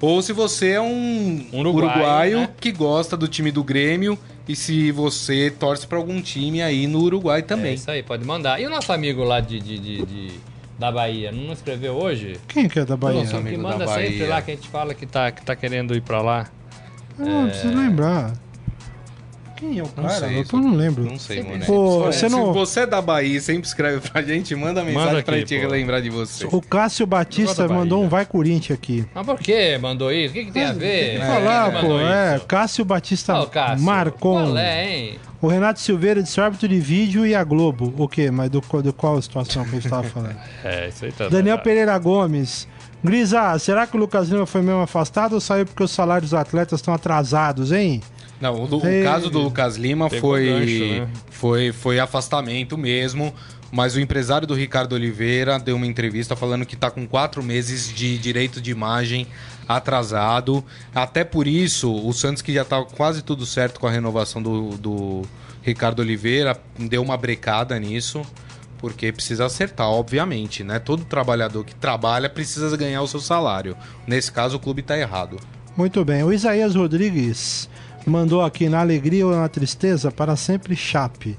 Ou 0.00 0.20
se 0.22 0.32
você 0.32 0.70
é 0.72 0.80
um 0.80 1.46
uruguaio, 1.52 1.86
uruguaio 1.92 2.38
né? 2.40 2.48
que 2.60 2.70
gosta 2.72 3.16
do 3.16 3.26
time 3.28 3.50
do 3.50 3.62
Grêmio 3.64 4.18
e 4.48 4.54
se 4.54 4.90
você 4.92 5.50
torce 5.50 5.86
para 5.86 5.96
algum 5.98 6.20
time 6.20 6.60
aí 6.60 6.86
no 6.86 7.00
Uruguai 7.00 7.38
É 7.40 7.42
também. 7.42 7.74
isso 7.74 7.90
aí, 7.90 8.02
pode 8.02 8.24
mandar. 8.24 8.60
E 8.60 8.66
o 8.66 8.70
nosso 8.70 8.92
amigo 8.92 9.24
lá 9.24 9.40
de, 9.40 9.58
de, 9.60 9.78
de, 9.78 10.02
de, 10.04 10.30
da 10.78 10.92
Bahia. 10.92 11.32
Não 11.32 11.52
escreveu 11.52 11.94
hoje? 11.94 12.38
Quem 12.48 12.68
que 12.68 12.78
é 12.78 12.84
da 12.84 12.96
Bahia? 12.96 13.20
Nossa, 13.20 13.30
Que 13.32 13.36
amigo 13.38 13.62
manda 13.62 13.86
da 13.86 13.94
sempre 13.94 14.18
Bahia. 14.18 14.28
lá, 14.28 14.42
que 14.42 14.50
a 14.50 14.54
gente 14.54 14.68
fala 14.68 14.92
que 14.94 15.06
tá, 15.06 15.30
que 15.30 15.42
tá 15.42 15.56
querendo 15.56 15.94
ir 15.94 16.02
pra 16.02 16.20
lá. 16.20 16.46
Ah, 17.18 17.46
preciso 17.48 17.74
lembrar. 17.74 18.34
Quem 19.64 19.78
é 19.78 19.82
o 19.82 19.86
Não 19.96 20.04
cara? 20.04 20.08
sei, 20.10 20.38
eu 20.52 20.60
não 20.60 20.74
lembro. 20.74 21.04
Não 21.04 21.18
sei, 21.18 21.42
mano. 21.42 21.64
Pô, 21.64 22.12
Se 22.12 22.18
você 22.20 22.28
não- 22.28 22.52
você 22.52 22.80
é 22.80 22.86
da 22.86 23.00
Bahia 23.00 23.38
e 23.38 23.40
sempre 23.40 23.66
escreve 23.66 24.00
pra 24.08 24.22
gente, 24.22 24.54
manda 24.54 24.82
mensagem 24.84 25.08
Manda 25.12 25.22
pra 25.22 25.36
aqui, 25.36 25.46
gente 25.56 25.64
pô. 25.66 25.72
lembrar 25.72 26.00
de 26.00 26.10
você. 26.10 26.46
O 26.50 26.60
Cássio 26.60 27.06
Batista 27.06 27.66
mandou 27.68 28.02
um 28.04 28.08
Vai 28.08 28.26
Corinthians 28.26 28.78
aqui. 28.78 29.04
Mas 29.14 29.24
por 29.26 29.38
que 29.38 29.78
mandou 29.78 30.12
isso? 30.12 30.30
O 30.30 30.34
que, 30.34 30.44
que 30.46 30.52
tem 30.52 30.64
a 30.64 30.72
ver? 30.72 31.10
Tem 31.10 31.16
que 31.18 31.22
É, 31.22 31.26
falar, 31.26 31.80
pô. 31.80 31.98
É? 31.98 32.40
Cássio 32.46 32.84
Batista 32.84 33.40
Ô, 33.40 33.46
Cássio, 33.46 33.84
marcou. 33.84 34.38
um- 34.38 34.44
Qual 34.44 34.58
é, 34.58 34.94
hein? 34.96 35.18
O 35.40 35.46
Renato 35.48 35.80
Silveira 35.80 36.22
disse 36.22 36.40
árbitro 36.40 36.66
de 36.68 36.80
vídeo 36.80 37.26
e 37.26 37.34
a 37.34 37.44
Globo. 37.44 37.92
O 37.98 38.08
quê? 38.08 38.30
Mas 38.30 38.48
do, 38.50 38.62
qual- 38.62 38.82
do 38.82 38.92
qual 38.92 39.20
situação 39.20 39.62
que 39.64 39.70
a 39.70 39.74
gente 39.74 39.88
tava 39.88 40.04
falando? 40.04 40.36
É, 40.64 40.88
isso 40.88 41.04
aí 41.04 41.12
tá. 41.12 41.28
Daniel 41.28 41.56
tá- 41.58 41.62
Pereira 41.62 41.98
Gomes. 41.98 42.66
Grisa, 43.02 43.58
será 43.58 43.86
que 43.86 43.96
o 43.96 44.00
Lucas 44.00 44.30
Lima 44.30 44.46
foi 44.46 44.62
mesmo 44.62 44.80
afastado 44.80 45.34
ou 45.34 45.40
saiu 45.40 45.66
porque 45.66 45.82
os 45.82 45.90
salários 45.90 46.30
dos 46.30 46.38
atletas 46.40 46.78
estão 46.80 46.94
atrasados, 46.94 47.70
hein? 47.70 48.00
Não, 48.44 48.56
o, 48.56 48.64
o 48.64 49.02
caso 49.02 49.30
do 49.30 49.40
Lucas 49.40 49.76
Lima 49.76 50.10
foi, 50.10 50.44
gancho, 50.44 50.84
né? 50.84 51.08
foi, 51.30 51.72
foi 51.72 51.98
afastamento 51.98 52.76
mesmo. 52.76 53.32
Mas 53.72 53.96
o 53.96 54.00
empresário 54.00 54.46
do 54.46 54.54
Ricardo 54.54 54.92
Oliveira 54.92 55.58
deu 55.58 55.76
uma 55.76 55.86
entrevista 55.86 56.36
falando 56.36 56.66
que 56.66 56.76
tá 56.76 56.90
com 56.90 57.06
quatro 57.06 57.42
meses 57.42 57.92
de 57.92 58.18
direito 58.18 58.60
de 58.60 58.70
imagem 58.70 59.26
atrasado. 59.66 60.62
Até 60.94 61.24
por 61.24 61.48
isso, 61.48 61.90
o 61.90 62.12
Santos, 62.12 62.42
que 62.42 62.52
já 62.52 62.66
tá 62.66 62.84
quase 62.84 63.22
tudo 63.22 63.46
certo 63.46 63.80
com 63.80 63.86
a 63.86 63.90
renovação 63.90 64.42
do, 64.42 64.76
do 64.76 65.22
Ricardo 65.62 66.00
Oliveira, 66.00 66.54
deu 66.78 67.00
uma 67.00 67.16
brecada 67.16 67.80
nisso. 67.80 68.20
Porque 68.76 69.10
precisa 69.10 69.46
acertar, 69.46 69.88
obviamente, 69.88 70.62
né? 70.62 70.78
Todo 70.78 71.02
trabalhador 71.02 71.64
que 71.64 71.74
trabalha 71.74 72.28
precisa 72.28 72.76
ganhar 72.76 73.00
o 73.00 73.08
seu 73.08 73.20
salário. 73.20 73.74
Nesse 74.06 74.30
caso, 74.30 74.58
o 74.58 74.60
clube 74.60 74.82
tá 74.82 74.98
errado. 74.98 75.40
Muito 75.74 76.04
bem. 76.04 76.22
O 76.22 76.32
Isaías 76.32 76.74
Rodrigues 76.74 77.68
mandou 78.06 78.42
aqui 78.42 78.68
na 78.68 78.80
alegria 78.80 79.26
ou 79.26 79.34
na 79.34 79.48
tristeza 79.48 80.10
para 80.10 80.36
sempre 80.36 80.76
Chape. 80.76 81.36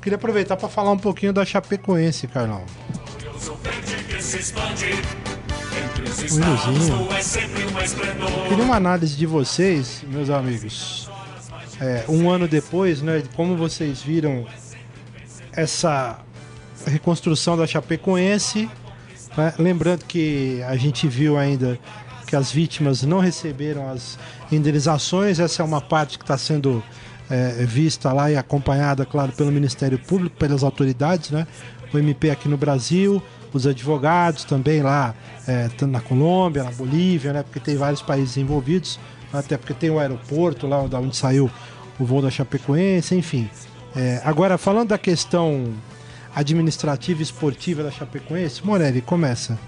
Queria 0.00 0.16
aproveitar 0.16 0.56
para 0.56 0.68
falar 0.68 0.92
um 0.92 0.98
pouquinho 0.98 1.32
da 1.32 1.44
Chapecoense, 1.44 2.26
Carlão. 2.26 2.64
Wilzinho. 6.20 7.08
Queria 8.48 8.64
uma 8.64 8.76
análise 8.76 9.16
de 9.16 9.26
vocês, 9.26 10.04
meus 10.08 10.30
amigos. 10.30 11.10
É, 11.80 12.04
um 12.08 12.28
ano 12.30 12.48
depois, 12.48 13.02
né? 13.02 13.22
Como 13.36 13.56
vocês 13.56 14.02
viram 14.02 14.46
essa 15.52 16.18
reconstrução 16.86 17.56
da 17.56 17.66
Chapecoense. 17.66 18.68
né? 19.36 19.54
Lembrando 19.58 20.04
que 20.04 20.62
a 20.66 20.76
gente 20.76 21.06
viu 21.06 21.36
ainda 21.36 21.78
que 22.28 22.36
as 22.36 22.52
vítimas 22.52 23.02
não 23.02 23.20
receberam 23.20 23.90
as 23.90 24.18
indenizações. 24.52 25.40
Essa 25.40 25.62
é 25.62 25.64
uma 25.64 25.80
parte 25.80 26.18
que 26.18 26.24
está 26.24 26.36
sendo 26.36 26.82
é, 27.30 27.64
vista 27.64 28.12
lá 28.12 28.30
e 28.30 28.36
acompanhada, 28.36 29.06
claro, 29.06 29.32
pelo 29.32 29.50
Ministério 29.50 29.98
Público, 29.98 30.36
pelas 30.36 30.62
autoridades, 30.62 31.30
né? 31.30 31.46
O 31.92 31.98
MP 31.98 32.30
aqui 32.30 32.48
no 32.48 32.58
Brasil, 32.58 33.22
os 33.52 33.66
advogados 33.66 34.44
também 34.44 34.82
lá, 34.82 35.14
é, 35.46 35.70
na 35.86 36.00
Colômbia, 36.00 36.64
na 36.64 36.70
Bolívia, 36.70 37.32
né? 37.32 37.42
Porque 37.42 37.58
tem 37.58 37.76
vários 37.76 38.02
países 38.02 38.36
envolvidos, 38.36 39.00
até 39.32 39.56
porque 39.56 39.72
tem 39.72 39.88
o 39.88 39.98
aeroporto 39.98 40.66
lá 40.66 40.86
da 40.86 41.00
onde 41.00 41.16
saiu 41.16 41.50
o 41.98 42.04
voo 42.04 42.20
da 42.20 42.30
Chapecoense, 42.30 43.14
enfim. 43.14 43.48
É, 43.96 44.20
agora, 44.22 44.58
falando 44.58 44.90
da 44.90 44.98
questão 44.98 45.72
administrativa 46.34 47.20
e 47.20 47.22
esportiva 47.22 47.82
da 47.82 47.90
Chapecoense, 47.90 48.64
Morelli, 48.64 49.00
começa. 49.00 49.58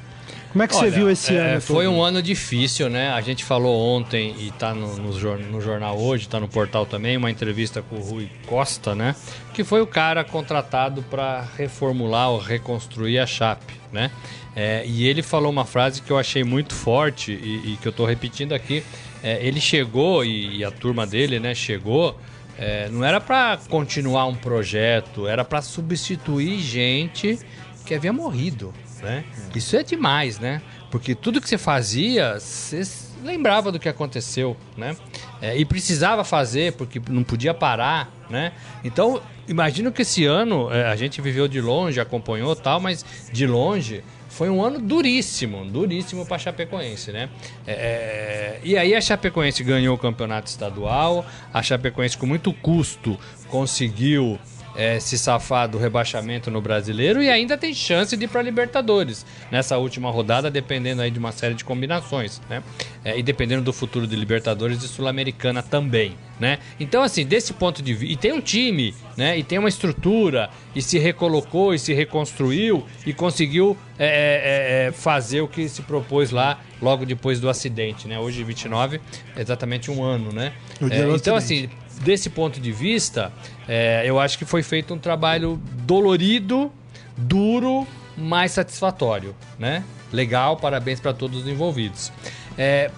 Como 0.52 0.64
é 0.64 0.66
que 0.66 0.74
você 0.74 0.86
Olha, 0.86 0.90
viu 0.90 1.10
esse 1.10 1.34
é, 1.34 1.52
ano? 1.52 1.60
Foi 1.60 1.84
todo? 1.84 1.94
um 1.94 2.02
ano 2.02 2.20
difícil, 2.20 2.88
né? 2.90 3.10
A 3.12 3.20
gente 3.20 3.44
falou 3.44 3.80
ontem 3.96 4.34
e 4.38 4.50
tá 4.50 4.74
no, 4.74 4.96
no 4.96 5.10
no 5.38 5.60
jornal 5.60 5.96
hoje, 5.96 6.28
tá 6.28 6.40
no 6.40 6.48
portal 6.48 6.84
também, 6.84 7.16
uma 7.16 7.30
entrevista 7.30 7.82
com 7.82 7.96
o 7.96 8.00
Rui 8.00 8.28
Costa, 8.46 8.94
né? 8.94 9.14
Que 9.54 9.62
foi 9.62 9.80
o 9.80 9.86
cara 9.86 10.24
contratado 10.24 11.02
para 11.04 11.46
reformular 11.56 12.30
ou 12.30 12.38
reconstruir 12.38 13.20
a 13.20 13.26
Chape, 13.26 13.74
né? 13.92 14.10
É, 14.56 14.84
e 14.84 15.06
ele 15.06 15.22
falou 15.22 15.50
uma 15.52 15.64
frase 15.64 16.02
que 16.02 16.10
eu 16.10 16.18
achei 16.18 16.42
muito 16.42 16.74
forte 16.74 17.30
e, 17.32 17.74
e 17.74 17.76
que 17.76 17.86
eu 17.86 17.92
tô 17.92 18.04
repetindo 18.04 18.52
aqui. 18.52 18.82
É, 19.22 19.38
ele 19.46 19.60
chegou 19.60 20.24
e, 20.24 20.56
e 20.58 20.64
a 20.64 20.70
turma 20.72 21.06
dele, 21.06 21.38
né? 21.38 21.54
Chegou. 21.54 22.18
é, 22.58 22.88
não 22.90 23.04
era 23.04 23.20
para 23.20 23.56
continuar 23.68 24.26
um 24.26 24.34
projeto, 24.34 25.26
era 25.28 25.44
para 25.44 25.62
substituir 25.62 26.58
gente 26.58 27.38
que 27.86 27.94
havia 27.94 28.12
morrido, 28.12 28.74
né? 29.00 29.24
Isso 29.54 29.76
é 29.76 29.82
demais, 29.82 30.38
né? 30.38 30.62
Porque 30.90 31.14
tudo 31.14 31.40
que 31.40 31.48
você 31.48 31.58
fazia, 31.58 32.38
você 32.38 32.82
lembrava 33.22 33.70
do 33.70 33.78
que 33.78 33.88
aconteceu, 33.88 34.56
né? 34.76 34.96
É, 35.40 35.56
e 35.56 35.64
precisava 35.64 36.24
fazer 36.24 36.72
porque 36.72 37.00
não 37.08 37.22
podia 37.22 37.54
parar, 37.54 38.10
né? 38.28 38.52
Então, 38.82 39.22
imagino 39.46 39.92
que 39.92 40.02
esse 40.02 40.24
ano 40.24 40.72
é, 40.72 40.86
a 40.86 40.96
gente 40.96 41.20
viveu 41.20 41.46
de 41.46 41.60
longe, 41.60 42.00
acompanhou 42.00 42.54
tal, 42.56 42.80
mas 42.80 43.04
de 43.32 43.46
longe 43.46 44.02
foi 44.28 44.48
um 44.48 44.62
ano 44.62 44.78
duríssimo, 44.78 45.64
duríssimo 45.64 46.24
para 46.24 46.38
Chapecoense, 46.38 47.12
né? 47.12 47.28
É, 47.66 48.60
e 48.62 48.76
aí 48.76 48.94
a 48.94 49.00
Chapecoense 49.00 49.62
ganhou 49.62 49.94
o 49.94 49.98
campeonato 49.98 50.48
estadual, 50.48 51.26
a 51.52 51.62
Chapecoense 51.62 52.16
com 52.16 52.26
muito 52.26 52.52
custo 52.52 53.18
conseguiu 53.48 54.38
é, 54.80 54.98
se 54.98 55.18
safar 55.18 55.68
do 55.68 55.76
rebaixamento 55.76 56.50
no 56.50 56.58
brasileiro 56.62 57.22
e 57.22 57.28
ainda 57.28 57.54
tem 57.58 57.74
chance 57.74 58.16
de 58.16 58.24
ir 58.24 58.28
para 58.28 58.40
Libertadores 58.40 59.26
nessa 59.50 59.76
última 59.76 60.10
rodada, 60.10 60.50
dependendo 60.50 61.02
aí 61.02 61.10
de 61.10 61.18
uma 61.18 61.32
série 61.32 61.52
de 61.52 61.62
combinações, 61.62 62.40
né? 62.48 62.62
É, 63.04 63.18
e 63.18 63.22
dependendo 63.22 63.60
do 63.60 63.74
futuro 63.74 64.06
de 64.06 64.16
Libertadores 64.16 64.82
e 64.82 64.88
Sul-Americana 64.88 65.62
também, 65.62 66.16
né? 66.38 66.58
Então, 66.78 67.02
assim, 67.02 67.26
desse 67.26 67.52
ponto 67.52 67.82
de 67.82 67.92
vista. 67.92 68.14
E 68.14 68.16
tem 68.16 68.32
um 68.32 68.40
time, 68.40 68.94
né? 69.18 69.36
E 69.36 69.42
tem 69.42 69.58
uma 69.58 69.68
estrutura, 69.68 70.48
e 70.74 70.80
se 70.80 70.98
recolocou 70.98 71.74
e 71.74 71.78
se 71.78 71.92
reconstruiu 71.92 72.86
e 73.04 73.12
conseguiu 73.12 73.76
é, 73.98 74.06
é, 74.06 74.86
é, 74.86 74.92
fazer 74.92 75.42
o 75.42 75.48
que 75.48 75.68
se 75.68 75.82
propôs 75.82 76.30
lá 76.30 76.58
logo 76.80 77.04
depois 77.04 77.38
do 77.38 77.50
acidente, 77.50 78.08
né? 78.08 78.18
Hoje, 78.18 78.42
29, 78.42 78.98
é 79.36 79.40
exatamente 79.42 79.90
um 79.90 80.02
ano, 80.02 80.32
né? 80.32 80.54
É, 80.80 80.86
então, 81.14 81.36
acidente. 81.36 81.66
assim, 81.66 81.68
desse 82.00 82.30
ponto 82.30 82.60
de 82.60 82.72
vista, 82.72 83.32
é, 83.68 84.02
eu 84.04 84.18
acho 84.18 84.38
que 84.38 84.44
foi 84.44 84.62
feito 84.62 84.92
um 84.94 84.98
trabalho 84.98 85.60
dolorido, 85.84 86.72
duro, 87.16 87.86
mas 88.16 88.52
satisfatório, 88.52 89.34
né? 89.58 89.84
Legal, 90.12 90.56
parabéns 90.56 90.98
para 90.98 91.12
todos 91.12 91.42
os 91.42 91.46
envolvidos. 91.46 92.10
É, 92.58 92.90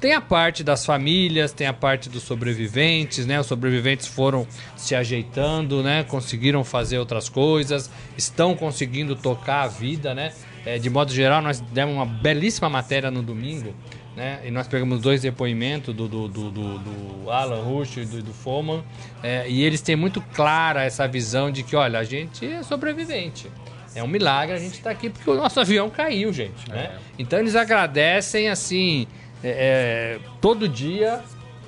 tem 0.00 0.12
a 0.12 0.20
parte 0.20 0.62
das 0.62 0.84
famílias, 0.84 1.52
tem 1.52 1.66
a 1.66 1.72
parte 1.72 2.10
dos 2.10 2.24
sobreviventes, 2.24 3.24
né? 3.24 3.40
Os 3.40 3.46
sobreviventes 3.46 4.06
foram 4.06 4.46
se 4.76 4.94
ajeitando, 4.94 5.82
né? 5.82 6.04
Conseguiram 6.04 6.62
fazer 6.62 6.98
outras 6.98 7.30
coisas, 7.30 7.90
estão 8.18 8.54
conseguindo 8.54 9.16
tocar 9.16 9.62
a 9.62 9.66
vida, 9.66 10.14
né? 10.14 10.32
É, 10.66 10.78
de 10.78 10.90
modo 10.90 11.12
geral, 11.12 11.40
nós 11.40 11.60
demos 11.60 11.94
uma 11.94 12.04
belíssima 12.04 12.68
matéria 12.68 13.10
no 13.10 13.22
domingo, 13.22 13.74
né? 14.16 14.40
E 14.44 14.50
nós 14.50 14.66
pegamos 14.68 15.00
dois 15.00 15.22
depoimentos 15.22 15.94
do, 15.94 16.06
do, 16.08 16.28
do, 16.28 16.50
do- 16.50 16.78
do 16.78 17.30
Alan 17.30 17.62
Rush 17.62 17.96
e 17.98 18.04
do, 18.04 18.22
do 18.22 18.32
Foman, 18.32 18.82
é, 19.22 19.48
e 19.48 19.62
eles 19.62 19.80
têm 19.80 19.96
muito 19.96 20.20
clara 20.34 20.82
essa 20.84 21.06
visão 21.08 21.50
de 21.50 21.62
que, 21.62 21.74
olha, 21.76 21.98
a 21.98 22.04
gente 22.04 22.46
é 22.46 22.62
sobrevivente. 22.62 23.50
É 23.94 24.02
um 24.02 24.08
milagre 24.08 24.54
a 24.56 24.58
gente 24.58 24.74
estar 24.74 24.90
aqui 24.90 25.08
porque 25.08 25.28
o 25.30 25.34
nosso 25.36 25.60
avião 25.60 25.88
caiu, 25.88 26.32
gente, 26.32 26.68
né? 26.68 26.98
Então 27.18 27.38
eles 27.38 27.54
agradecem, 27.54 28.48
assim, 28.48 29.06
é, 29.42 30.18
é, 30.18 30.28
todo 30.40 30.68
dia 30.68 31.20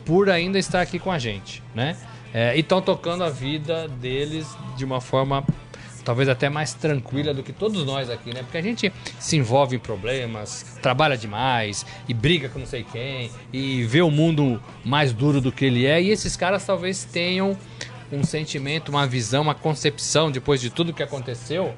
por 0.04 0.28
ainda 0.28 0.58
estar 0.58 0.80
aqui 0.80 0.98
com 0.98 1.10
a 1.12 1.18
gente, 1.18 1.62
né? 1.74 1.96
É, 2.34 2.56
e 2.56 2.60
estão 2.60 2.82
tocando 2.82 3.22
a 3.24 3.30
vida 3.30 3.86
deles 3.88 4.46
de 4.76 4.84
uma 4.84 5.00
forma 5.00 5.44
talvez 6.06 6.28
até 6.28 6.48
mais 6.48 6.72
tranquila 6.72 7.34
do 7.34 7.42
que 7.42 7.52
todos 7.52 7.84
nós 7.84 8.08
aqui, 8.08 8.32
né? 8.32 8.40
Porque 8.44 8.56
a 8.56 8.62
gente 8.62 8.92
se 9.18 9.36
envolve 9.36 9.74
em 9.74 9.78
problemas, 9.80 10.64
trabalha 10.80 11.18
demais 11.18 11.84
e 12.08 12.14
briga 12.14 12.48
com 12.48 12.60
não 12.60 12.66
sei 12.66 12.84
quem 12.84 13.28
e 13.52 13.82
vê 13.82 14.00
o 14.00 14.10
mundo 14.10 14.62
mais 14.84 15.12
duro 15.12 15.40
do 15.40 15.50
que 15.50 15.64
ele 15.64 15.84
é. 15.84 16.00
E 16.00 16.10
esses 16.10 16.36
caras 16.36 16.64
talvez 16.64 17.02
tenham 17.04 17.58
um 18.12 18.22
sentimento, 18.22 18.88
uma 18.90 19.04
visão, 19.04 19.42
uma 19.42 19.54
concepção 19.54 20.30
depois 20.30 20.60
de 20.60 20.70
tudo 20.70 20.94
que 20.94 21.02
aconteceu 21.02 21.74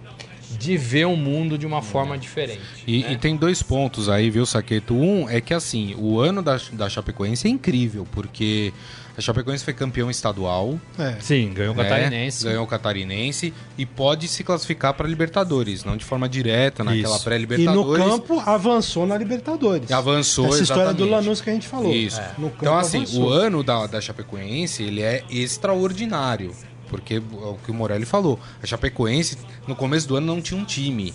de 0.59 0.77
ver 0.77 1.07
o 1.07 1.17
mundo 1.17 1.57
de 1.57 1.67
uma 1.67 1.81
forma 1.81 2.17
diferente. 2.19 2.61
E, 2.87 3.03
né? 3.03 3.13
e 3.13 3.17
tem 3.17 3.35
dois 3.35 3.63
pontos 3.63 4.11
aí, 4.11 4.29
viu, 4.29 4.45
Saqueto? 4.45 4.95
Um 4.95 5.29
é 5.29 5.41
que, 5.41 5.53
assim, 5.55 5.95
o 5.99 6.21
ano 6.21 6.43
da, 6.43 6.59
da 6.73 6.89
Chapecoense 6.89 7.47
é 7.47 7.51
incrível, 7.51 8.07
porque 8.13 8.73
a 9.19 9.21
Chapecoense 9.21 9.65
foi 9.65 9.75
campeão 9.75 10.09
estadual, 10.09 10.79
É. 10.97 11.17
Sim, 11.21 11.53
ganhou 11.53 11.75
o 11.75 11.77
né? 11.77 11.83
catarinense. 11.83 12.45
ganhou 12.45 12.65
o 12.65 12.67
catarinense 12.67 13.53
e 13.77 13.85
pode 13.85 14.29
se 14.29 14.45
classificar 14.45 14.95
para 14.95 15.09
Libertadores, 15.09 15.83
não 15.85 15.97
de 15.97 16.05
forma 16.05 16.29
direta, 16.29 16.85
naquela 16.85 17.15
Isso. 17.17 17.23
E 17.23 17.25
pré-Libertadores. 17.25 18.05
no 18.05 18.11
campo 18.11 18.41
avançou 18.47 19.07
na 19.07 19.19
Libertadores. 19.19 19.91
Avançou, 19.91 20.47
Essa 20.47 20.63
história 20.63 20.95
do. 20.95 21.05
Lanús 21.05 21.41
que 21.41 21.51
a 21.51 21.53
gente 21.53 21.67
falou. 21.67 21.93
Isso. 21.93 22.21
É. 22.21 22.31
No 22.39 22.49
campo 22.51 22.59
Então, 22.63 22.79
assim, 22.79 22.99
avançou. 22.99 23.25
o 23.25 23.29
ano 23.31 23.63
da, 23.65 23.87
da 23.89 24.01
Chapecoense, 24.01 24.83
ele 24.85 25.03
é 25.03 25.25
extraordinário. 25.29 26.53
Porque 26.89 27.15
é 27.15 27.19
o 27.19 27.59
que 27.65 27.71
o 27.71 27.75
Morelli 27.75 28.07
falou. 28.07 28.39
A 28.63 28.67
Chapecoense, 28.67 29.37
no 29.67 29.77
começo 29.77 30.09
do 30.09 30.17
ano, 30.17 30.27
não 30.27 30.41
tinha 30.41 30.59
um 30.61 30.65
time. 30.65 31.13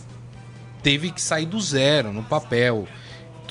teve 0.83 1.09
que 1.11 1.21
sair 1.21 1.45
do 1.45 1.59
zero, 1.61 2.11
no 2.11 2.21
papel, 2.23 2.85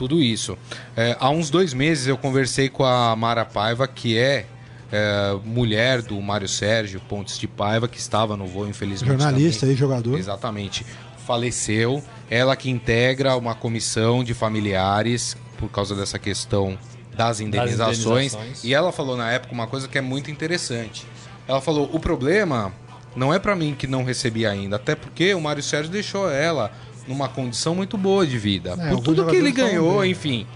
tudo 0.02 0.20
isso. 0.20 0.58
É, 0.96 1.16
há 1.20 1.30
uns 1.30 1.48
dois 1.48 1.72
meses 1.72 2.08
eu 2.08 2.18
conversei 2.18 2.68
com 2.68 2.84
a 2.84 3.14
Mara 3.14 3.44
Paiva, 3.44 3.86
que 3.86 4.18
é, 4.18 4.46
é, 4.90 5.36
mulher 5.44 6.02
do 6.02 6.20
Mário 6.20 6.48
Sérgio 6.48 7.00
Pontes 7.08 7.38
de 7.38 7.46
Paiva, 7.46 7.86
que 7.86 7.98
estava 7.98 8.36
no 8.36 8.44
voo, 8.44 8.66
infelizmente. 8.66 9.10
Jornalista 9.10 9.60
também. 9.60 9.76
e 9.76 9.78
jogador. 9.78 10.18
Exatamente. 10.18 10.84
Faleceu. 11.24 12.02
Ela 12.28 12.56
que 12.56 12.68
integra 12.68 13.36
uma 13.36 13.54
comissão 13.54 14.24
de 14.24 14.34
familiares 14.34 15.36
por 15.56 15.70
causa 15.70 15.94
dessa 15.94 16.18
questão 16.18 16.76
das 17.16 17.38
indenizações. 17.38 18.34
indenizações. 18.34 18.64
E 18.64 18.74
ela 18.74 18.90
falou 18.90 19.16
na 19.16 19.30
época 19.30 19.54
uma 19.54 19.68
coisa 19.68 19.86
que 19.86 19.96
é 19.96 20.00
muito 20.00 20.32
interessante. 20.32 21.06
Ela 21.46 21.60
falou: 21.60 21.88
o 21.92 22.00
problema 22.00 22.72
não 23.14 23.32
é 23.32 23.38
pra 23.38 23.54
mim 23.54 23.72
que 23.78 23.86
não 23.86 24.02
recebi 24.02 24.44
ainda, 24.44 24.74
até 24.74 24.96
porque 24.96 25.32
o 25.32 25.40
Mário 25.40 25.62
Sérgio 25.62 25.92
deixou 25.92 26.28
ela 26.28 26.72
numa 27.06 27.28
condição 27.28 27.74
muito 27.74 27.96
boa 27.96 28.26
de 28.26 28.38
vida. 28.38 28.76
É, 28.78 28.90
por 28.90 29.00
tudo 29.00 29.26
que 29.26 29.36
ele 29.36 29.52
ganhou, 29.52 30.04
enfim. 30.04 30.46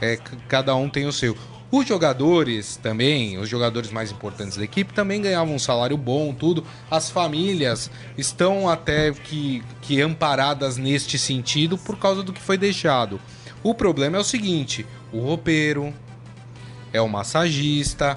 É, 0.00 0.16
cada 0.48 0.74
um 0.74 0.88
tem 0.88 1.06
o 1.06 1.12
seu. 1.12 1.36
Os 1.70 1.86
jogadores 1.86 2.76
também, 2.76 3.36
os 3.36 3.48
jogadores 3.48 3.90
mais 3.90 4.10
importantes 4.10 4.56
da 4.56 4.64
equipe, 4.64 4.92
também 4.94 5.20
ganhavam 5.20 5.54
um 5.54 5.58
salário 5.58 5.96
bom, 5.98 6.32
tudo. 6.32 6.64
As 6.90 7.10
famílias 7.10 7.90
estão 8.16 8.68
até 8.68 9.12
que, 9.12 9.62
que 9.82 10.00
amparadas 10.00 10.78
neste 10.78 11.18
sentido 11.18 11.76
por 11.76 11.98
causa 11.98 12.22
do 12.22 12.32
que 12.32 12.40
foi 12.40 12.56
deixado. 12.56 13.20
O 13.62 13.74
problema 13.74 14.16
é 14.16 14.20
o 14.20 14.24
seguinte: 14.24 14.86
o 15.12 15.20
roupeiro, 15.20 15.92
é 16.92 17.00
o 17.00 17.08
massagista. 17.08 18.16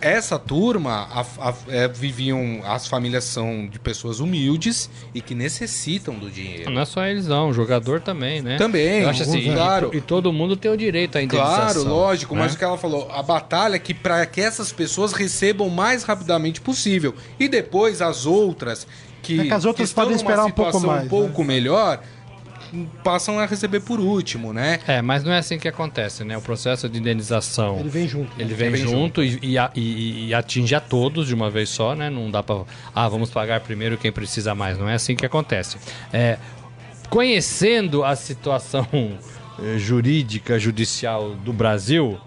Essa 0.00 0.38
turma 0.38 1.06
a- 1.12 1.48
a- 1.50 1.54
é, 1.68 1.86
viviam. 1.88 2.60
As 2.64 2.86
famílias 2.86 3.24
são 3.24 3.66
de 3.68 3.78
pessoas 3.78 4.18
humildes 4.20 4.88
e 5.14 5.20
que 5.20 5.34
necessitam 5.34 6.14
do 6.14 6.30
dinheiro. 6.30 6.70
Não 6.70 6.80
é 6.80 6.84
só 6.84 7.04
eles, 7.04 7.26
não. 7.26 7.50
O 7.50 7.52
jogador 7.52 8.00
também, 8.00 8.40
né? 8.40 8.56
Também, 8.56 9.02
Eu 9.02 9.10
acho 9.10 9.22
assim, 9.22 9.52
claro. 9.52 9.90
e, 9.92 9.98
e 9.98 10.00
todo 10.00 10.32
mundo 10.32 10.56
tem 10.56 10.70
o 10.70 10.76
direito 10.76 11.18
à 11.18 11.22
indenização. 11.22 11.82
Claro, 11.82 11.84
lógico, 11.88 12.34
né? 12.34 12.40
mas 12.42 12.54
o 12.54 12.58
que 12.58 12.64
ela 12.64 12.78
falou, 12.78 13.10
a 13.12 13.22
batalha 13.22 13.76
é 13.76 13.78
que 13.78 13.92
para 13.92 14.24
que 14.26 14.40
essas 14.40 14.72
pessoas 14.72 15.12
recebam 15.12 15.66
o 15.66 15.70
mais 15.70 16.02
rapidamente 16.02 16.60
possível 16.60 17.14
e 17.38 17.46
depois 17.48 18.00
as 18.00 18.24
outras 18.26 18.86
que, 19.22 19.38
É 19.40 19.44
que 19.44 19.52
as 19.52 19.64
outras 19.66 19.90
estão 19.90 20.04
podem 20.04 20.16
esperar 20.16 20.46
um 20.46 20.50
pouco 20.50 20.70
situação 20.72 20.90
mais, 20.90 21.04
um 21.04 21.08
pouco 21.08 21.44
melhor 21.44 22.02
passam 23.02 23.38
a 23.38 23.46
receber 23.46 23.80
por 23.80 23.98
último, 24.00 24.52
né? 24.52 24.78
É, 24.86 25.02
mas 25.02 25.24
não 25.24 25.32
é 25.32 25.38
assim 25.38 25.58
que 25.58 25.68
acontece, 25.68 26.24
né? 26.24 26.36
O 26.36 26.40
processo 26.40 26.88
de 26.88 26.98
indenização... 26.98 27.78
Ele 27.80 27.88
vem 27.88 28.08
junto. 28.08 28.32
Ele 28.38 28.50
né? 28.50 28.54
vem, 28.54 28.70
vem 28.70 28.82
junto, 28.82 29.22
E, 29.22 29.38
e 29.42 29.56
e- 29.74 30.26
e 30.28 30.34
atinge 30.34 30.74
a 30.74 30.80
todos 30.80 31.26
de 31.26 31.34
uma 31.34 31.50
vez 31.50 31.68
só, 31.68 31.94
né? 31.94 32.08
Não 32.10 32.30
dá 32.30 32.42
pra. 32.42 32.62
Ah, 32.94 33.08
vamos 33.08 33.30
pagar 33.30 33.60
primeiro 33.60 33.96
quem 33.98 34.12
precisa 34.12 34.54
mais. 34.54 34.78
Não 34.78 34.88
é 34.88 34.94
assim 34.94 35.14
que 35.16 35.24
acontece. 35.26 35.76
É, 36.12 36.38
conhecendo 37.08 38.04
a 38.04 38.14
situação 38.16 38.86
eh, 39.62 39.78
jurídica, 39.78 40.58
judicial 40.58 41.34
do 41.34 41.52
Brasil, 41.52 42.18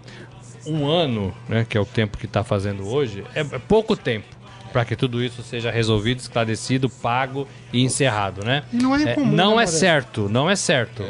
um 0.66 0.86
ano, 0.86 1.34
né, 1.48 1.66
que 1.68 1.76
é 1.76 1.80
o 1.80 1.84
tempo 1.84 2.16
que 2.18 2.26
está 2.26 2.42
fazendo 2.44 2.86
hoje, 2.86 3.24
é, 3.34 3.40
é 3.40 3.58
pouco 3.58 3.96
tempo 3.96 4.26
para 4.74 4.84
que 4.84 4.96
tudo 4.96 5.22
isso 5.22 5.40
seja 5.44 5.70
resolvido, 5.70 6.18
esclarecido, 6.18 6.90
pago 6.90 7.46
e 7.72 7.80
encerrado, 7.84 8.44
né? 8.44 8.64
Não 8.72 8.96
é 8.96 9.12
incomum, 9.12 9.30
não 9.32 9.56
né, 9.58 9.62
é 9.62 9.66
certo, 9.68 10.28
não 10.28 10.50
é 10.50 10.56
certo. 10.56 11.04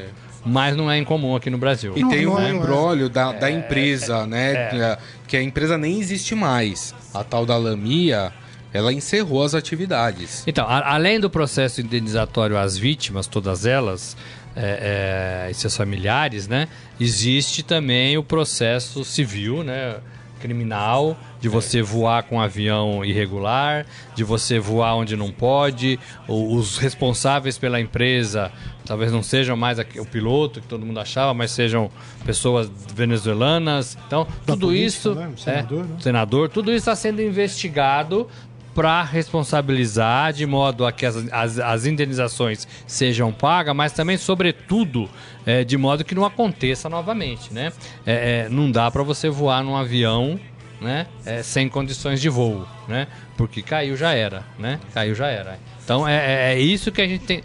Mas 0.44 0.76
não 0.76 0.90
é 0.90 0.98
incomum 0.98 1.34
aqui 1.34 1.48
no 1.48 1.56
Brasil. 1.56 1.94
E 1.96 2.02
Não, 2.02 2.10
tem 2.10 2.26
não 2.26 2.34
um 2.34 2.38
é, 2.38 2.42
não 2.42 2.46
é. 2.48 2.50
embrólio 2.52 3.08
da, 3.08 3.32
da 3.32 3.50
empresa, 3.50 4.26
né? 4.26 4.98
Que 5.26 5.38
a 5.38 5.42
empresa 5.42 5.78
nem 5.78 5.98
existe 5.98 6.34
mais. 6.34 6.94
A 7.14 7.24
tal 7.24 7.46
da 7.46 7.56
Lamia, 7.56 8.30
ela 8.70 8.92
encerrou 8.92 9.42
as 9.42 9.54
atividades. 9.54 10.44
Então, 10.46 10.66
a- 10.68 10.92
além 10.94 11.18
do 11.18 11.30
processo 11.30 11.80
indenizatório 11.80 12.58
às 12.58 12.76
vítimas, 12.76 13.26
todas 13.26 13.64
elas, 13.64 14.14
é, 14.54 15.46
é, 15.46 15.50
e 15.50 15.54
seus 15.54 15.74
familiares, 15.74 16.46
né? 16.46 16.68
Existe 17.00 17.62
também 17.62 18.18
o 18.18 18.22
processo 18.22 19.02
civil, 19.02 19.64
né? 19.64 19.96
Criminal, 20.45 21.16
de 21.40 21.49
você 21.49 21.80
voar 21.80 22.24
com 22.24 22.36
um 22.36 22.40
avião 22.40 23.03
irregular, 23.03 23.86
de 24.14 24.22
você 24.22 24.59
voar 24.59 24.95
onde 24.95 25.16
não 25.16 25.32
pode, 25.32 25.99
os 26.28 26.76
responsáveis 26.76 27.57
pela 27.57 27.80
empresa 27.80 28.53
talvez 28.84 29.11
não 29.11 29.22
sejam 29.22 29.57
mais 29.57 29.78
o 29.78 30.05
piloto 30.05 30.61
que 30.61 30.66
todo 30.66 30.84
mundo 30.84 31.01
achava, 31.01 31.32
mas 31.32 31.51
sejam 31.51 31.90
pessoas 32.24 32.70
venezuelanas. 32.95 33.97
Então, 34.07 34.26
tudo 34.45 34.66
política, 34.66 34.86
isso, 34.86 35.14
né? 35.14 35.32
É, 35.32 35.40
senador, 35.40 35.84
né? 35.84 35.97
senador, 36.01 36.49
tudo 36.51 36.70
isso 36.70 36.80
está 36.80 36.95
sendo 36.95 37.22
investigado 37.22 38.28
para 38.74 39.02
responsabilizar 39.02 40.32
de 40.32 40.44
modo 40.46 40.84
a 40.84 40.92
que 40.92 41.06
as, 41.06 41.16
as, 41.32 41.58
as 41.58 41.86
indenizações 41.86 42.66
sejam 42.86 43.32
pagas, 43.32 43.74
mas 43.74 43.92
também, 43.92 44.16
sobretudo, 44.16 45.08
é, 45.46 45.62
de 45.64 45.76
modo 45.76 46.04
que 46.04 46.14
não 46.14 46.24
aconteça 46.24 46.88
novamente, 46.88 47.52
né? 47.52 47.72
É, 48.04 48.44
é, 48.46 48.48
não 48.48 48.70
dá 48.70 48.90
para 48.90 49.02
você 49.02 49.28
voar 49.28 49.62
num 49.62 49.76
avião, 49.76 50.38
né? 50.80 51.06
é, 51.24 51.42
sem 51.42 51.68
condições 51.68 52.20
de 52.20 52.28
voo, 52.28 52.66
né? 52.88 53.06
Porque 53.36 53.62
caiu 53.62 53.96
já 53.96 54.12
era, 54.12 54.44
né? 54.58 54.80
Caiu 54.92 55.14
já 55.14 55.28
era. 55.28 55.58
Então 55.84 56.06
é, 56.06 56.14
é- 56.16 56.54
é 56.54 56.60
isso 56.60 56.90
que 56.92 57.00
a 57.00 57.06
gente 57.06 57.24
tem, 57.24 57.42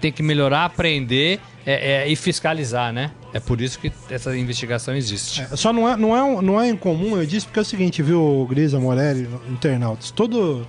tem 0.00 0.12
que 0.12 0.22
melhorar, 0.22 0.64
aprender 0.64 1.40
é, 1.64 2.04
é, 2.04 2.08
e 2.08 2.14
fiscalizar, 2.14 2.92
né? 2.92 3.10
É 3.36 3.40
por 3.40 3.60
isso 3.60 3.78
que 3.78 3.92
essa 4.08 4.34
investigação 4.36 4.94
existe. 4.96 5.42
É, 5.42 5.56
só 5.56 5.72
não 5.72 5.86
é, 5.88 5.96
não, 5.96 6.16
é, 6.38 6.42
não 6.42 6.60
é 6.60 6.68
incomum, 6.70 7.16
eu 7.18 7.26
disse 7.26 7.44
porque 7.46 7.58
é 7.58 7.62
o 7.62 7.64
seguinte, 7.64 8.02
viu, 8.02 8.46
Grisa 8.48 8.80
Morelli, 8.80 9.28
internautas, 9.50 10.10
todo, 10.10 10.66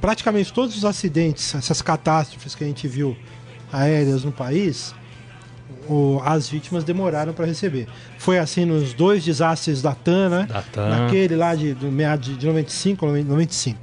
praticamente 0.00 0.52
todos 0.52 0.76
os 0.76 0.84
acidentes, 0.84 1.54
essas 1.54 1.80
catástrofes 1.82 2.54
que 2.54 2.64
a 2.64 2.66
gente 2.66 2.88
viu 2.88 3.16
aéreas 3.72 4.24
no 4.24 4.32
país, 4.32 4.94
o- 5.88 6.20
as 6.24 6.48
vítimas 6.48 6.82
demoraram 6.84 7.32
para 7.32 7.46
receber. 7.46 7.86
Foi 8.18 8.38
assim 8.38 8.64
nos 8.64 8.92
dois 8.92 9.24
desastres 9.24 9.80
da 9.80 9.94
TAM, 9.94 10.28
né? 10.28 10.46
Da 10.48 10.62
TAM. 10.62 10.88
Naquele 10.88 11.36
lá 11.36 11.54
de, 11.54 11.74
do 11.74 11.90
meado 11.90 12.34
de 12.34 12.46
95 12.46 13.06
ou 13.06 13.12
95. 13.12 13.78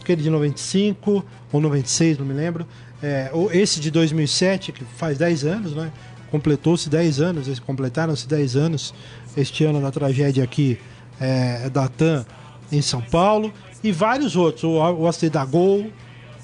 Aquele 0.00 0.22
de 0.22 0.30
95 0.30 1.24
ou 1.52 1.60
96, 1.60 2.18
não 2.18 2.26
me 2.26 2.34
lembro. 2.34 2.66
É, 3.02 3.30
esse 3.52 3.78
de 3.80 3.90
2007, 3.90 4.72
que 4.72 4.84
faz 4.96 5.18
10 5.18 5.44
anos, 5.44 5.74
né? 5.74 5.92
Completou-se 6.36 6.90
10 6.90 7.20
anos, 7.20 7.46
eles 7.46 7.58
completaram-se 7.58 8.28
10 8.28 8.56
anos 8.56 8.94
este 9.34 9.64
ano 9.64 9.80
da 9.80 9.90
tragédia 9.90 10.44
aqui 10.44 10.78
é, 11.18 11.70
da 11.70 11.88
TAM 11.88 12.26
em 12.70 12.82
São 12.82 13.00
Paulo. 13.00 13.50
E 13.82 13.90
vários 13.90 14.36
outros. 14.36 14.64
O, 14.64 14.76
o 14.76 15.06
acidente 15.06 15.32
da 15.32 15.46
Gol, 15.46 15.90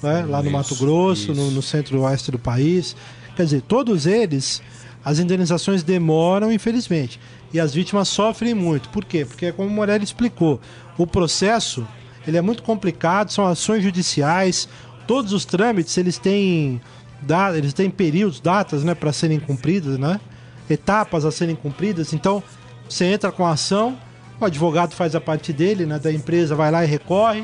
né? 0.01 0.25
lá 0.27 0.39
no 0.39 0.45
Isso, 0.45 0.51
Mato 0.51 0.75
Grosso, 0.77 1.33
no, 1.35 1.51
no 1.51 1.61
centro-oeste 1.61 2.31
do 2.31 2.39
país. 2.39 2.95
Quer 3.35 3.43
dizer, 3.43 3.61
todos 3.61 4.07
eles, 4.07 4.63
as 5.05 5.19
indenizações 5.19 5.83
demoram, 5.83 6.51
infelizmente. 6.51 7.19
E 7.53 7.59
as 7.59 7.71
vítimas 7.71 8.07
sofrem 8.07 8.55
muito. 8.55 8.89
Por 8.89 9.05
quê? 9.05 9.25
Porque, 9.25 9.51
como 9.51 9.69
o 9.69 9.71
Morelli 9.71 10.03
explicou, 10.03 10.59
o 10.97 11.05
processo 11.05 11.87
ele 12.25 12.37
é 12.37 12.41
muito 12.41 12.63
complicado, 12.63 13.29
são 13.31 13.45
ações 13.45 13.83
judiciais, 13.83 14.67
todos 15.05 15.33
os 15.33 15.45
trâmites 15.45 15.95
eles 15.99 16.17
têm, 16.17 16.81
da- 17.23 17.57
eles 17.57 17.73
têm 17.73 17.89
períodos, 17.89 18.39
datas 18.39 18.83
né, 18.83 18.93
para 18.93 19.11
serem 19.11 19.39
cumpridas, 19.39 19.97
né? 19.97 20.19
etapas 20.69 21.25
a 21.25 21.31
serem 21.31 21.55
cumpridas. 21.55 22.13
Então, 22.13 22.41
você 22.87 23.05
entra 23.05 23.31
com 23.31 23.45
a 23.45 23.51
ação, 23.51 23.97
o 24.39 24.45
advogado 24.45 24.93
faz 24.95 25.13
a 25.15 25.21
parte 25.21 25.51
dele, 25.51 25.85
né, 25.85 25.99
da 25.99 26.11
empresa 26.11 26.55
vai 26.55 26.71
lá 26.71 26.83
e 26.83 26.87
recorre, 26.87 27.43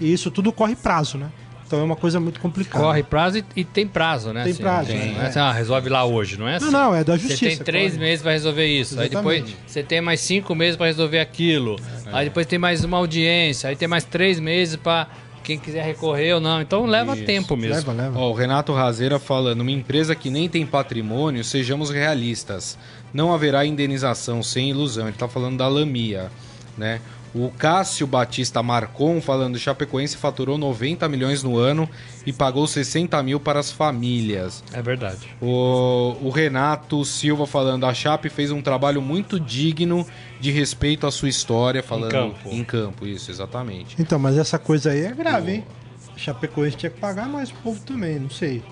e 0.00 0.12
isso 0.12 0.30
tudo 0.30 0.52
corre 0.52 0.76
prazo, 0.76 1.16
né? 1.18 1.28
Então 1.66 1.78
é 1.78 1.82
uma 1.84 1.94
coisa 1.96 2.18
muito 2.18 2.40
complicada. 2.40 2.84
Corre 2.84 3.02
prazo 3.04 3.38
e, 3.38 3.44
e 3.56 3.64
tem 3.64 3.86
prazo, 3.86 4.32
né? 4.32 4.42
Tem 4.42 4.54
prazo, 4.56 4.88
Tem, 4.88 4.98
né? 5.12 5.20
é 5.22 5.26
assim, 5.28 5.38
ah, 5.38 5.52
resolve 5.52 5.88
lá 5.88 6.04
hoje, 6.04 6.36
não 6.36 6.48
é 6.48 6.56
assim? 6.56 6.64
Não, 6.66 6.72
não, 6.72 6.94
é 6.96 7.04
da 7.04 7.16
Você 7.16 7.28
justiça. 7.28 7.56
tem 7.56 7.64
três 7.64 7.92
corre. 7.92 8.04
meses 8.04 8.22
para 8.22 8.32
resolver 8.32 8.66
isso. 8.66 8.98
Aí 9.00 9.08
depois 9.08 9.36
Exatamente. 9.38 9.70
você 9.70 9.82
tem 9.84 10.00
mais 10.00 10.20
cinco 10.20 10.52
meses 10.54 10.76
para 10.76 10.86
resolver 10.86 11.20
aquilo. 11.20 11.76
Aí 12.12 12.24
depois 12.24 12.44
tem 12.46 12.58
mais 12.58 12.82
uma 12.82 12.96
audiência. 12.96 13.70
Aí 13.70 13.76
tem 13.76 13.86
mais 13.86 14.02
três 14.02 14.40
meses 14.40 14.74
para 14.74 15.06
quem 15.42 15.58
quiser 15.58 15.84
recorrer 15.84 16.34
ou 16.34 16.40
não. 16.40 16.60
Então 16.60 16.86
leva 16.86 17.14
Isso. 17.14 17.24
tempo 17.24 17.56
mesmo. 17.56 17.90
Leva, 17.90 17.92
leva. 17.92 18.18
Ó, 18.18 18.30
o 18.30 18.34
Renato 18.34 18.72
Razeira 18.72 19.18
falando, 19.18 19.60
uma 19.60 19.70
empresa 19.70 20.14
que 20.14 20.30
nem 20.30 20.48
tem 20.48 20.66
patrimônio, 20.66 21.42
sejamos 21.44 21.90
realistas. 21.90 22.78
Não 23.12 23.32
haverá 23.32 23.64
indenização 23.64 24.42
sem 24.42 24.70
ilusão. 24.70 25.08
Ele 25.08 25.16
tá 25.16 25.28
falando 25.28 25.58
da 25.58 25.68
Lamia, 25.68 26.30
né? 26.76 27.00
O 27.32 27.50
Cássio 27.50 28.06
Batista 28.06 28.62
Marcon 28.62 29.20
falando, 29.20 29.58
Chapecoense 29.58 30.16
faturou 30.16 30.58
90 30.58 31.08
milhões 31.08 31.42
no 31.42 31.56
ano 31.56 31.88
e 32.26 32.32
pagou 32.32 32.66
60 32.66 33.22
mil 33.22 33.38
para 33.38 33.60
as 33.60 33.70
famílias. 33.70 34.64
É 34.72 34.82
verdade. 34.82 35.28
O, 35.40 36.16
o 36.20 36.30
Renato 36.30 37.04
Silva 37.04 37.46
falando, 37.46 37.86
a 37.86 37.94
Chape 37.94 38.28
fez 38.28 38.50
um 38.50 38.60
trabalho 38.60 39.00
muito 39.00 39.38
digno 39.38 40.04
de 40.40 40.50
respeito 40.50 41.06
à 41.06 41.10
sua 41.10 41.28
história, 41.28 41.82
falando 41.82 42.10
campo. 42.10 42.48
em 42.50 42.64
campo, 42.64 43.06
isso, 43.06 43.30
exatamente. 43.30 43.94
Então, 43.98 44.18
mas 44.18 44.36
essa 44.36 44.58
coisa 44.58 44.90
aí 44.90 45.02
é 45.02 45.12
grave, 45.12 45.52
hein? 45.52 45.64
A 46.14 46.18
Chapecoense 46.18 46.76
tinha 46.76 46.90
que 46.90 46.98
pagar 46.98 47.28
mais 47.28 47.50
pro 47.50 47.62
povo 47.62 47.80
também, 47.82 48.18
não 48.18 48.30
sei. 48.30 48.62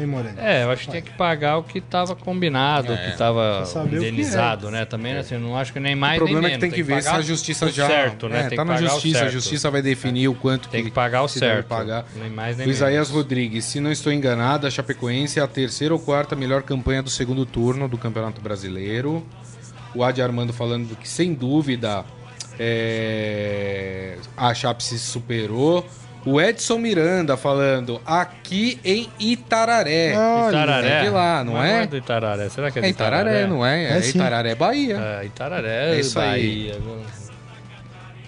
Hein? 0.00 0.34
É, 0.38 0.64
eu 0.64 0.70
acho 0.70 0.84
que 0.84 0.90
tinha 0.90 1.02
que 1.02 1.10
pagar 1.12 1.58
o 1.58 1.62
que 1.62 1.78
estava 1.78 2.14
combinado, 2.16 2.92
o 2.92 2.96
que 2.96 3.08
estava 3.10 3.64
o 3.64 3.88
que 3.88 3.96
indenizado, 3.96 4.70
né? 4.70 4.84
Também, 4.84 5.16
assim, 5.16 5.36
não 5.38 5.56
acho 5.56 5.72
que 5.72 5.80
nem 5.80 5.94
mais 5.94 6.16
O 6.20 6.24
problema 6.24 6.48
nem 6.48 6.52
é 6.52 6.54
que 6.54 6.60
tem 6.60 6.70
que 6.70 6.82
ver 6.82 7.02
se 7.02 7.08
a 7.08 7.20
justiça 7.20 7.70
já. 7.70 7.86
certo, 7.86 8.28
né? 8.28 8.40
É, 8.40 8.48
tem 8.48 8.56
tá 8.56 8.64
que 8.64 8.70
na 8.70 8.76
justiça. 8.76 9.24
A 9.24 9.28
justiça 9.28 9.70
vai 9.70 9.82
definir 9.82 10.28
o 10.28 10.34
quanto 10.34 10.68
Tem 10.68 10.84
que 10.84 10.90
pagar 10.90 11.22
o 11.22 11.28
certo. 11.28 11.66
pagar. 11.66 12.04
Nem 12.16 12.30
mais 12.30 12.56
nem 12.56 12.66
O 12.66 12.70
Isaías 12.70 13.08
menos. 13.08 13.10
Rodrigues, 13.10 13.64
se 13.64 13.80
não 13.80 13.90
estou 13.92 14.12
enganado, 14.12 14.66
a 14.66 14.70
Chapecoense 14.70 15.38
é 15.38 15.42
a 15.42 15.46
terceira 15.48 15.94
ou 15.94 16.00
quarta 16.00 16.34
melhor 16.34 16.62
campanha 16.62 17.02
do 17.02 17.10
segundo 17.10 17.44
turno 17.44 17.88
do 17.88 17.98
Campeonato 17.98 18.40
Brasileiro. 18.40 19.26
O 19.94 20.02
Adi 20.02 20.22
Armando 20.22 20.52
falando 20.52 20.96
que, 20.96 21.08
sem 21.08 21.34
dúvida, 21.34 22.04
é, 22.58 24.16
a 24.36 24.54
Chape 24.54 24.82
se 24.82 24.98
superou. 24.98 25.86
O 26.24 26.40
Edson 26.40 26.78
Miranda 26.78 27.36
falando 27.36 28.00
aqui 28.06 28.78
em 28.84 29.08
Itararé. 29.18 30.16
Olha, 30.16 30.48
Itararé. 30.50 30.88
É 30.88 31.02
de 31.02 31.08
lá, 31.10 31.42
não 31.44 31.54
Mas 31.54 31.70
é? 31.70 31.82
é 31.82 31.86
do 31.86 31.96
Itararé. 31.96 32.48
Será 32.48 32.70
que 32.70 32.78
é 32.78 32.82
de 32.82 32.86
É 32.88 32.90
Itararé, 32.90 33.46
não 33.46 33.66
é? 33.66 33.84
É, 33.84 33.96
É. 33.98 34.06
Itararé, 34.06 34.54
Bahia. 34.54 34.96
É, 35.20 35.24
Itararé, 35.26 35.96
É 35.96 36.00
isso 36.00 36.18
aí. 36.20 36.68
Bahia. 36.70 36.78
viu? 36.80 37.22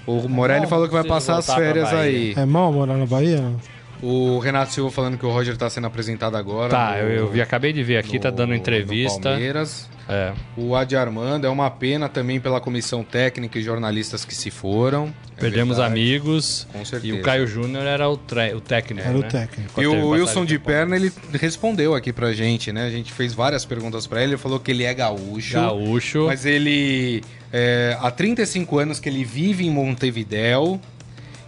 O 0.07 0.28
Morelli 0.28 0.62
Bom, 0.62 0.68
falou 0.68 0.86
que 0.88 0.92
vai 0.92 1.05
passar 1.05 1.38
as 1.38 1.47
férias 1.53 1.92
aí. 1.92 2.34
É 2.36 2.45
mal 2.45 2.72
morar 2.72 2.95
na 2.97 3.07
Bahia? 3.07 3.40
não? 3.40 3.74
O 4.07 4.38
Renato 4.38 4.72
Silva 4.72 4.90
falando 4.90 5.16
que 5.16 5.24
o 5.24 5.30
Roger 5.30 5.57
tá 5.57 5.70
sendo 5.70 5.86
apresentado 5.86 6.36
agora. 6.36 6.68
Tá, 6.70 6.90
no- 6.92 6.96
eu, 6.98 7.09
eu 7.11 7.30
vi, 7.30 7.40
acabei 7.40 7.72
de 7.72 7.82
ver 7.82 7.96
aqui, 7.96 8.18
tá 8.18 8.30
no- 8.30 8.36
dando 8.36 8.50
no 8.50 8.55
entrevista. 8.55 9.30
Palmeiras. 9.30 9.88
É. 10.07 10.32
O 10.55 10.76
Adi 10.76 10.94
Armando 10.94 11.46
é 11.46 11.48
uma 11.48 11.70
pena 11.70 12.11
também 12.11 12.38
pela 12.38 12.61
comissão 12.61 13.02
técnica 13.02 13.59
e 13.59 13.62
jornalistas 13.62 14.22
que 14.22 14.34
se 14.34 14.50
foram. 14.50 15.07
É 15.38 15.40
Perdemos 15.40 15.78
verdade. 15.78 15.98
amigos. 15.98 16.66
Com 16.70 16.82
E 16.82 16.86
certeza. 16.86 17.14
o 17.16 17.22
Caio 17.22 17.46
Júnior 17.46 17.86
era 17.86 18.07
o, 18.07 18.16
tre- 18.18 18.52
o 18.52 18.61
técnico. 18.61 19.09
Era 19.09 19.16
o 19.16 19.22
né? 19.22 19.28
técnico. 19.28 19.80
E 19.80 19.86
o 19.86 20.11
Wilson 20.11 20.44
de. 20.44 20.59
Perna, 20.59 20.94
ele 20.96 21.11
respondeu 21.32 21.94
aqui 21.94 22.12
pra 22.12 22.34
gente, 22.34 22.70
né? 22.70 22.84
A 22.86 22.90
gente 22.90 23.11
fez 23.14 23.32
várias 23.32 23.64
perguntas 23.64 24.07
pra 24.07 24.22
ele. 24.22 24.32
Ele 24.32 24.36
falou 24.38 24.61
que 24.61 24.70
ele 24.70 24.84
é 24.84 24.92
gaúcho. 24.92 25.55
Gaúcho. 25.55 26.26
Mas 26.26 26.44
ele. 26.44 27.22
É, 27.50 27.96
há 28.00 28.11
35 28.11 28.78
anos 28.78 29.00
que 29.00 29.09
ele 29.09 29.24
vive 29.24 29.64
em 29.66 29.70
Montevidéu. 29.70 30.78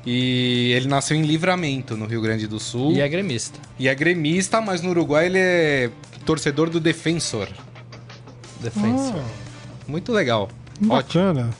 E 0.06 0.72
ele 0.72 0.86
nasceu 0.86 1.16
em 1.16 1.22
Livramento, 1.22 1.96
no 1.96 2.06
Rio 2.06 2.22
Grande 2.22 2.46
do 2.46 2.60
Sul. 2.60 2.92
E 2.92 3.00
é 3.00 3.08
gremista. 3.08 3.58
E 3.76 3.88
é 3.88 3.94
gremista, 3.94 4.60
mas 4.60 4.80
no 4.80 4.90
Uruguai 4.90 5.26
ele 5.26 5.38
é 5.38 5.90
torcedor 6.24 6.70
do 6.70 6.78
Defensor. 6.78 7.48
Defensa. 8.60 9.14
Muito 9.86 10.12
legal. 10.12 10.48
Ótimo. 10.88 10.88
Bacana. 10.88 11.50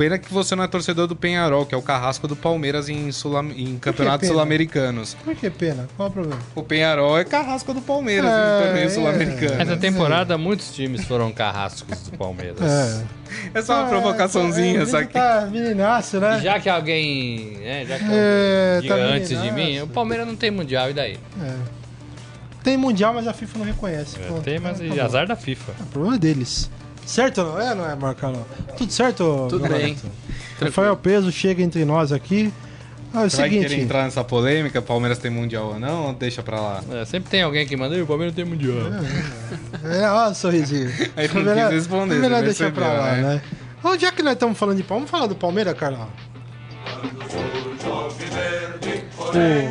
Pena 0.00 0.16
que 0.16 0.32
você 0.32 0.56
não 0.56 0.64
é 0.64 0.66
torcedor 0.66 1.06
do 1.06 1.14
Penharol, 1.14 1.66
que 1.66 1.74
é 1.74 1.78
o 1.78 1.82
carrasco 1.82 2.26
do 2.26 2.34
Palmeiras 2.34 2.88
em, 2.88 3.12
Sula- 3.12 3.44
em 3.54 3.76
campeonatos 3.78 4.28
sul-americanos. 4.28 5.14
Por 5.22 5.34
que 5.34 5.50
pena? 5.50 5.86
Qual 5.94 6.08
o 6.08 6.10
problema? 6.10 6.40
O 6.54 6.62
Penharol 6.62 7.18
é 7.18 7.24
carrasco 7.24 7.74
do 7.74 7.82
Palmeiras 7.82 8.30
É, 8.30 8.32
em 8.60 8.64
torneio 8.64 8.86
é. 8.86 8.88
sul-americano. 8.88 9.60
Essa 9.60 9.76
temporada, 9.76 10.38
muitos 10.38 10.74
times 10.74 11.04
foram 11.04 11.30
carrascos 11.30 11.98
do 12.00 12.16
Palmeiras. 12.16 12.62
É. 12.62 13.02
É 13.52 13.60
só 13.60 13.78
uma 13.82 13.90
provocaçãozinha, 13.90 14.80
é, 14.80 14.86
sabe? 14.86 15.04
ele 15.04 15.12
Tá 15.12 15.48
meninaço, 15.52 16.18
né? 16.18 16.40
Já 16.40 16.58
que 16.58 16.70
alguém, 16.70 17.58
né, 17.58 17.84
já 17.84 17.98
que 17.98 18.04
É, 18.08 18.72
alguém 18.76 18.88
tá 18.88 18.94
antes 18.96 19.28
de 19.42 19.52
mim, 19.52 19.80
o 19.82 19.86
Palmeiras 19.86 20.26
não 20.26 20.34
tem 20.34 20.50
mundial, 20.50 20.88
e 20.88 20.94
daí? 20.94 21.18
É. 21.42 21.56
Tem 22.64 22.74
mundial, 22.78 23.12
mas 23.12 23.28
a 23.28 23.34
FIFA 23.34 23.58
não 23.58 23.66
reconhece. 23.66 24.16
É, 24.18 24.40
tem, 24.40 24.58
mas 24.58 24.78
tá 24.78 25.04
azar 25.04 25.26
da 25.26 25.36
FIFA. 25.36 25.72
É 25.78 25.84
problema 25.92 26.18
deles. 26.18 26.70
Certo 27.06 27.38
ou 27.40 27.46
não 27.52 27.60
é, 27.60 27.74
não 27.74 27.90
é, 27.90 27.94
Marcelo? 27.94 28.46
Tudo 28.76 28.92
certo, 28.92 29.46
Tudo 29.48 29.68
bem. 29.68 29.96
Rafael 30.60 30.96
Peso 30.96 31.32
chega 31.32 31.62
entre 31.62 31.84
nós 31.84 32.12
aqui. 32.12 32.52
Ah, 33.12 33.22
é 33.22 33.26
o 33.26 33.30
Você 33.30 33.38
vai 33.38 33.48
querer 33.50 33.68
seguinte, 33.68 33.84
entrar 33.84 34.04
nessa 34.04 34.22
polêmica, 34.22 34.80
Palmeiras 34.80 35.18
tem 35.18 35.30
mundial 35.32 35.70
ou 35.72 35.80
não? 35.80 36.14
Deixa 36.14 36.42
pra 36.44 36.60
lá. 36.60 36.80
É, 36.92 37.04
sempre 37.04 37.28
tem 37.28 37.42
alguém 37.42 37.66
que 37.66 37.76
manda, 37.76 37.96
"Ih, 37.96 38.02
o 38.02 38.06
Palmeiras 38.06 38.36
tem 38.36 38.44
mundial. 38.44 38.76
é, 39.84 40.08
ó, 40.08 40.32
sorrisinho. 40.32 40.88
Aí 41.16 41.26
não 41.26 41.42
Melhor- 41.42 41.68
quis 41.70 41.78
responder, 41.78 42.14
Melhor 42.16 42.38
você 42.38 42.44
deixar 42.44 42.70
pra 42.72 42.86
lá, 42.92 43.12
né? 43.16 43.22
né? 43.22 43.42
Ó, 43.82 43.96
já 43.98 44.12
que 44.12 44.22
nós 44.22 44.34
estamos 44.34 44.56
falando 44.56 44.76
de 44.76 44.84
Palmeiras, 44.84 45.10
vamos 45.10 45.10
falar 45.10 45.26
do 45.26 45.34
Palmeiras, 45.34 45.74
Carlão? 45.74 46.06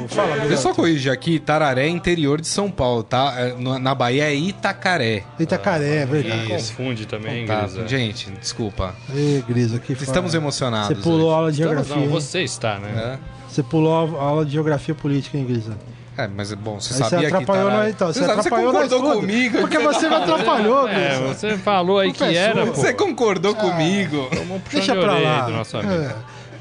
Fala, 0.10 0.28
meu 0.28 0.39
Deixa 0.39 0.53
eu 0.53 0.57
só 0.57 0.74
corrigir 0.74 1.12
aqui, 1.12 1.39
Tararé 1.39 1.86
é 1.86 1.89
interior 1.89 2.39
de 2.41 2.47
São 2.47 2.70
Paulo, 2.72 3.03
tá? 3.03 3.34
É, 3.38 3.53
no- 3.53 3.78
Na 3.80 3.93
Bahia 3.95 4.24
é 4.26 4.34
Itacaré. 4.36 5.24
Itacaré, 5.39 5.97
é 6.03 6.05
verdade. 6.05 6.47
Confunde 6.47 7.05
também, 7.05 7.45
Tá, 7.45 7.62
Grisa. 7.62 7.88
gente, 7.88 8.30
desculpa. 8.32 8.95
Ê, 9.16 9.43
Grisa, 9.47 9.80
que 9.80 9.93
Estamos 9.93 10.32
fala. 10.32 10.43
emocionados. 10.43 10.97
Você 10.97 11.03
pulou 11.03 11.34
a 11.34 11.38
aula 11.38 11.51
de 11.51 11.62
Estamos, 11.62 11.76
geografia. 11.88 11.95
não, 11.95 12.03
hein? 12.03 12.22
você 12.22 12.41
está, 12.43 12.80
né? 12.80 13.18
É. 13.26 13.39
Você 13.49 13.64
pulou 13.64 13.93
a 14.20 14.24
aula 14.24 14.45
de 14.45 14.51
geografia 14.51 14.93
política, 14.95 15.38
hein, 15.38 15.45
Grisa? 15.45 15.78
É, 16.18 16.28
mas 16.28 16.51
é 16.51 16.55
bom, 16.57 16.82
você 16.82 16.93
Aí 16.93 16.99
você 16.99 17.10
sabia 17.10 17.30
que 17.30 17.34
atrapalhou 17.34 17.66
Tararé... 17.70 17.84
nós, 17.86 17.95
então. 17.95 18.07
Você, 18.14 18.20
sabe, 18.26 18.39
atrapalhou 18.41 18.74
nós 18.74 18.89
concordou 18.91 19.22
comigo. 19.22 19.57
Porque 19.60 19.80
você 19.80 20.10
me 20.10 20.16
atrapalhou, 20.16 20.88
É, 20.89 20.93
Grisa. 21.18 21.34
você 21.34 21.57
falou 21.57 21.97
aí 21.97 22.12
que 22.12 22.24
é 22.26 22.34
era, 22.34 22.66
sua. 22.66 22.74
pô. 22.74 22.82
Você 22.82 22.93
concordou 22.93 23.55
comigo. 23.55 24.28
Tomou 24.36 24.57
um 24.57 24.60
puxão 24.60 24.80
Deixa 24.80 24.93
de 24.95 24.99
pra 24.99 25.14
orelha 25.14 25.30
lá. 25.30 25.41
do 25.45 25.51
nosso 25.53 25.78
amigo. 25.78 25.93
É. 25.93 26.16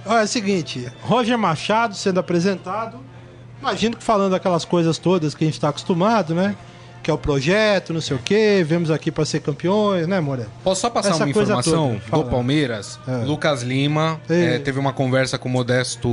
Olha, 0.09 0.21
é 0.21 0.25
o 0.25 0.29
seguinte, 0.29 0.91
Roger 1.03 1.37
Machado 1.37 1.95
sendo 1.95 2.19
apresentado, 2.19 2.99
imagino 3.61 3.95
que 3.95 4.03
falando 4.03 4.35
aquelas 4.35 4.65
coisas 4.65 4.97
todas 4.97 5.35
que 5.35 5.45
a 5.45 5.47
gente 5.47 5.61
tá 5.61 5.69
acostumado, 5.69 6.35
né? 6.35 6.57
Que 7.03 7.11
é 7.11 7.15
o 7.15 7.19
projeto, 7.19 7.93
não 7.93 8.01
sei 8.01 8.17
o 8.17 8.19
quê, 8.19 8.65
vemos 8.67 8.91
aqui 8.91 9.11
para 9.11 9.25
ser 9.25 9.41
campeões, 9.41 10.07
né, 10.07 10.19
Moreno? 10.19 10.51
Posso 10.65 10.81
só 10.81 10.91
passar 10.91 11.11
Essa 11.11 11.25
uma 11.25 11.31
informação 11.31 12.01
toda, 12.11 12.25
do 12.25 12.31
Palmeiras? 12.31 12.99
É. 13.07 13.25
Lucas 13.25 13.63
Lima 13.63 14.21
eh, 14.29 14.59
teve 14.59 14.79
uma 14.79 14.93
conversa 14.93 15.39
com 15.39 15.49
o 15.49 15.53
Modesto 15.53 16.09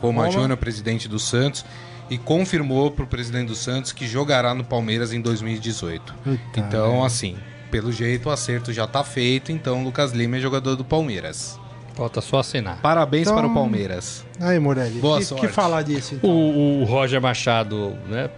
Roma, 0.00 0.26
Roma. 0.26 0.30
Júnior, 0.30 0.56
presidente 0.58 1.08
do 1.08 1.18
Santos, 1.18 1.64
e 2.10 2.18
confirmou 2.18 2.90
pro 2.90 3.06
presidente 3.06 3.48
do 3.48 3.54
Santos 3.54 3.92
que 3.92 4.06
jogará 4.06 4.54
no 4.54 4.64
Palmeiras 4.64 5.12
em 5.12 5.20
2018. 5.20 6.14
Puta 6.24 6.40
então, 6.56 7.04
assim, 7.04 7.36
pelo 7.70 7.92
jeito 7.92 8.28
o 8.28 8.32
acerto 8.32 8.72
já 8.72 8.86
tá 8.86 9.04
feito, 9.04 9.52
então 9.52 9.84
Lucas 9.84 10.12
Lima 10.12 10.36
é 10.36 10.40
jogador 10.40 10.74
do 10.74 10.84
Palmeiras. 10.84 11.59
Falta 12.00 12.22
só 12.22 12.38
assinar. 12.38 12.78
Parabéns 12.80 13.26
Então- 13.26 13.36
para 13.36 13.46
o 13.46 13.52
Palmeiras. 13.52 14.24
Aí, 14.40 14.58
Morelli, 14.58 15.00
Boa 15.00 15.18
que, 15.18 15.24
sorte. 15.26 15.46
que 15.46 15.52
falar 15.52 15.82
disso? 15.82 16.14
Então? 16.14 16.30
O, 16.30 16.80
o 16.80 16.84
Roger 16.84 17.20
Machado, 17.20 17.94
né, 18.08 18.30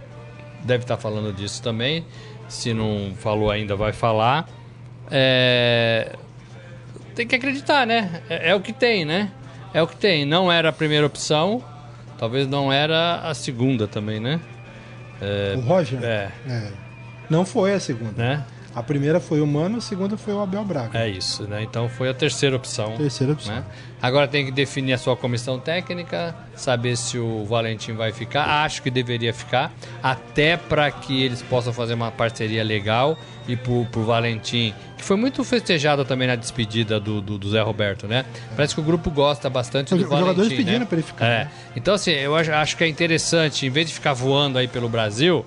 deve 0.65 0.83
estar 0.83 0.97
falando 0.97 1.31
disso 1.31 1.63
também. 1.63 2.05
Se 2.49 2.73
não 2.73 3.13
falou 3.17 3.49
ainda, 3.49 3.73
vai 3.73 3.93
falar. 3.93 4.49
É, 5.09 6.11
Tem 7.15 7.25
que 7.25 7.35
acreditar, 7.35 7.87
né? 7.87 8.21
É, 8.29 8.49
é 8.49 8.55
o 8.55 8.59
que 8.59 8.73
tem, 8.73 9.05
né? 9.05 9.31
É 9.73 9.81
o 9.81 9.87
que 9.87 9.95
tem. 9.95 10.25
Não 10.25 10.51
era 10.51 10.67
a 10.67 10.73
primeira 10.73 11.05
opção. 11.07 11.63
Talvez 12.17 12.45
não 12.47 12.69
era 12.71 13.21
a 13.21 13.33
segunda 13.33 13.87
também, 13.87 14.19
né? 14.19 14.41
O 15.55 15.61
Roger? 15.61 16.03
É, 16.03 16.29
É. 16.45 16.67
Não 17.29 17.45
foi 17.45 17.73
a 17.73 17.79
segunda. 17.79 18.11
né? 18.21 18.43
A 18.75 18.81
primeira 18.81 19.19
foi 19.19 19.39
o 19.39 19.45
Mano, 19.47 19.77
a 19.77 19.81
segunda 19.81 20.17
foi 20.17 20.33
o 20.33 20.41
Abel 20.41 20.63
Braga. 20.65 20.97
É 20.99 21.07
isso, 21.07 21.43
né? 21.43 21.61
Então 21.61 21.87
foi 21.87 22.09
a 22.09 22.13
terceira 22.13 22.55
opção. 22.55 22.95
Terceira 22.97 23.33
opção. 23.33 23.53
né? 23.55 23.63
Agora 24.01 24.27
tem 24.27 24.43
que 24.45 24.51
definir 24.51 24.93
a 24.93 24.97
sua 24.97 25.15
comissão 25.15 25.59
técnica, 25.59 26.35
saber 26.55 26.97
se 26.97 27.17
o 27.17 27.45
Valentim 27.45 27.93
vai 27.93 28.11
ficar. 28.11 28.63
Acho 28.65 28.81
que 28.81 28.89
deveria 28.91 29.33
ficar, 29.33 29.71
até 30.01 30.57
para 30.57 30.89
que 30.91 31.23
eles 31.23 31.41
possam 31.41 31.71
fazer 31.71 31.93
uma 31.93 32.11
parceria 32.11 32.63
legal 32.63 33.17
e 33.47 33.55
pro, 33.55 33.85
pro 33.85 34.03
Valentim, 34.03 34.73
que 34.97 35.03
foi 35.03 35.15
muito 35.17 35.43
festejado 35.43 36.03
também 36.05 36.27
na 36.27 36.35
despedida 36.35 36.99
do, 36.99 37.21
do, 37.21 37.37
do 37.37 37.49
Zé 37.49 37.61
Roberto, 37.61 38.07
né? 38.07 38.25
Parece 38.55 38.73
que 38.73 38.81
o 38.81 38.83
grupo 38.83 39.09
gosta 39.11 39.49
bastante 39.49 39.93
Os 39.93 40.01
do 40.01 40.07
Valentim. 40.07 40.27
jogadores 40.29 40.53
pedindo 40.57 40.79
né? 40.79 40.85
pra 40.85 40.95
ele 40.97 41.05
ficar, 41.05 41.25
É. 41.25 41.43
né? 41.45 41.51
Então, 41.75 41.93
assim, 41.93 42.11
eu 42.11 42.35
acho, 42.35 42.51
acho 42.51 42.77
que 42.77 42.83
é 42.83 42.87
interessante, 42.87 43.65
em 43.65 43.69
vez 43.69 43.87
de 43.87 43.93
ficar 43.93 44.13
voando 44.13 44.57
aí 44.57 44.67
pelo 44.67 44.87
Brasil, 44.89 45.45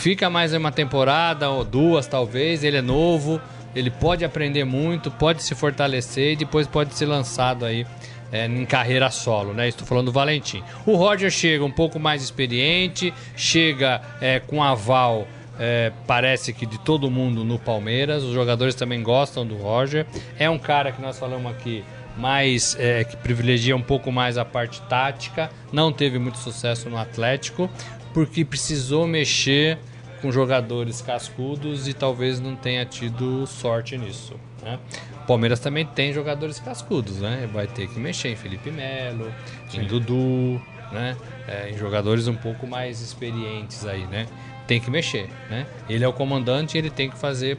fica 0.00 0.30
mais 0.30 0.54
uma 0.54 0.72
temporada 0.72 1.50
ou 1.50 1.62
duas, 1.62 2.06
talvez. 2.06 2.64
Ele 2.64 2.78
é 2.78 2.82
novo, 2.82 3.40
ele 3.74 3.90
pode 3.90 4.24
aprender 4.24 4.64
muito, 4.64 5.10
pode 5.10 5.42
se 5.42 5.54
fortalecer 5.54 6.32
e 6.32 6.36
depois 6.36 6.66
pode 6.66 6.94
ser 6.94 7.04
lançado 7.04 7.66
aí 7.66 7.86
é, 8.32 8.46
em 8.46 8.64
carreira 8.64 9.10
solo, 9.10 9.52
né? 9.52 9.68
Estou 9.68 9.86
falando 9.86 10.06
do 10.06 10.12
Valentim. 10.12 10.62
O 10.86 10.96
Roger 10.96 11.30
chega 11.30 11.62
um 11.62 11.70
pouco 11.70 12.00
mais 12.00 12.22
experiente, 12.22 13.12
chega 13.36 14.00
é, 14.20 14.40
com 14.40 14.62
aval. 14.62 15.28
é, 15.58 15.92
parece 16.06 16.54
que 16.54 16.64
de 16.64 16.78
todo 16.78 17.10
mundo 17.10 17.44
no 17.44 17.58
Palmeiras, 17.58 18.22
os 18.22 18.32
jogadores 18.32 18.74
também 18.74 19.02
gostam 19.02 19.46
do 19.46 19.56
Roger. 19.56 20.06
É 20.38 20.48
um 20.48 20.58
cara 20.58 20.90
que 20.90 21.02
nós 21.02 21.18
falamos 21.18 21.52
aqui 21.52 21.84
mais 22.16 22.74
é, 22.80 23.04
que 23.04 23.18
privilegia 23.18 23.76
um 23.76 23.82
pouco 23.82 24.10
mais 24.10 24.38
a 24.38 24.44
parte 24.46 24.80
tática. 24.82 25.50
Não 25.70 25.92
teve 25.92 26.18
muito 26.18 26.38
sucesso 26.38 26.88
no 26.88 26.96
Atlético 26.96 27.68
porque 28.14 28.44
precisou 28.44 29.06
mexer 29.06 29.78
com 30.20 30.30
jogadores 30.30 31.00
cascudos 31.00 31.88
e 31.88 31.94
talvez 31.94 32.40
não 32.40 32.56
tenha 32.56 32.84
tido 32.84 33.46
sorte 33.46 33.96
nisso. 33.96 34.34
Né? 34.62 34.78
O 35.22 35.26
Palmeiras 35.26 35.60
também 35.60 35.86
tem 35.86 36.12
jogadores 36.12 36.58
cascudos, 36.58 37.18
né? 37.18 37.48
Vai 37.52 37.66
ter 37.66 37.88
que 37.88 37.98
mexer 37.98 38.28
em 38.28 38.36
Felipe 38.36 38.70
Melo, 38.70 39.32
em 39.72 39.86
Dudu, 39.86 40.60
né? 40.92 41.16
É, 41.48 41.70
em 41.70 41.76
jogadores 41.76 42.28
um 42.28 42.34
pouco 42.34 42.66
mais 42.66 43.00
experientes 43.00 43.86
aí, 43.86 44.06
né? 44.06 44.26
Tem 44.66 44.80
que 44.80 44.90
mexer, 44.90 45.28
né? 45.48 45.66
Ele 45.88 46.04
é 46.04 46.08
o 46.08 46.12
comandante 46.12 46.76
e 46.76 46.78
ele 46.78 46.90
tem 46.90 47.10
que 47.10 47.18
fazer 47.18 47.56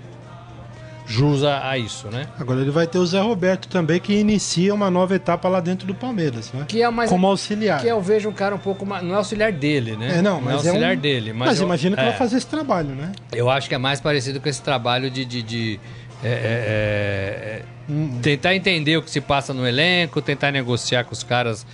jus 1.05 1.43
a, 1.43 1.77
isso, 1.77 2.07
né? 2.07 2.27
Agora 2.39 2.61
ele 2.61 2.71
vai 2.71 2.87
ter 2.87 2.97
o 2.97 3.05
Zé 3.05 3.19
Roberto 3.19 3.67
também, 3.67 3.99
que 3.99 4.13
inicia 4.13 4.73
uma 4.73 4.89
nova 4.89 5.15
etapa 5.15 5.49
lá 5.49 5.59
dentro 5.59 5.85
do 5.85 5.93
Palmeiras, 5.93 6.51
né? 6.53 6.65
Que 6.67 6.81
é 6.81 6.89
mais 6.89 7.09
Como 7.09 7.27
auxiliar. 7.27 7.81
Que 7.81 7.87
eu 7.87 8.01
vejo 8.01 8.29
um 8.29 8.33
cara 8.33 8.55
um 8.55 8.59
pouco 8.59 8.85
mais. 8.85 9.03
Não 9.03 9.13
é 9.13 9.17
auxiliar 9.17 9.51
dele, 9.51 9.95
né? 9.97 10.17
É, 10.19 10.21
não, 10.21 10.39
mas 10.39 10.65
é 10.65 10.69
auxiliar 10.69 10.93
é 10.93 10.97
um... 10.97 10.99
dele. 10.99 11.33
Mas, 11.33 11.49
Mas, 11.49 11.59
eu- 11.59 11.65
imagina 11.65 11.95
que 11.95 12.01
é, 12.01 12.05
vai 12.05 12.17
fazer 12.17 12.37
esse 12.37 12.47
trabalho, 12.47 12.89
né? 12.89 13.11
Eu 13.33 13.49
acho 13.49 13.67
que 13.67 13.75
é 13.75 13.77
mais 13.77 13.99
parecido 13.99 14.39
com 14.39 14.47
esse 14.47 14.61
trabalho 14.61 15.09
de. 15.11 15.25
de, 15.25 15.41
de- 15.41 15.79
é, 16.23 16.27
é, 16.27 16.31
é, 16.31 17.61
Hum. 17.89 18.17
é, 18.19 18.21
tentar 18.21 18.55
entender 18.55 18.95
o 18.95 19.01
que 19.01 19.09
se 19.09 19.19
passa 19.19 19.53
no 19.53 19.67
elenco, 19.67 20.21
tentar 20.21 20.51
negociar 20.51 21.03
com 21.03 21.11
os 21.13 21.23
caras 21.23 21.65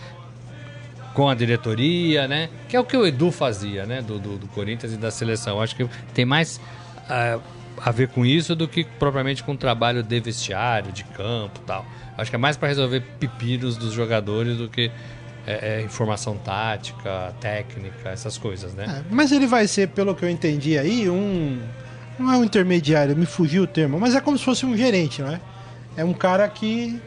com 1.14 1.28
a 1.30 1.36
diretoria, 1.36 2.28
né? 2.28 2.50
Que 2.70 2.76
é 2.76 2.80
o 2.80 2.84
que 2.86 2.96
o 2.96 3.06
Edu 3.06 3.32
fazia, 3.32 3.86
né? 3.86 4.02
Do, 4.02 4.18
do, 4.18 4.38
do 4.38 4.48
Corinthians 4.48 4.94
e 4.94 4.98
da 4.98 5.12
seleção. 5.12 5.62
Acho 5.62 5.76
que 5.76 5.88
tem 6.14 6.26
mais 6.26 6.62
ah, 7.10 7.40
a 7.84 7.92
ver 7.92 8.10
com 8.10 8.26
isso 8.26 8.56
do 8.56 8.68
que 8.68 8.84
propriamente 8.84 9.44
com 9.44 9.54
o 9.54 9.58
trabalho 9.58 10.04
de 10.04 10.20
vestiário, 10.20 10.92
de 10.92 11.04
campo 11.04 11.60
tal. 11.66 11.86
Acho 12.18 12.30
que 12.30 12.36
é 12.36 12.40
mais 12.40 12.58
para 12.58 12.68
resolver 12.68 13.02
pepinos 13.20 13.78
dos 13.78 13.94
jogadores 13.94 14.58
do 14.58 14.68
que 14.68 14.92
é, 15.46 15.80
é, 15.80 15.82
informação 15.82 16.36
tática, 16.38 17.34
técnica, 17.40 18.10
essas 18.10 18.38
coisas, 18.38 18.74
né? 18.74 18.86
É, 19.00 19.04
mas 19.10 19.32
ele 19.32 19.48
vai 19.48 19.68
ser, 19.68 19.88
pelo 19.90 20.14
que 20.14 20.24
eu 20.24 20.30
entendi 20.30 20.78
aí, 20.78 21.10
um. 21.10 21.62
Não 22.20 22.34
é 22.34 22.38
um 22.38 22.44
intermediário, 22.44 23.16
me 23.16 23.28
fugiu 23.28 23.64
o 23.64 23.68
termo, 23.68 24.00
mas 24.00 24.16
é 24.16 24.20
como 24.20 24.38
se 24.38 24.44
fosse 24.44 24.66
um 24.66 24.76
gerente, 24.76 25.22
não 25.22 25.32
é? 25.32 25.40
É 25.96 26.04
um 26.04 26.14
cara 26.14 26.48
que 26.50 27.00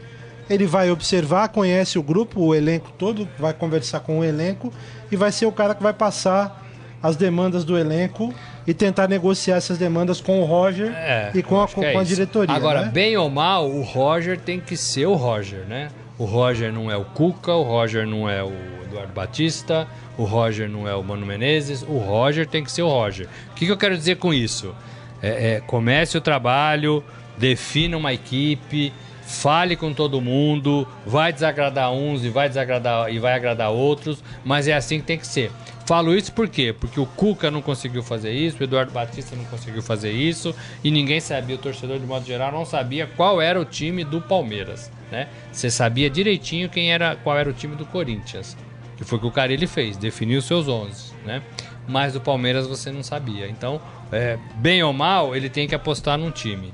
ele 0.49 0.65
vai 0.65 0.89
observar, 0.89 1.49
conhece 1.49 1.99
o 1.99 2.03
grupo, 2.03 2.41
o 2.41 2.55
elenco 2.55 2.91
todo, 2.97 3.27
vai 3.37 3.53
conversar 3.53 3.99
com 3.99 4.19
o 4.19 4.23
elenco 4.23 4.73
e 5.11 5.15
vai 5.15 5.31
ser 5.31 5.45
o 5.45 5.51
cara 5.51 5.75
que 5.75 5.83
vai 5.83 5.93
passar 5.93 6.65
as 7.03 7.15
demandas 7.15 7.63
do 7.63 7.77
elenco 7.77 8.33
e 8.65 8.73
tentar 8.73 9.07
negociar 9.07 9.55
essas 9.57 9.77
demandas 9.77 10.21
com 10.21 10.41
o 10.41 10.45
Roger 10.45 10.91
É, 10.95 11.31
e 11.33 11.41
com 11.41 11.59
a, 11.59 11.65
é 11.65 11.67
com 11.67 11.99
a 11.99 12.03
isso. 12.03 12.13
diretoria. 12.13 12.55
Agora, 12.55 12.85
né? 12.85 12.91
bem 12.91 13.17
ou 13.17 13.29
mal, 13.29 13.69
o 13.69 13.81
Roger 13.81 14.39
tem 14.39 14.59
que 14.59 14.77
ser 14.77 15.05
o 15.05 15.15
Roger, 15.15 15.65
né? 15.67 15.89
O 16.17 16.25
Roger 16.25 16.71
não 16.71 16.91
é 16.91 16.95
o 16.95 17.03
Cuca, 17.03 17.53
o 17.53 17.63
Roger 17.63 18.05
não 18.05 18.29
é 18.29 18.43
o 18.43 18.53
Eduardo 18.83 19.11
Batista, 19.13 19.87
o 20.17 20.23
Roger 20.23 20.69
não 20.69 20.87
é 20.87 20.93
o 20.93 21.03
Mano 21.03 21.25
Menezes, 21.25 21.81
o 21.81 21.97
Roger 21.97 22.45
tem 22.45 22.63
que 22.63 22.71
ser 22.71 22.83
o 22.83 22.87
Roger. 22.89 23.27
O 23.51 23.55
que, 23.55 23.65
que 23.65 23.71
eu 23.71 23.77
quero 23.77 23.97
dizer 23.97 24.17
com 24.17 24.33
isso? 24.33 24.75
É, 25.21 25.53
é, 25.53 25.59
comece 25.61 26.17
o 26.17 26.21
trabalho, 26.21 27.03
defina 27.37 27.97
uma 27.97 28.13
equipe, 28.13 28.93
fale 29.23 29.75
com 29.75 29.93
todo 29.93 30.21
mundo, 30.21 30.87
vai 31.05 31.31
desagradar 31.31 31.91
uns 31.91 32.23
e 32.23 32.29
vai 32.29 32.47
desagradar 32.49 33.11
e 33.11 33.17
vai 33.17 33.33
agradar 33.33 33.71
outros, 33.71 34.23
mas 34.43 34.67
é 34.67 34.73
assim 34.73 34.99
que 34.99 35.05
tem 35.05 35.17
que 35.17 35.25
ser. 35.25 35.51
Falo 35.91 36.15
isso 36.15 36.31
por 36.31 36.47
quê? 36.47 36.71
Porque 36.71 36.97
o 37.01 37.05
Cuca 37.05 37.51
não 37.51 37.61
conseguiu 37.61 38.01
fazer 38.01 38.31
isso, 38.31 38.55
o 38.61 38.63
Eduardo 38.63 38.93
Batista 38.93 39.35
não 39.35 39.43
conseguiu 39.43 39.81
fazer 39.81 40.13
isso 40.13 40.55
e 40.81 40.89
ninguém 40.89 41.19
sabia, 41.19 41.57
o 41.57 41.59
torcedor 41.59 41.99
de 41.99 42.05
modo 42.05 42.25
geral 42.25 42.49
não 42.49 42.63
sabia 42.63 43.05
qual 43.05 43.41
era 43.41 43.59
o 43.59 43.65
time 43.65 44.05
do 44.05 44.21
Palmeiras, 44.21 44.89
né? 45.11 45.27
Você 45.51 45.69
sabia 45.69 46.09
direitinho 46.09 46.69
quem 46.69 46.93
era, 46.93 47.17
qual 47.17 47.37
era 47.37 47.49
o 47.49 47.51
time 47.51 47.75
do 47.75 47.85
Corinthians, 47.85 48.55
que 48.95 49.03
foi 49.03 49.17
o 49.17 49.21
que 49.21 49.27
o 49.27 49.31
Carille 49.31 49.67
fez, 49.67 49.97
definiu 49.97 50.41
seus 50.41 50.69
11, 50.69 51.11
né? 51.25 51.43
Mas 51.85 52.13
do 52.13 52.21
Palmeiras 52.21 52.65
você 52.65 52.89
não 52.89 53.03
sabia. 53.03 53.49
Então, 53.49 53.81
é, 54.13 54.39
bem 54.55 54.81
ou 54.81 54.93
mal, 54.93 55.35
ele 55.35 55.49
tem 55.49 55.67
que 55.67 55.75
apostar 55.75 56.17
num 56.17 56.31
time 56.31 56.73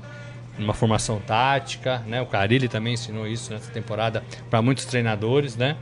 numa 0.58 0.74
formação 0.74 1.20
tática, 1.20 2.02
né? 2.06 2.20
O 2.20 2.26
Carilli 2.26 2.68
também 2.68 2.94
ensinou 2.94 3.26
isso 3.26 3.52
nessa 3.52 3.70
temporada 3.70 4.24
para 4.50 4.60
muitos 4.60 4.84
treinadores, 4.84 5.56
né? 5.56 5.76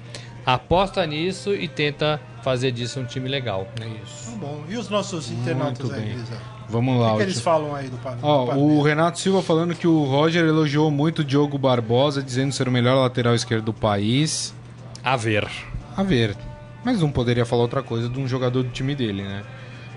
Aposta 0.47 1.05
nisso 1.05 1.53
e 1.53 1.67
tenta 1.67 2.21
fazer 2.43 2.71
disso 2.71 3.01
um 3.01 3.05
time 3.05 3.29
legal. 3.29 3.67
É 3.81 3.87
isso. 4.05 4.31
Tá 4.31 4.37
bom. 4.39 4.63
E 4.69 4.77
os 4.77 4.89
nossos 4.89 5.31
internautas 5.31 5.93
aí, 5.93 6.01
bem. 6.01 6.11
Elisa? 6.13 6.39
Vamos 6.69 6.97
O 6.97 6.99
lá. 7.01 7.11
que, 7.11 7.17
que 7.17 7.23
o 7.23 7.25
eles 7.25 7.41
falam 7.41 7.75
aí 7.75 7.89
do, 7.89 7.97
do 7.97 8.27
Ó, 8.27 8.55
o? 8.55 8.83
Renato 8.83 9.19
Silva 9.19 9.43
falando 9.43 9.75
que 9.75 9.87
o 9.87 10.05
Roger 10.05 10.45
elogiou 10.45 10.91
muito 10.91 11.21
o 11.21 11.25
Diogo 11.25 11.59
Barbosa, 11.59 12.23
dizendo 12.23 12.53
ser 12.53 12.69
o 12.69 12.73
melhor 12.73 12.95
lateral 12.95 13.35
esquerdo 13.35 13.65
do 13.67 13.73
país. 13.73 14.55
A 15.03 15.17
ver. 15.17 15.49
A 15.97 16.03
ver. 16.03 16.37
Mas 16.85 17.01
não 17.01 17.11
poderia 17.11 17.45
falar 17.45 17.63
outra 17.63 17.83
coisa 17.83 18.09
de 18.09 18.19
um 18.21 18.29
jogador 18.29 18.63
do 18.63 18.71
time 18.71 18.95
dele, 18.95 19.23
né? 19.23 19.43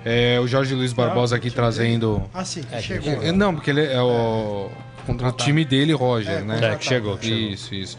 É, 0.06 0.40
o 0.40 0.48
Jorge 0.48 0.74
Luiz 0.74 0.94
Barbosa 0.94 1.36
aqui 1.36 1.52
trazendo. 1.52 2.24
Ah, 2.34 2.44
sim, 2.46 2.64
que 2.64 2.74
É, 2.74 2.82
chegou. 2.82 3.22
É, 3.22 3.32
não, 3.32 3.54
porque 3.54 3.70
ele 3.70 3.86
é 3.86 4.02
o. 4.02 4.70
O 5.08 5.32
time 5.32 5.66
dele, 5.66 5.92
Roger, 5.94 6.38
É, 6.38 6.42
né? 6.42 6.60
É, 6.74 6.76
que 6.76 6.86
chegou, 6.86 7.18
que 7.18 7.26
chegou. 7.28 7.50
Isso, 7.52 7.76
isso. 7.76 7.98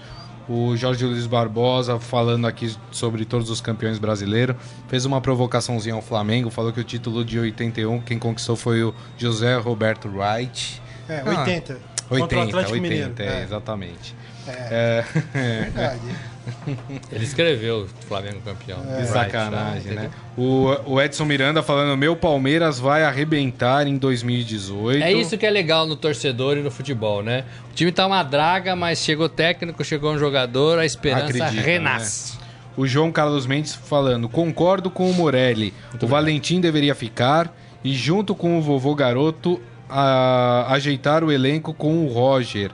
O 0.53 0.77
Jorge 0.77 1.05
Luiz 1.05 1.27
Barbosa 1.29 2.01
falando 2.01 2.45
aqui 2.47 2.75
sobre 2.91 3.25
todos 3.25 3.51
os 3.51 3.61
campeões 3.61 3.99
brasileiros. 4.01 4.57
Fez 4.89 5.05
uma 5.05 5.21
provocaçãozinha 5.21 5.95
ao 5.95 6.03
Flamengo, 6.03 6.51
falou 6.51 6.73
que 6.73 6.81
o 6.81 6.85
título 6.85 7.25
de 7.25 7.39
81 7.39 8.01
quem 8.01 8.19
conquistou 8.19 8.57
foi 8.57 8.83
o 8.83 8.93
José 9.17 9.57
Roberto 9.59 10.09
Wright. 10.09 10.83
É, 11.09 11.23
Ah, 11.25 11.41
80. 11.41 11.79
Contra 12.09 12.39
o 12.39 12.41
80, 12.41 12.43
Atlético 12.43 12.73
80, 12.75 12.81
Mineiro. 12.83 13.15
é, 13.19 13.41
É. 13.41 13.43
exatamente. 13.45 14.17
É, 14.49 15.05
É, 15.35 15.61
verdade. 15.71 16.01
Ele 17.13 17.25
escreveu 17.25 17.83
o 17.85 17.87
Flamengo 18.07 18.41
campeão. 18.45 18.79
Right, 18.81 19.07
sacanagem, 19.07 19.95
tá? 19.95 20.03
né? 20.03 20.11
O, 20.37 20.95
o 20.95 21.01
Edson 21.01 21.25
Miranda 21.25 21.63
falando: 21.63 21.97
meu 21.97 22.17
Palmeiras 22.17 22.79
vai 22.79 23.05
arrebentar 23.05 23.87
em 23.87 23.97
2018. 23.97 25.03
É 25.03 25.13
isso 25.13 25.37
que 25.37 25.47
é 25.47 25.51
legal 25.51 25.87
no 25.87 25.97
torcedor 25.97 26.57
e 26.57 26.61
no 26.63 26.71
futebol, 26.71 27.23
né? 27.23 27.45
O 27.71 27.75
time 27.75 27.93
tá 27.93 28.07
uma 28.07 28.23
draga, 28.23 28.75
mas 28.75 28.99
chegou 28.99 29.29
técnico, 29.29 29.85
chegou 29.85 30.13
um 30.13 30.19
jogador, 30.19 30.79
a 30.79 30.87
esperança 30.87 31.27
Acredita, 31.45 31.63
renasce. 31.63 32.39
O 32.77 32.87
João 32.87 33.13
Carlos 33.13 33.47
Mendes 33.47 33.75
falando: 33.75 34.29
concordo 34.29 34.91
com 34.91 35.11
o 35.11 35.15
Morelli. 35.15 35.75
o 36.01 36.07
Valentim 36.07 36.61
deveria 36.61 36.95
ficar 36.95 37.55
e, 37.85 37.93
junto 37.95 38.35
com 38.35 38.59
o 38.59 38.63
vovô 38.63 38.95
garoto, 38.95 39.61
a- 39.89 40.67
ajeitar 40.71 41.23
o 41.25 41.31
elenco 41.33 41.75
com 41.75 42.05
o 42.05 42.09
Roger. 42.09 42.71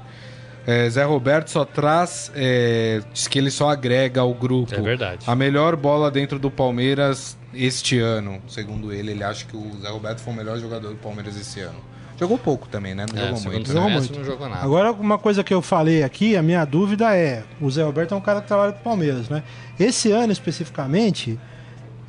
É, 0.66 0.90
Zé 0.90 1.04
Roberto 1.04 1.48
só 1.48 1.64
traz. 1.64 2.30
é, 2.34 3.00
diz 3.12 3.28
que 3.28 3.38
ele 3.38 3.50
só 3.50 3.70
agrega 3.70 4.20
ao 4.20 4.34
grupo. 4.34 4.74
É 4.74 4.80
verdade. 4.80 5.24
A 5.26 5.34
melhor 5.36 5.76
bola 5.76 6.10
dentro 6.10 6.38
do 6.38 6.50
Palmeiras 6.50 7.36
este 7.54 7.98
ano. 8.00 8.40
Segundo 8.48 8.92
ele, 8.92 9.12
ele 9.12 9.22
acha 9.22 9.46
que 9.46 9.56
o 9.56 9.70
Zé 9.80 9.88
Roberto 9.88 10.20
foi 10.20 10.32
o 10.32 10.36
melhor 10.36 10.58
jogador 10.58 10.88
do 10.90 10.96
Palmeiras 10.96 11.36
esse 11.40 11.60
ano. 11.60 11.78
Jogou 12.18 12.38
pouco 12.38 12.66
também, 12.66 12.94
né? 12.94 13.04
Não 13.12 13.22
É, 13.22 13.26
jogou 13.28 13.42
muito. 13.42 13.68
o? 13.70 13.72
Jogou 13.74 13.90
muito. 13.90 14.18
não 14.18 14.24
jogou 14.24 14.48
nada. 14.48 14.64
Agora, 14.64 14.90
uma 14.92 15.18
coisa 15.18 15.44
que 15.44 15.52
eu 15.52 15.60
falei 15.62 16.02
aqui, 16.02 16.34
a 16.36 16.42
minha 16.42 16.64
dúvida 16.64 17.14
é: 17.14 17.44
o 17.60 17.70
Zé 17.70 17.82
Roberto 17.84 18.14
é 18.14 18.16
um 18.16 18.20
cara 18.22 18.40
que 18.40 18.48
trabalha 18.48 18.72
com 18.72 18.80
o 18.80 18.82
Palmeiras, 18.82 19.28
né? 19.28 19.42
Esse 19.78 20.10
ano 20.12 20.32
especificamente, 20.32 21.38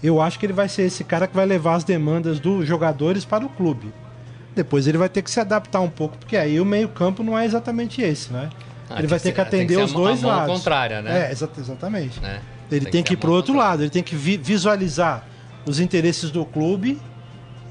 eu 0.02 0.22
acho 0.22 0.40
que 0.40 0.46
ele 0.46 0.54
vai 0.54 0.70
ser 0.70 0.84
esse 0.84 1.04
cara 1.04 1.28
que 1.28 1.36
vai 1.36 1.46
levar 1.46 1.76
as 1.76 1.84
demandas 1.84 2.40
dos 2.40 2.66
jogadores 2.66 3.26
para 3.26 3.46
o 3.46 3.50
clube. 3.50 3.94
Depois 4.58 4.88
ele 4.88 4.98
vai 4.98 5.08
ter 5.08 5.22
que 5.22 5.30
se 5.32 5.40
adaptar 5.40 5.80
um 5.80 5.90
pouco, 5.90 6.18
porque 6.18 6.36
aí 6.36 6.60
o 6.60 6.66
meio-campo 6.66 7.24
não 7.24 7.38
é 7.38 7.46
exatamente 7.46 8.02
esse, 8.02 8.34
né? 8.34 8.50
Ah, 8.90 8.98
ele 8.98 9.08
vai 9.08 9.20
ter 9.20 9.32
tem 9.32 9.32
que 9.34 9.50
tem 9.52 9.60
atender 9.62 9.78
os 9.78 9.94
dois 9.94 10.24
a 10.24 10.28
mão 10.28 10.36
lados. 10.38 10.56
contrária, 10.58 11.02
né? 11.02 11.28
É, 11.28 11.32
exa- 11.32 11.50
exatamente. 11.58 12.20
Né? 12.20 12.42
Ele 12.72 12.86
tem, 12.88 13.04
que 13.04 13.10
ser 13.10 13.14
ir 13.14 13.18
a 13.18 13.20
pro 13.20 13.30
mão 13.30 13.38
outro 13.38 13.54
contrária. 13.54 13.72
lado, 13.72 13.84
ele 13.84 13.90
tem 13.92 14.02
que 14.04 14.16
vi- 14.16 14.38
visualizar 14.38 15.26
os 15.66 15.80
interesses 15.80 16.32
do 16.32 16.44
clube 16.44 17.00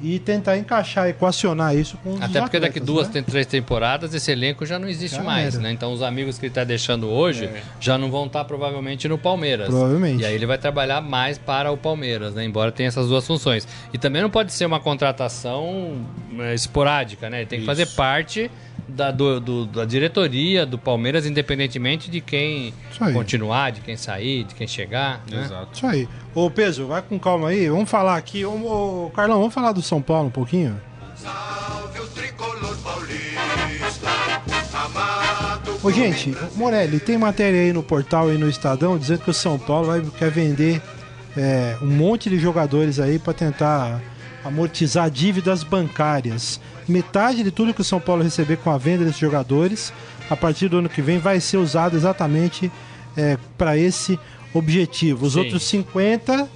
e 0.02 0.18
tentar 0.18 0.56
encaixar, 0.58 1.08
equacionar 1.08 1.74
isso 1.76 1.96
com 1.98 2.14
os 2.14 2.22
Até 2.22 2.40
porque 2.40 2.58
daqui 2.60 2.78
atletas, 2.78 2.86
duas, 2.86 3.06
né? 3.08 3.12
tem 3.14 3.22
três 3.22 3.46
temporadas, 3.46 4.12
esse 4.14 4.30
elenco 4.30 4.64
já 4.66 4.78
não 4.78 4.88
existe 4.88 5.16
Já 5.16 5.22
mais, 5.22 5.54
era. 5.54 5.62
né? 5.62 5.72
Então 5.72 5.92
os 5.92 6.02
amigos 6.02 6.38
que 6.38 6.46
ele 6.46 6.50
está 6.50 6.64
deixando 6.64 7.08
hoje 7.08 7.48
já 7.80 7.96
não 7.96 8.10
vão 8.10 8.26
estar 8.26 8.44
provavelmente 8.44 9.08
no 9.08 9.18
Palmeiras. 9.18 9.68
Provavelmente. 9.68 10.22
E 10.22 10.26
aí 10.26 10.34
ele 10.34 10.46
vai 10.46 10.58
trabalhar 10.58 11.00
mais 11.00 11.38
para 11.38 11.70
o 11.70 11.76
Palmeiras, 11.76 12.34
né? 12.34 12.44
Embora 12.44 12.70
tenha 12.72 12.88
essas 12.88 13.08
duas 13.08 13.26
funções. 13.26 13.66
E 13.92 13.98
também 13.98 14.22
não 14.22 14.30
pode 14.30 14.52
ser 14.52 14.66
uma 14.66 14.80
contratação 14.80 16.04
é, 16.38 16.54
esporádica, 16.54 17.30
né? 17.30 17.38
Ele 17.38 17.46
tem 17.46 17.60
que 17.60 17.66
fazer 17.66 17.86
parte 17.86 18.50
da, 18.88 19.10
do- 19.10 19.40
do- 19.40 19.66
da 19.66 19.84
diretoria 19.84 20.64
do 20.64 20.78
Palmeiras, 20.78 21.26
independentemente 21.26 22.10
de 22.10 22.20
quem 22.20 22.72
continuar, 23.12 23.72
de 23.72 23.80
quem 23.80 23.96
sair, 23.96 24.44
de 24.44 24.54
quem 24.54 24.66
chegar. 24.68 25.22
né? 25.30 25.42
Exato. 25.44 25.68
Isso 25.72 25.86
aí. 25.86 26.08
Ô, 26.34 26.48
Peso, 26.50 26.86
vai 26.86 27.02
com 27.02 27.18
calma 27.18 27.48
aí. 27.48 27.68
Vamos 27.68 27.90
falar 27.90 28.16
aqui. 28.16 28.44
Ô, 28.44 28.50
ô, 29.06 29.10
Carlão, 29.14 29.38
vamos 29.38 29.54
falar 29.54 29.72
do 29.72 29.82
São 29.82 30.00
Paulo 30.00 30.28
um 30.28 30.30
pouquinho? 30.30 30.80
Salve 31.16 31.98
o 32.00 32.06
tricolor 32.08 32.76
paulista, 32.78 34.08
amado 34.84 35.78
Ô, 35.82 35.90
gente, 35.90 36.36
Morelli, 36.54 37.00
tem 37.00 37.16
matéria 37.18 37.60
aí 37.60 37.72
no 37.72 37.82
portal 37.82 38.32
e 38.32 38.38
no 38.38 38.48
Estadão 38.48 38.98
dizendo 38.98 39.20
que 39.20 39.30
o 39.30 39.34
São 39.34 39.58
Paulo 39.58 39.86
vai, 39.88 40.00
quer 40.18 40.30
vender 40.30 40.80
é, 41.36 41.76
um 41.82 41.86
monte 41.86 42.28
de 42.30 42.38
jogadores 42.38 42.98
aí 43.00 43.18
para 43.18 43.32
tentar 43.32 44.00
amortizar 44.44 45.10
dívidas 45.10 45.62
bancárias. 45.62 46.60
Metade 46.88 47.42
de 47.42 47.50
tudo 47.50 47.74
que 47.74 47.80
o 47.80 47.84
São 47.84 48.00
Paulo 48.00 48.22
receber 48.22 48.56
com 48.58 48.70
a 48.70 48.78
venda 48.78 49.04
desses 49.04 49.20
jogadores, 49.20 49.92
a 50.30 50.36
partir 50.36 50.68
do 50.68 50.78
ano 50.78 50.88
que 50.88 51.02
vem, 51.02 51.18
vai 51.18 51.40
ser 51.40 51.56
usado 51.56 51.96
exatamente 51.96 52.70
para 53.56 53.76
esse 53.76 54.18
objetivo. 54.52 55.26
Os 55.26 55.32
Sim. 55.32 55.40
outros 55.40 55.62
50 55.64 56.48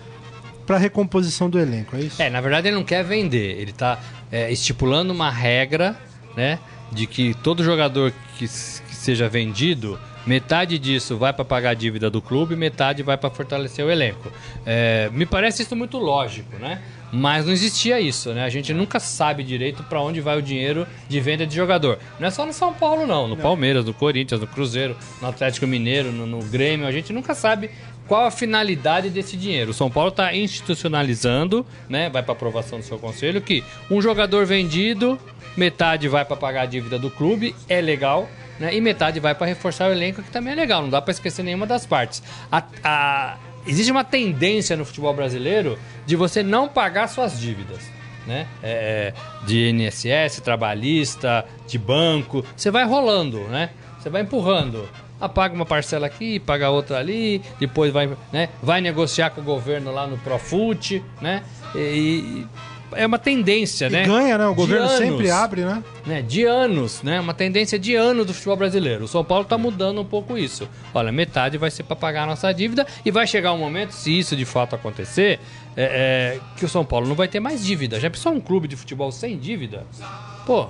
para 0.67 0.79
recomposição 0.79 1.51
do 1.51 1.59
elenco, 1.59 1.97
é 1.97 2.01
isso? 2.01 2.23
É, 2.23 2.31
na 2.31 2.41
verdade 2.41 2.69
ele 2.69 2.77
não 2.77 2.85
quer 2.85 3.03
vender, 3.03 3.59
ele 3.59 3.71
está 3.73 3.99
estipulando 4.51 5.13
uma 5.13 5.31
regra, 5.31 5.97
né, 6.37 6.59
de 6.93 7.07
que 7.07 7.35
todo 7.35 7.65
jogador 7.65 8.13
que, 8.39 8.47
que 8.47 8.95
seja 8.95 9.29
vendido, 9.29 9.99
metade 10.27 10.79
disso 10.79 11.17
vai 11.17 11.33
para 11.33 11.45
pagar 11.45 11.71
a 11.71 11.75
dívida 11.75 12.11
do 12.11 12.21
clube, 12.23 12.55
metade 12.55 13.03
vai 13.03 13.17
para 13.17 13.31
fortalecer 13.31 13.85
o 13.85 13.91
elenco. 13.91 14.31
É, 14.65 15.11
me 15.13 15.27
parece 15.27 15.63
isso 15.63 15.75
muito 15.75 15.99
lógico, 15.99 16.57
né? 16.59 16.81
Mas 17.13 17.45
não 17.47 17.53
existia 17.53 18.01
isso, 18.01 18.33
né? 18.33 18.45
A 18.45 18.49
gente 18.49 18.73
nunca 18.73 19.01
sabe 19.01 19.43
direito 19.43 19.83
para 19.83 20.01
onde 20.01 20.21
vai 20.21 20.39
o 20.39 20.43
dinheiro 20.43 20.87
de 21.09 21.21
venda 21.21 21.47
de 21.47 21.55
jogador. 21.55 21.99
Não 22.19 22.29
é 22.29 22.31
só 22.31 22.47
no 22.47 22.53
São 22.53 22.73
Paulo, 22.73 23.07
não. 23.07 23.27
No 23.27 23.37
Palmeiras, 23.37 23.85
no 23.85 23.93
Corinthians, 23.93 24.41
no 24.41 24.47
Cruzeiro, 24.47 24.97
no 25.21 25.29
Atlético 25.29 25.67
Mineiro, 25.67 26.13
no, 26.13 26.25
no 26.27 26.39
Grêmio. 26.45 26.87
A 26.87 26.93
gente 26.93 27.13
nunca 27.13 27.35
sabe 27.35 27.71
qual 28.07 28.27
a 28.27 28.31
finalidade 28.31 29.11
desse 29.11 29.37
dinheiro. 29.37 29.71
O 29.73 29.75
São 29.75 29.91
Paulo 29.91 30.11
está 30.11 30.33
institucionalizando, 30.35 31.67
né? 31.89 32.09
Vai 32.11 32.23
para 32.23 32.33
aprovação 32.33 32.79
do 32.79 32.85
seu 32.85 32.99
conselho 32.99 33.41
que 33.41 33.63
um 33.91 34.01
jogador 34.01 34.47
vendido, 34.47 35.19
metade 35.57 36.09
vai 36.09 36.25
para 36.25 36.37
pagar 36.37 36.63
a 36.63 36.67
dívida 36.67 36.99
do 36.99 37.11
clube, 37.11 37.55
é 37.69 37.81
legal, 37.81 38.29
né? 38.59 38.75
E 38.75 38.81
metade 38.81 39.21
vai 39.21 39.35
para 39.35 39.47
reforçar 39.47 39.89
o 39.89 39.93
elenco, 39.93 40.23
que 40.23 40.31
também 40.31 40.53
é 40.53 40.57
legal. 40.57 40.83
Não 40.83 40.91
dá 40.91 41.01
para 41.03 41.13
esquecer 41.13 41.43
nenhuma 41.43 41.67
das 41.67 41.87
partes. 41.87 42.23
A- 42.51 42.63
a- 42.85 43.37
existe 43.67 43.91
uma 43.91 44.05
tendência 44.05 44.77
no 44.77 44.85
futebol 44.85 45.15
brasileiro 45.15 45.79
de 46.07 46.17
você 46.17 46.43
não 46.43 46.69
pagar 46.69 47.09
suas 47.09 47.39
dívidas. 47.39 47.81
Né? 48.27 48.47
É, 48.63 49.15
de 49.47 49.71
INSS, 49.71 50.41
trabalhista, 50.43 51.45
de 51.67 51.79
banco, 51.79 52.45
você 52.55 52.71
vai 52.71 52.85
rolando, 52.85 53.41
né? 53.49 53.71
Você 53.99 54.11
vai 54.11 54.23
empurrando. 54.23 54.89
Ah, 55.21 55.29
paga 55.29 55.55
uma 55.55 55.67
parcela 55.67 56.07
aqui, 56.07 56.39
paga 56.39 56.71
outra 56.71 56.99
ali, 56.99 57.43
depois 57.59 57.93
vai, 57.93 58.11
né? 58.33 58.49
vai 58.63 58.81
negociar 58.81 59.31
com 59.31 59.41
o 59.41 59.45
governo 59.45 59.91
lá 59.93 60.07
no 60.07 60.17
Profut, 60.19 61.03
né? 61.21 61.43
E, 61.75 61.79
e 61.79 62.47
é 62.93 63.07
uma 63.07 63.19
tendência, 63.19 63.87
E 63.87 63.91
né? 63.91 64.05
ganha, 64.07 64.37
né? 64.39 64.47
O 64.47 64.55
governo 64.55 64.87
anos 64.87 64.99
sempre 64.99 65.31
abre, 65.31 65.63
né? 65.65 65.83
né, 66.07 66.23
de 66.23 66.45
anos, 66.45 67.03
né? 67.03 67.21
Uma 67.21 67.35
tendência 67.35 67.79
de 67.79 67.95
anos 67.95 68.27
do 68.27 68.35
futebol 68.35 68.57
brasileiro. 68.57 69.05
O 69.05 69.09
São 69.09 69.25
Paulo 69.25 69.45
tá 69.45 69.57
mudando 69.59 70.01
um 70.01 70.05
pouco 70.05 70.37
isso. 70.37 70.69
Olha, 70.95 71.11
metade 71.13 71.57
vai 71.59 71.71
ser 71.71 71.83
para 71.85 71.97
pagar 71.97 72.25
a 72.25 72.27
nossa 72.27 72.53
dívida 72.53 72.87
e 73.05 73.11
vai 73.11 73.27
chegar 73.27 73.53
um 73.53 73.59
momento, 73.59 73.93
se 73.93 74.19
isso 74.19 74.35
de 74.37 74.45
fato 74.45 74.75
acontecer, 74.75 75.39
é, 75.77 76.37
é, 76.37 76.41
que 76.57 76.65
o 76.65 76.69
São 76.69 76.85
Paulo 76.85 77.07
não 77.09 77.15
vai 77.15 77.29
ter 77.29 77.41
mais 77.41 77.65
dívida. 77.65 77.99
Já 78.01 78.11
pensou 78.11 78.33
um 78.33 78.41
clube 78.41 78.67
de 78.69 78.77
futebol 78.77 79.11
sem 79.13 79.39
dívida? 79.39 79.85
Pô, 80.47 80.67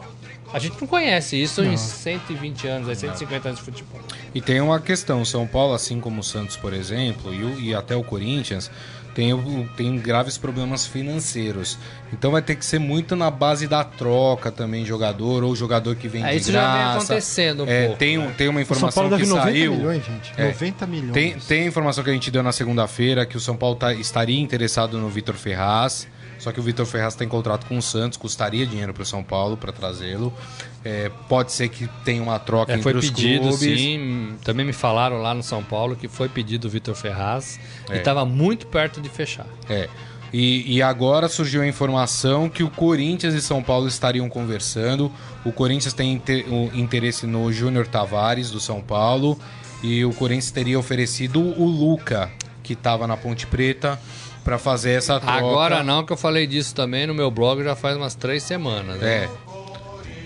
a 0.53 0.59
gente 0.59 0.81
não 0.81 0.87
conhece 0.89 1.41
isso 1.41 1.63
em 1.65 1.77
120 1.77 2.67
anos, 2.67 2.89
aí, 2.89 2.97
150 2.97 3.49
anos 3.49 3.61
de 3.61 3.65
futebol. 3.65 4.01
E 4.35 4.41
tem 4.41 4.61
uma 4.61 4.81
questão, 4.81 5.25
São 5.25 5.47
Paulo, 5.47 5.75
assim 5.75 6.01
como 6.01 6.21
o 6.21 6.25
Santos, 6.25 6.57
por 6.57 6.73
exemplo, 6.73 7.33
e, 7.35 7.43
o- 7.45 7.61
e 7.61 7.75
até 7.75 7.95
o 7.97 8.03
Corinthians, 8.05 8.71
tem, 9.15 9.69
tem 9.77 9.99
graves 9.99 10.39
problemas 10.39 10.87
financeiros. 10.87 11.79
Então 12.13 12.31
vai 12.31 12.43
ter 12.43 12.55
que 12.57 12.65
ser 12.65 12.79
muito 12.79 13.15
na 13.15 13.31
base 13.31 13.67
da 13.67 13.83
troca 13.85 14.51
também, 14.51 14.85
jogador, 14.85 15.43
ou 15.45 15.55
jogador 15.55 15.95
que 15.97 16.09
vem 16.09 16.25
É, 16.25 16.31
de 16.31 16.37
isso 16.39 16.53
já 16.53 16.61
vem 16.73 16.81
graça. 16.83 16.97
acontecendo 16.99 17.65
um 17.65 17.69
É, 17.69 17.83
pouco, 17.87 17.99
tem, 17.99 18.19
né? 18.19 18.35
tem 18.37 18.49
uma 18.49 18.61
informação 18.61 19.05
que 19.05 19.11
deve 19.11 19.27
90 19.27 19.43
saiu... 19.47 19.75
milhões, 19.75 20.05
gente. 20.05 20.33
É. 20.37 20.47
90 20.47 20.87
milhões. 20.87 21.13
Tem, 21.13 21.35
tem 21.35 21.67
informação 21.67 22.03
que 22.05 22.11
a 22.11 22.13
gente 22.13 22.31
deu 22.31 22.43
na 22.43 22.53
segunda-feira 22.53 23.25
que 23.27 23.37
o 23.37 23.41
São 23.41 23.57
Paulo 23.57 23.77
tá- 23.77 23.95
estaria 23.95 24.41
interessado 24.41 24.99
no 24.99 25.09
Vitor 25.09 25.35
Ferraz. 25.35 26.07
Só 26.41 26.51
que 26.53 26.59
o 26.59 26.63
Vitor 26.63 26.87
Ferraz 26.87 27.15
tem 27.15 27.29
contrato 27.29 27.67
com 27.67 27.77
o 27.79 27.83
Santos, 27.83 28.17
custaria 28.19 28.67
dinheiro 28.67 28.93
para 28.95 29.03
o 29.03 29.07
São 29.07 29.23
Paulo 29.23 29.57
para 29.57 29.71
trazê-lo. 29.73 30.33
É, 30.85 31.11
pode 31.29 31.53
ser 31.53 31.69
que 31.69 31.87
tenha 32.05 32.23
uma 32.23 32.39
troca 32.39 32.73
É, 32.73 32.77
entre 32.77 32.83
foi 32.83 32.95
os 32.99 33.11
pedido, 33.11 33.43
clubes. 33.49 33.59
sim. 33.81 34.35
Também 34.43 34.65
me 34.65 34.73
falaram 34.73 35.21
lá 35.21 35.35
no 35.35 35.43
São 35.43 35.63
Paulo 35.63 35.95
que 35.95 36.09
foi 36.09 36.29
pedido 36.29 36.67
o 36.67 36.71
Vitor 36.71 36.95
Ferraz 36.95 37.61
e 37.91 37.93
É. 37.93 37.97
estava 37.99 38.25
muito 38.25 38.67
perto 38.67 39.01
de 39.01 39.09
fechar. 39.11 39.47
É. 39.69 39.89
E, 40.33 40.77
e 40.77 40.81
agora 40.83 41.29
surgiu 41.29 41.61
a 41.61 41.67
informação 41.67 42.49
que 42.49 42.63
o 42.63 42.71
Corinthians 42.71 43.35
e 43.35 43.43
São 43.43 43.63
Paulo 43.63 43.87
estariam 43.89 44.29
conversando. 44.29 45.11
O 45.45 45.53
Corinthians 45.53 45.93
tem 45.93 46.13
inte- 46.15 46.47
o 46.49 46.71
interesse 46.73 47.27
no 47.27 47.53
Júnior 47.53 47.87
Tavares, 47.87 48.51
do 48.51 48.61
São 48.61 48.81
Paulo. 48.81 49.39
E 49.83 50.05
o 50.05 50.13
Corinthians 50.15 50.51
teria 50.53 50.79
oferecido 50.79 51.41
o 51.41 51.67
Luca, 51.67 52.31
que 52.63 52.75
estava 52.75 53.07
na 53.07 53.17
Ponte 53.17 53.47
Preta, 53.47 53.99
para 54.45 54.59
fazer 54.59 54.93
essa 54.93 55.19
troca. 55.21 55.39
Agora 55.39 55.83
não, 55.83 56.05
que 56.05 56.13
eu 56.13 56.17
falei 56.17 56.47
disso 56.47 56.75
também 56.75 57.07
no 57.07 57.15
meu 57.15 57.31
blog 57.31 57.63
já 57.63 57.75
faz 57.77 57.97
umas 57.97 58.15
três 58.15 58.43
semanas. 58.43 58.99
né? 58.99 59.25
É. 59.25 59.50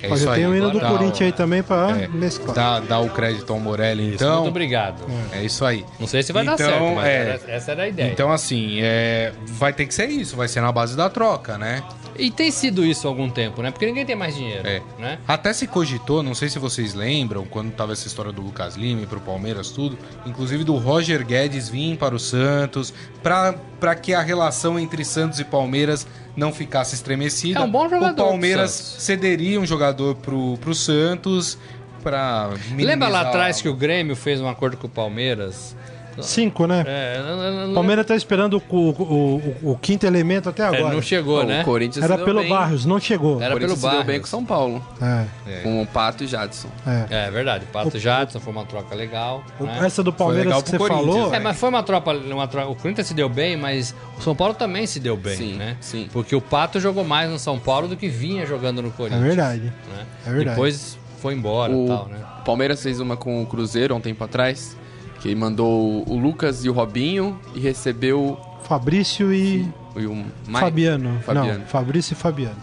É 0.04 0.10
eu 0.10 0.32
tenho 0.34 0.50
o 0.50 0.56
hino 0.56 0.70
do 0.70 0.80
Corinthians 0.80 1.20
aí 1.22 1.32
também 1.32 1.62
pra 1.62 1.90
é, 1.98 2.08
mesclar. 2.08 2.54
Dá, 2.54 2.80
dá 2.80 2.98
o 3.00 3.10
crédito 3.10 3.52
ao 3.52 3.58
Morelli, 3.60 4.06
Isso, 4.14 4.14
então. 4.24 4.36
muito 4.42 4.48
obrigado. 4.50 5.04
É 5.32 5.42
isso 5.42 5.64
aí. 5.64 5.84
Não 5.98 6.06
sei 6.06 6.22
se 6.22 6.32
vai 6.32 6.44
dar 6.44 6.54
Então, 6.54 6.66
certo, 6.68 6.94
mas 6.94 7.06
é. 7.06 7.16
era- 7.16 7.40
essa 7.48 7.70
era 7.72 7.82
a 7.84 7.88
ideia. 7.88 8.10
Então, 8.12 8.30
assim, 8.32 8.78
é, 8.82 9.32
vai 9.46 9.72
ter 9.72 9.86
que 9.86 9.94
ser 9.94 10.06
isso, 10.06 10.36
vai 10.36 10.48
ser 10.48 10.60
na 10.60 10.70
base 10.72 10.96
da 10.96 11.08
troca, 11.10 11.56
né? 11.58 11.82
E 12.16 12.30
tem 12.30 12.48
sido 12.52 12.84
isso 12.86 13.08
há 13.08 13.10
algum 13.10 13.28
tempo, 13.28 13.60
né? 13.60 13.72
Porque 13.72 13.84
ninguém 13.86 14.06
tem 14.06 14.14
mais 14.14 14.36
dinheiro, 14.36 14.64
É. 14.68 14.80
né? 15.00 15.18
Até 15.26 15.52
se 15.52 15.66
cogitou, 15.66 16.22
não 16.22 16.32
sei 16.32 16.48
se 16.48 16.60
vocês 16.60 16.94
lembram, 16.94 17.44
quando 17.44 17.72
tava 17.72 17.92
essa 17.92 18.06
história 18.06 18.30
do 18.30 18.40
Lucas 18.40 18.76
Lima 18.76 19.02
e 19.02 19.06
pro 19.06 19.20
Palmeiras, 19.20 19.70
tudo, 19.70 19.98
inclusive 20.24 20.62
do 20.62 20.76
Roger 20.76 21.26
Guedes 21.26 21.68
vir 21.68 21.96
para 21.96 22.14
o 22.14 22.18
Santos, 22.20 22.94
pra 23.22 23.54
pra 23.80 23.94
que 23.96 24.14
a 24.14 24.22
relação 24.22 24.78
entre 24.78 25.04
Santos 25.04 25.40
e 25.40 25.44
Palmeiras 25.44 26.06
não 26.36 26.52
ficasse 26.52 26.94
estremecida. 26.94 27.60
É 27.60 27.62
um 27.62 27.70
bom 27.70 27.88
jogador 27.88 28.12
O 28.12 28.26
Palmeiras 28.26 28.70
cederia 28.70 29.60
um 29.60 29.66
jogador 29.66 30.14
pro, 30.16 30.56
pro 30.58 30.74
Santos 30.74 31.58
pra 32.02 32.50
Lembra 32.76 33.08
lá 33.08 33.22
atrás 33.22 33.62
que 33.62 33.68
o 33.68 33.74
Grêmio 33.74 34.14
fez 34.14 34.40
um 34.40 34.48
acordo 34.48 34.76
com 34.76 34.86
o 34.86 34.90
Palmeiras? 34.90 35.74
Cinco, 36.22 36.66
né? 36.66 36.84
É, 36.86 37.22
não- 37.22 37.36
não- 37.66 37.70
O 37.72 37.74
Palmeiras 37.74 38.06
tá 38.06 38.14
esperando 38.14 38.62
o, 38.70 38.74
o- 38.76 39.42
o- 39.64 39.70
o 39.72 39.78
quinto 39.78 40.06
elemento 40.06 40.48
até 40.48 40.62
é, 40.62 40.66
agora. 40.66 40.94
não 40.94 41.02
chegou, 41.02 41.44
né? 41.44 41.62
O 41.62 41.64
Corinthians 41.64 42.04
Era 42.04 42.16
pelo 42.18 42.40
bem. 42.40 42.48
Barros, 42.48 42.84
não 42.84 43.00
chegou. 43.00 43.40
Era 43.42 43.56
pelo 43.56 43.76
se 43.76 43.88
deu 43.90 44.04
bem 44.04 44.20
com 44.20 44.26
o 44.26 44.28
São 44.28 44.44
Paulo. 44.44 44.84
É, 45.02 45.60
Com 45.62 45.82
o 45.82 45.86
Pato 45.86 46.24
e 46.24 46.26
Jadson. 46.26 46.68
é. 46.86 47.26
É 47.26 47.30
verdade. 47.30 47.64
Pato 47.72 47.98
Jadson 47.98 48.40
foi 48.40 48.52
uma 48.52 48.64
troca 48.64 48.94
legal. 48.94 49.42
O- 49.58 49.64
né? 49.64 49.78
Essa 49.84 50.02
do 50.02 50.12
Palmeiras 50.12 50.46
legal 50.46 50.62
que 50.62 50.70
pro 50.70 50.78
você 50.78 50.88
Corinthians, 50.88 51.14
falou, 51.16 51.34
É, 51.34 51.38
mas 51.40 51.56
foi 51.58 51.68
uma 51.68 51.82
troca, 51.82 52.12
uma 52.12 52.46
troca. 52.48 52.68
O 52.68 52.74
Corinthians 52.76 53.06
se 53.06 53.14
deu 53.14 53.28
bem, 53.28 53.56
mas 53.56 53.94
o 54.18 54.22
São 54.22 54.34
Paulo 54.34 54.54
também 54.54 54.86
se 54.86 55.00
deu 55.00 55.16
bem, 55.16 55.36
Sim, 55.36 55.54
né? 55.54 55.76
sim. 55.80 56.08
Porque 56.12 56.34
o 56.36 56.40
Pato 56.40 56.78
jogou 56.80 57.04
mais 57.04 57.30
no 57.30 57.38
São 57.38 57.58
Paulo 57.58 57.88
do 57.88 57.96
que 57.96 58.08
vinha 58.08 58.46
jogando 58.46 58.80
no 58.82 58.88
é 58.88 58.92
Corinthians. 58.92 59.22
verdade. 59.24 59.62
né? 59.64 60.06
É 60.26 60.30
verdade. 60.30 60.50
Depois 60.50 60.98
foi 61.20 61.34
embora 61.34 61.72
e 61.72 61.76
O 61.76 61.86
tal, 61.86 62.06
né? 62.08 62.18
Palmeiras 62.44 62.82
fez 62.82 63.00
uma 63.00 63.16
com 63.16 63.42
o 63.42 63.46
Cruzeiro 63.46 63.94
há 63.94 63.96
um 63.96 64.00
tempo 64.00 64.22
atrás, 64.22 64.76
que 65.24 65.34
mandou 65.34 66.04
o 66.06 66.18
Lucas 66.18 66.66
e 66.66 66.68
o 66.68 66.72
Robinho 66.74 67.40
e 67.54 67.58
recebeu 67.60 68.38
Fabrício 68.64 69.32
e 69.32 69.66
o, 69.96 70.00
e 70.00 70.06
o 70.06 70.24
Mai- 70.46 70.60
Fabiano. 70.60 71.18
Fabiano. 71.24 71.58
Não, 71.60 71.66
Fabrício 71.66 72.12
e 72.12 72.14
Fabiano. 72.14 72.56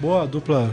Boa 0.00 0.24
dupla 0.24 0.70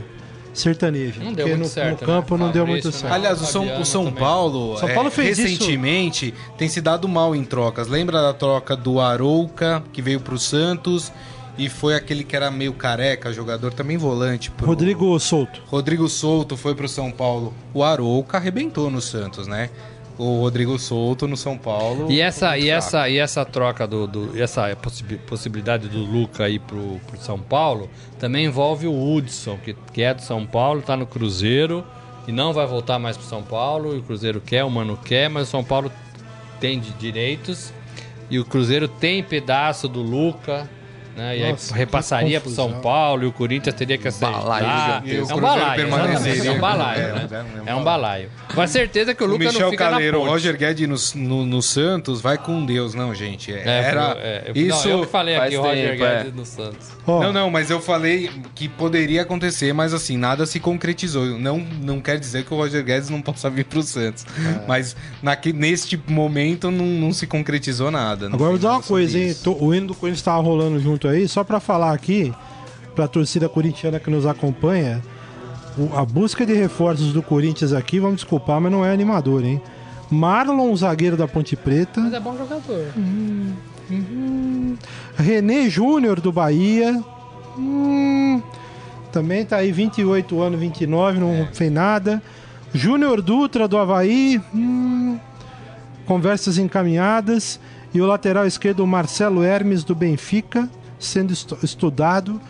sertaneja. 0.54 1.24
Não 1.24 1.34
deu 1.34 1.46
porque 1.48 1.50
muito 1.58 1.60
no, 1.64 1.68
certo, 1.70 2.02
no 2.02 2.08
campo 2.08 2.38
né? 2.38 2.44
não 2.46 2.52
deu 2.52 2.66
Fabrício, 2.68 2.90
muito 2.92 2.96
né? 2.96 3.02
certo. 3.02 3.14
Aliás, 3.14 3.42
o 3.42 3.46
São, 3.46 3.82
o 3.82 3.86
São 3.86 4.06
também. 4.06 4.20
Paulo, 4.20 4.78
São 4.78 4.90
Paulo 4.94 5.08
é, 5.08 5.12
fez 5.12 5.40
isso- 5.40 5.48
recentemente 5.48 6.34
tem 6.56 6.70
se 6.70 6.82
dado 6.82 7.08
mal 7.08 7.36
em 7.36 7.44
trocas. 7.44 7.88
Lembra 7.88 8.22
da 8.22 8.34
troca 8.34 8.76
do 8.76 9.00
Arouca, 9.00 9.84
que 9.92 10.04
veio 10.04 10.20
pro 10.20 10.38
Santos, 10.38 11.12
e 11.58 11.68
foi 11.68 11.96
aquele 11.96 12.24
que 12.24 12.36
era 12.36 12.52
meio 12.52 12.74
careca, 12.74 13.34
jogador 13.34 13.74
também 13.74 13.98
volante. 13.98 14.52
Pro... 14.52 14.68
Rodrigo 14.68 15.20
Souto. 15.20 15.62
Rodrigo 15.66 16.08
Souto 16.08 16.56
foi 16.56 16.76
pro 16.76 16.88
São 16.88 17.12
Paulo. 17.12 17.54
O 17.74 17.84
Arouca 17.84 18.38
arrebentou 18.38 18.92
no 18.92 19.02
Santos, 19.02 19.48
né? 19.48 19.72
O 20.18 20.40
Rodrigo 20.42 20.80
Souto 20.80 21.28
no 21.28 21.38
São 21.38 21.58
Paulo. 21.58 22.12
E 22.12 22.20
essa, 22.20 22.58
e 22.58 22.70
essa, 22.70 23.08
e 23.08 23.18
essa 23.18 23.46
troca 23.46 23.86
do, 23.86 24.08
do 24.08 24.42
essa 24.42 24.76
possi- 24.76 25.04
possibilidade 25.04 25.88
do 25.88 26.00
Luca 26.00 26.50
ir 26.50 26.60
pro, 26.60 27.00
pro 27.06 27.20
São 27.22 27.40
Paulo 27.40 27.90
também 28.20 28.46
envolve 28.46 28.88
o 28.88 29.14
Hudson, 29.14 29.58
que, 29.64 29.76
que 29.94 30.02
é 30.02 30.14
do 30.14 30.22
São 30.24 30.46
Paulo, 30.46 30.82
tá 30.82 30.98
no 30.98 31.06
Cruzeiro 31.06 31.86
e 32.28 32.32
não 32.32 32.52
vai 32.52 32.66
voltar 32.66 32.98
mais 32.98 33.16
pro 33.16 33.28
São 33.28 33.44
Paulo. 33.44 33.96
E 33.96 34.00
o 34.00 34.04
Cruzeiro 34.04 34.42
quer, 34.42 34.64
o 34.64 34.70
Mano 34.72 34.98
quer, 34.98 35.30
mas 35.30 35.48
o 35.48 35.52
São 35.52 35.64
Paulo 35.64 35.92
tem 36.60 36.80
de 36.80 36.90
direitos 36.94 37.72
e 38.30 38.40
o 38.40 38.44
Cruzeiro 38.46 38.88
tem 38.88 39.22
pedaço 39.22 39.88
do 39.88 40.02
Luca. 40.02 40.68
Né? 41.18 41.38
E 41.40 41.52
Nossa, 41.52 41.74
aí 41.74 41.80
repassaria 41.80 42.40
pro 42.40 42.52
São. 42.52 42.74
Paulo 42.80 43.24
e 43.24 43.26
o 43.26 43.32
Corinthians 43.32 43.74
teria 43.76 43.98
que 43.98 44.08
aceitar. 44.08 44.40
Balaio 44.40 45.02
E 45.08 45.20
o 45.20 45.32
É 45.32 45.34
um 45.34 45.40
balaio, 45.42 45.76
permaneceria. 45.82 46.32
exatamente, 46.34 46.48
é 46.48 46.52
um 46.52 46.60
balaio, 46.60 47.02
É, 47.02 47.14
né? 47.14 47.28
é 47.66 47.76
um 47.76 47.80
É 47.80 47.84
balaio. 47.84 48.30
Com 48.54 48.62
a 48.62 48.68
certeza 48.68 49.16
que 49.16 49.24
o 49.24 49.26
O 49.26 49.30
Luca 49.32 49.46
Michel 49.46 49.62
não 49.62 49.72
fica 49.72 49.90
Caleiro, 49.90 50.12
na 50.14 50.18
o 50.20 50.22
ponte. 50.22 50.32
Roger 50.34 50.56
Guedes 50.56 51.14
no, 51.16 51.24
no, 51.24 51.46
no 51.48 51.62
Santos, 51.64 52.22
vai 52.22 52.38
com 52.38 52.64
Deus, 52.64 52.94
não, 52.94 53.16
gente. 53.16 53.52
É, 53.52 53.68
Era 53.68 54.16
é, 54.20 54.44
eu, 54.46 54.56
isso. 54.56 54.88
não, 54.88 55.00
eu 55.00 55.06
que 55.06 55.12
falei 55.12 55.36
aqui, 55.36 55.58
o 55.58 55.62
Roger 55.64 55.92
tempo, 55.92 56.04
é. 56.06 56.16
Guedes 56.18 56.36
no 56.36 56.46
Santos. 56.46 56.97
Ó, 57.10 57.24
Não, 57.24 57.32
não, 57.32 57.50
mas 57.50 57.70
eu 57.72 57.80
falei 57.80 58.30
que 58.54 58.68
poderia 58.68 59.22
acontecer, 59.22 59.72
mas 59.74 59.94
assim, 59.94 60.18
nada 60.18 60.46
se 60.46 60.60
concretizou. 60.60 61.26
Não, 61.40 61.58
não 61.82 62.02
quer 62.02 62.20
dizer 62.20 62.44
que 62.44 62.54
o 62.54 62.58
Roger 62.58 62.84
Guedes 62.84 63.10
não 63.10 63.22
possa 63.22 63.50
vir 63.50 63.64
pro 63.64 63.82
Santos. 63.82 64.26
É. 64.38 64.66
Mas 64.68 64.94
naque, 65.24 65.54
neste 65.54 65.98
momento 66.08 66.70
não, 66.70 66.86
não 66.86 67.14
se 67.14 67.26
concretizou 67.26 67.90
nada. 67.90 68.26
Agora 68.28 68.50
vou 68.50 68.58
dizer 68.58 68.68
uma 68.68 68.82
coisa, 68.84 69.18
hein? 69.18 69.28
isso. 69.30 69.44
Tô- 69.46 69.54
o 69.64 69.74
hino 69.74 69.88
do 69.88 69.96
Corinthians 69.96 70.22
tava 70.22 70.42
rolando 70.42 70.80
junto 70.82 71.08
aí, 71.08 71.28
só 71.30 71.44
pra 71.46 71.60
falar 71.62 71.94
aqui, 71.94 72.34
pra 72.94 73.08
torcida 73.08 73.48
corintiana 73.48 74.00
que 74.00 74.10
nos 74.10 74.26
acompanha, 74.26 75.02
o- 75.78 75.96
a 75.96 76.04
busca 76.04 76.46
de 76.46 76.54
reforços 76.54 77.14
do 77.14 77.22
Corinthians 77.24 77.72
aqui, 77.72 78.00
vamos 78.02 78.18
desculpar, 78.18 78.60
mas 78.60 78.70
não 78.72 78.84
é 78.84 78.92
animador, 78.92 79.46
hein? 79.46 79.62
Marlon, 80.12 80.76
zagueiro 80.76 81.16
da 81.16 81.28
Ponte 81.28 81.56
Preta. 81.56 82.02
Mas 82.02 82.14
é 82.14 82.20
bom 82.20 82.38
jogador. 82.38 82.86
René 85.18 85.70
Júnior 85.70 86.20
do 86.22 86.32
Bahia. 86.32 87.04
Hum, 87.58 88.42
também 89.12 89.46
tá 89.46 89.58
aí 89.58 89.72
28 89.72 90.42
anos, 90.42 90.60
29, 90.60 91.20
não 91.20 91.48
fez 91.54 91.72
nada. 91.72 92.22
Júnior 92.74 93.22
Dutra 93.22 93.68
do 93.68 93.78
Havaí. 93.78 94.42
hum, 94.54 95.18
conversas 96.06 96.58
encaminhadas. 96.58 97.60
E 97.94 98.02
o 98.02 98.06
lateral 98.06 98.46
esquerdo, 98.46 98.86
Marcelo 98.86 99.44
Hermes 99.44 99.84
do 99.84 99.96
Benfica. 99.96 100.70
sendo 101.00 101.32
estu- 101.32 101.58
estudado. 101.64 102.42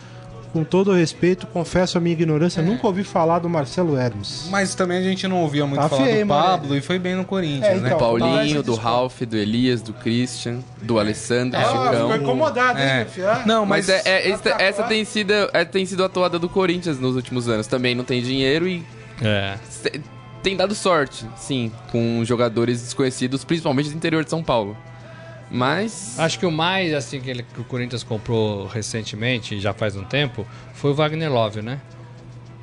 Com 0.52 0.64
todo 0.64 0.90
o 0.92 0.94
respeito, 0.94 1.46
confesso 1.46 1.98
a 1.98 2.00
minha 2.00 2.12
ignorância, 2.14 2.62
nunca 2.62 2.86
ouvi 2.86 3.04
falar 3.04 3.38
do 3.38 3.48
Marcelo 3.48 3.96
Hermes. 3.98 4.46
Mas 4.50 4.74
também 4.74 4.98
a 4.98 5.02
gente 5.02 5.28
não 5.28 5.42
ouvia 5.42 5.66
muito 5.66 5.80
Tá 5.82 5.88
falar 5.88 6.04
feio, 6.04 6.24
do 6.24 6.28
mano. 6.28 6.42
Pablo 6.44 6.76
e 6.76 6.80
foi 6.80 6.98
bem 6.98 7.14
no 7.14 7.24
Corinthians, 7.24 7.64
É, 7.66 7.74
né? 7.76 7.88
então. 7.88 7.98
Paulinho, 7.98 8.44
Então, 8.60 8.62
do 8.62 8.74
Ralph, 8.74 9.20
do 9.22 9.36
Elias, 9.36 9.82
do 9.82 9.92
Christian, 9.92 10.60
do 10.82 10.98
Alessandro, 10.98 11.58
do 11.60 11.64
Ah, 11.64 11.68
ficou 11.68 11.86
Chicão. 11.92 12.16
incomodado, 12.16 12.78
hein, 12.78 12.84
É. 12.86 13.06
Ah, 13.26 13.42
Não, 13.46 13.66
Mas 13.66 13.88
mas, 13.88 14.06
é, 14.06 14.28
é- 14.28 14.30
essa, 14.58 14.82
tem, 14.84 15.04
sido, 15.04 15.32
é, 15.52 15.64
tem 15.64 15.84
sido 15.84 16.02
a 16.02 16.08
toada 16.08 16.38
do 16.38 16.48
Corinthians 16.48 16.98
nos 16.98 17.14
últimos 17.14 17.48
anos. 17.48 17.66
Também 17.66 17.94
não 17.94 18.04
tem 18.04 18.22
dinheiro 18.22 18.66
e 18.66 18.82
É. 19.20 19.56
tem 20.42 20.56
dado 20.56 20.74
sorte, 20.74 21.26
sim, 21.36 21.70
com 21.92 22.22
jogadores 22.24 22.80
desconhecidos, 22.80 23.44
principalmente 23.44 23.90
do 23.90 23.96
interior 23.96 24.24
de 24.24 24.30
São 24.30 24.42
Paulo. 24.42 24.76
Mas. 25.50 26.18
Acho 26.18 26.38
que 26.38 26.46
o 26.46 26.50
mais 26.52 26.92
assim 26.94 27.20
que, 27.20 27.30
ele- 27.30 27.42
que 27.42 27.60
o 27.60 27.64
Corinthians 27.64 28.02
comprou 28.02 28.66
recentemente, 28.66 29.58
já 29.60 29.72
faz 29.72 29.96
um 29.96 30.04
tempo, 30.04 30.46
foi 30.74 30.90
o 30.90 30.94
Wagner 30.94 31.32
Love, 31.32 31.62
né? 31.62 31.80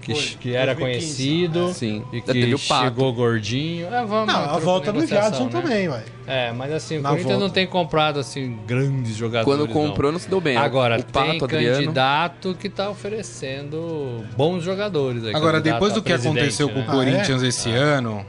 Que, 0.01 0.13
Foi, 0.13 0.21
que 0.39 0.53
era 0.55 0.75
2015. 0.75 1.15
conhecido 1.15 1.73
Sim. 1.73 2.03
e 2.13 2.21
que 2.21 2.53
o 2.53 2.59
Pato. 2.59 2.83
chegou 2.83 3.11
gordinho. 3.11 3.87
É, 3.87 4.05
vamos, 4.05 4.31
Não, 4.31 4.39
a 4.51 4.59
volta 4.59 4.93
do 4.93 5.03
Jadson 5.03 5.45
né? 5.45 5.49
também, 5.49 5.89
ué. 5.89 6.03
É, 6.27 6.51
mas 6.51 6.71
assim, 6.73 6.99
o 6.99 7.01
Na 7.01 7.09
Corinthians 7.09 7.31
volta. 7.39 7.47
não 7.47 7.51
tem 7.51 7.65
comprado 7.65 8.19
assim 8.19 8.55
grandes 8.67 9.15
jogadores. 9.15 9.45
Quando 9.45 9.67
comprou, 9.73 10.11
não 10.11 10.19
se 10.19 10.29
deu 10.29 10.39
bem. 10.39 10.57
Agora, 10.57 10.99
o 10.99 11.03
tem 11.03 11.39
Pato, 11.39 11.45
Adriano. 11.45 11.77
candidato 11.79 12.53
que 12.59 12.69
tá 12.69 12.87
oferecendo 12.87 14.23
bons 14.37 14.63
jogadores. 14.63 15.25
aí, 15.25 15.33
Agora, 15.35 15.59
depois 15.59 15.91
do 15.93 16.03
que 16.03 16.13
aconteceu 16.13 16.69
com 16.69 16.81
o 16.81 16.83
né? 16.83 16.87
Corinthians 16.91 17.41
Ah, 17.41 17.45
é? 17.45 17.49
esse 17.49 17.69
ano, 17.71 18.23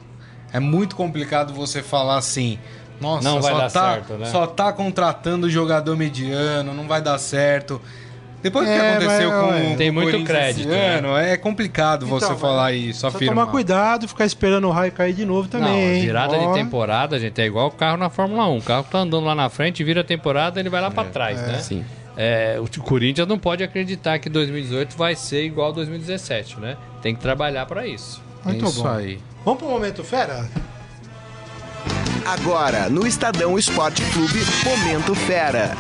é 0.55 0.59
muito 0.61 0.97
complicado 0.97 1.53
você 1.53 1.83
falar 1.83 2.17
assim. 2.17 2.59
Nossa, 3.01 3.29
Não 3.29 3.41
vai 3.41 3.53
só, 3.53 3.59
dar 3.59 3.71
tá, 3.71 3.93
certo, 3.95 4.13
né? 4.15 4.27
só 4.27 4.47
tá 4.47 4.73
contratando 4.73 5.49
jogador 5.51 5.97
mediano, 5.97 6.73
não 6.75 6.87
vai 6.89 7.01
dar 7.03 7.19
certo. 7.19 7.81
Depois 8.43 8.67
do 8.69 8.73
que 8.73 8.79
É, 8.79 8.91
aconteceu 8.91 9.31
mas, 9.31 9.41
com, 9.65 9.71
com 9.71 9.77
Tem 9.77 9.91
o 9.91 9.93
muito 9.93 10.11
Corinthians 10.11 10.29
crédito, 10.39 10.61
esse 10.69 10.69
né? 10.69 10.99
ano, 10.99 11.17
é 11.17 11.37
complicado 11.37 12.07
você 12.07 12.27
Então, 12.27 12.39
falar 12.39 12.65
mas 12.73 12.77
isso, 12.85 13.07
afirmar. 13.07 13.35
tomar 13.35 13.51
cuidado, 13.51 14.07
ficar 14.07 14.25
esperando 14.25 14.69
o 14.69 14.71
raio 14.71 14.93
cair 14.93 15.15
de 15.15 15.25
novo 15.25 15.49
também, 15.49 15.69
Não, 15.69 15.77
hein? 15.95 16.01
virada 16.03 16.37
Ó. 16.37 16.49
de 16.53 16.55
temporada, 16.55 17.19
gente, 17.19 17.41
é 17.41 17.47
igual 17.47 17.69
o 17.69 17.71
carro 17.73 17.97
na 17.97 18.09
Fórmula 18.09 18.47
1. 18.49 18.59
O 18.59 18.63
carro 18.63 18.87
tá 18.89 18.99
andando 18.99 19.25
lá 19.25 19.35
na 19.35 19.49
frente, 19.49 19.83
vira 19.83 20.03
a 20.03 20.05
temporada, 20.05 20.61
ele 20.61 20.69
vai 20.69 20.81
lá 20.81 20.91
pra 20.91 21.05
trás, 21.05 21.41
né? 21.41 21.59
Sim. 21.59 21.85
É, 22.17 22.59
o 22.61 22.83
Corinthians 22.83 23.27
não 23.27 23.39
pode 23.39 23.63
acreditar 23.65 24.19
que 24.19 24.29
2018 24.29 24.97
vai 24.97 25.15
ser 25.17 25.45
igual 25.45 25.73
2017, 25.73 26.61
né? 26.61 26.77
Tem 27.03 27.15
que 27.15 27.21
trabalhar 27.21 27.67
pra 27.67 27.87
isso. 27.87 28.23
Muito 28.45 28.65
isso 28.65 28.83
bom. 28.83 28.89
aí. 28.89 29.19
Vamos 29.45 29.61
pro 29.61 29.69
momento 29.69 30.05
fera? 30.05 30.49
Agora, 32.27 32.89
no 32.89 33.07
Estadão 33.07 33.57
Esporte 33.57 34.03
Clube, 34.13 34.41
Momento 34.65 35.15
Fera. 35.15 35.77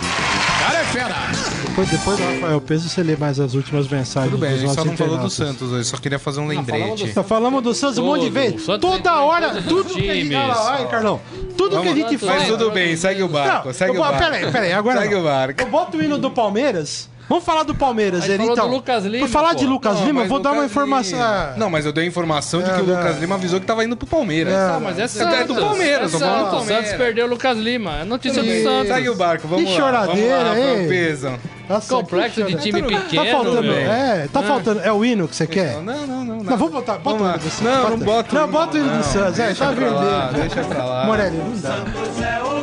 Depois, 1.64 1.88
depois 1.88 2.18
do 2.18 2.24
Rafael 2.24 2.60
Peso, 2.60 2.88
você 2.88 3.02
lê 3.02 3.16
mais 3.16 3.40
as 3.40 3.54
últimas 3.54 3.88
mensagens 3.88 4.30
Tudo 4.30 4.40
bem, 4.40 4.54
a 4.54 4.56
gente 4.56 4.72
só 4.72 4.84
não 4.84 4.96
falou 4.96 5.18
do. 5.18 5.28
Santos 5.28 5.72
hoje, 5.72 5.88
só 5.88 5.96
queria 5.96 6.20
fazer 6.20 6.40
um 6.40 6.46
lembrete. 6.46 7.12
Só 7.12 7.24
falamos 7.24 7.62
do 7.64 7.74
Santos 7.74 7.98
um 7.98 8.06
monte 8.06 8.30
de 8.30 8.60
Santos 8.60 8.80
Toda 8.80 9.20
hora, 9.20 9.60
tudo 9.62 9.92
que 9.92 10.08
a 10.08 10.14
gente... 10.14 10.34
Olha 10.34 10.86
Carlão. 10.86 11.20
Tudo 11.58 11.82
que 11.82 11.88
a 11.88 11.94
gente 11.94 12.18
faz... 12.18 12.42
Mas 12.42 12.48
tudo 12.48 12.70
bem, 12.70 12.96
segue 12.96 13.24
o 13.24 13.28
barco, 13.28 13.66
Não, 13.66 13.74
segue 13.74 13.96
eu 13.96 14.00
o 14.00 14.04
barco. 14.04 14.18
Peraí, 14.18 14.52
peraí, 14.52 14.72
agora 14.72 15.00
Segue 15.00 15.14
não. 15.14 15.20
o 15.20 15.24
barco. 15.24 15.60
Eu 15.60 15.66
boto 15.66 15.98
o 15.98 16.02
hino 16.02 16.16
do 16.16 16.30
Palmeiras. 16.30 17.08
Vamos 17.28 17.44
falar 17.44 17.64
do 17.64 17.74
Palmeiras, 17.74 18.24
ele, 18.28 18.36
falou 18.38 18.52
então. 18.52 18.68
do 18.68 18.74
Lucas 18.76 19.04
Lima, 19.04 19.26
Por 19.26 19.32
falar 19.32 19.48
pô. 19.50 19.54
de 19.56 19.66
Lucas 19.66 19.94
Não, 19.98 20.06
Lima, 20.06 20.20
eu 20.20 20.22
mas 20.22 20.28
vou 20.28 20.38
dar 20.38 20.50
uma 20.50 20.56
Lucas 20.62 20.70
informação. 20.70 21.18
Lima- 21.18 21.54
Não, 21.56 21.70
mas 21.70 21.84
eu 21.84 21.92
dei 21.92 22.04
a 22.04 22.06
informação 22.06 22.60
de 22.62 22.70
que 22.70 22.78
É, 22.78 22.82
o 22.82 22.86
Lucas 22.86 23.16
é. 23.16 23.18
Lima 23.20 23.34
avisou 23.34 23.58
que 23.60 23.66
tava 23.66 23.84
indo 23.84 23.96
pro 23.96 24.06
Palmeiras. 24.06 24.52
É. 24.54 24.68
Não, 24.68 24.80
mas 24.80 24.98
é 24.98 25.02
É 25.02 25.08
Santos. 25.08 25.46
do 25.56 25.60
Palmeiras, 25.60 26.08
é 26.14 26.18
tô 26.18 26.18
falando 26.24 26.34
do 26.36 26.40
Santos. 26.40 26.52
O 26.52 26.56
Palmeiras. 26.58 26.84
Santos 26.86 26.98
perdeu 27.04 27.26
o 27.26 27.28
Lucas 27.28 27.58
Lima. 27.58 27.98
É 28.00 28.04
notícia 28.04 28.40
do 28.42 28.62
Santos. 28.62 28.88
Segue 28.94 29.08
o 29.10 29.14
barco, 29.16 29.48
vamos 29.48 29.64
Que 29.64 29.70
lá. 29.72 29.76
choradeira, 29.76 30.36
vamos 30.44 31.22
lá, 31.24 31.30
hein? 31.32 31.38
Nossa, 31.68 31.94
Complexo 31.96 32.44
que 32.44 32.54
de 32.54 32.62
time 32.62 32.80
chora. 32.80 32.96
pequeno, 33.00 33.24
Tá 33.24 33.30
faltando, 33.32 33.62
velho. 33.62 33.90
é, 33.90 34.28
tá 34.32 34.42
faltando. 34.42 34.80
É 34.84 34.92
o 34.92 35.04
hino 35.04 35.26
que 35.26 35.34
você 35.34 35.48
quer? 35.48 35.74
Não, 35.82 35.82
não, 35.82 36.06
não. 36.06 36.24
Não, 36.24 36.36
Não, 36.44 36.56
vamos 36.56 36.70
botar, 36.72 36.92
bota 36.98 37.02
Vamos 37.02 37.20
o 37.20 37.24
lá. 37.24 37.30
hino 37.30 37.38
do 37.42 37.50
Santos. 37.50 37.60
Não, 37.90 37.98
bota. 37.98 37.98
não 37.98 37.98
bota 38.06 38.30
o 38.30 38.34
Não, 38.36 38.42
hino, 38.44 38.52
bota 38.52 38.76
o 38.76 38.80
hino 38.80 38.96
do. 38.98 39.02
Santos. 39.02 39.38
É, 39.40 39.46
Deixa 39.46 39.64
tá 39.66 39.72
pra 39.72 39.90
lá, 39.90 40.26
vermelho. 40.28 40.48
deixa 40.48 40.68
pra 40.68 40.84
lá. 40.84 41.06
Morelli, 41.06 41.36
não 41.38 41.58
dá. 41.60 41.76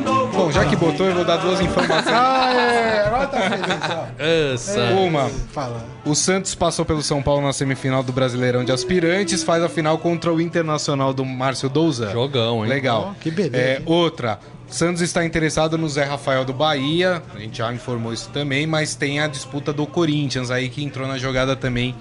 Bom, 0.05 0.22
já 0.53 0.65
que 0.65 0.75
botou, 0.75 1.07
eu 1.07 1.15
vou 1.15 1.25
dar 1.25 1.37
duas 1.37 1.59
informações. 1.59 2.13
Ah, 2.15 2.53
é, 2.53 3.05
agora 3.07 3.27
tá 3.27 3.41
feliz, 3.41 3.89
ó. 3.89 4.05
Ah, 4.53 4.57
Santos. 4.57 4.99
Uma, 4.99 5.29
Fala. 5.51 5.85
o 6.05 6.15
Santos 6.15 6.53
passou 6.55 6.85
pelo 6.85 7.01
São 7.01 7.21
Paulo 7.21 7.41
na 7.41 7.51
semifinal 7.53 8.03
do 8.03 8.11
Brasileirão 8.13 8.63
de 8.63 8.71
Aspirantes, 8.71 9.43
faz 9.43 9.63
a 9.63 9.69
final 9.69 9.97
contra 9.97 10.31
o 10.31 10.39
Internacional 10.39 11.13
do 11.13 11.25
Márcio 11.25 11.69
Douzan. 11.69 12.11
Jogão, 12.11 12.63
hein? 12.63 12.69
Legal. 12.69 13.09
Ó, 13.11 13.19
que 13.19 13.31
beleza, 13.31 13.57
É, 13.57 13.81
outra, 13.85 14.39
Santos 14.67 15.01
está 15.01 15.25
interessado 15.25 15.77
no 15.77 15.87
Zé 15.89 16.03
Rafael 16.03 16.45
do 16.45 16.53
Bahia, 16.53 17.21
a 17.33 17.39
gente 17.39 17.57
já 17.57 17.73
informou 17.73 18.13
isso 18.13 18.29
também, 18.29 18.65
mas 18.67 18.95
tem 18.95 19.19
a 19.19 19.27
disputa 19.27 19.73
do 19.73 19.85
Corinthians 19.87 20.51
aí 20.51 20.69
que 20.69 20.83
entrou 20.83 21.07
na 21.07 21.17
jogada 21.17 21.55
também 21.55 21.95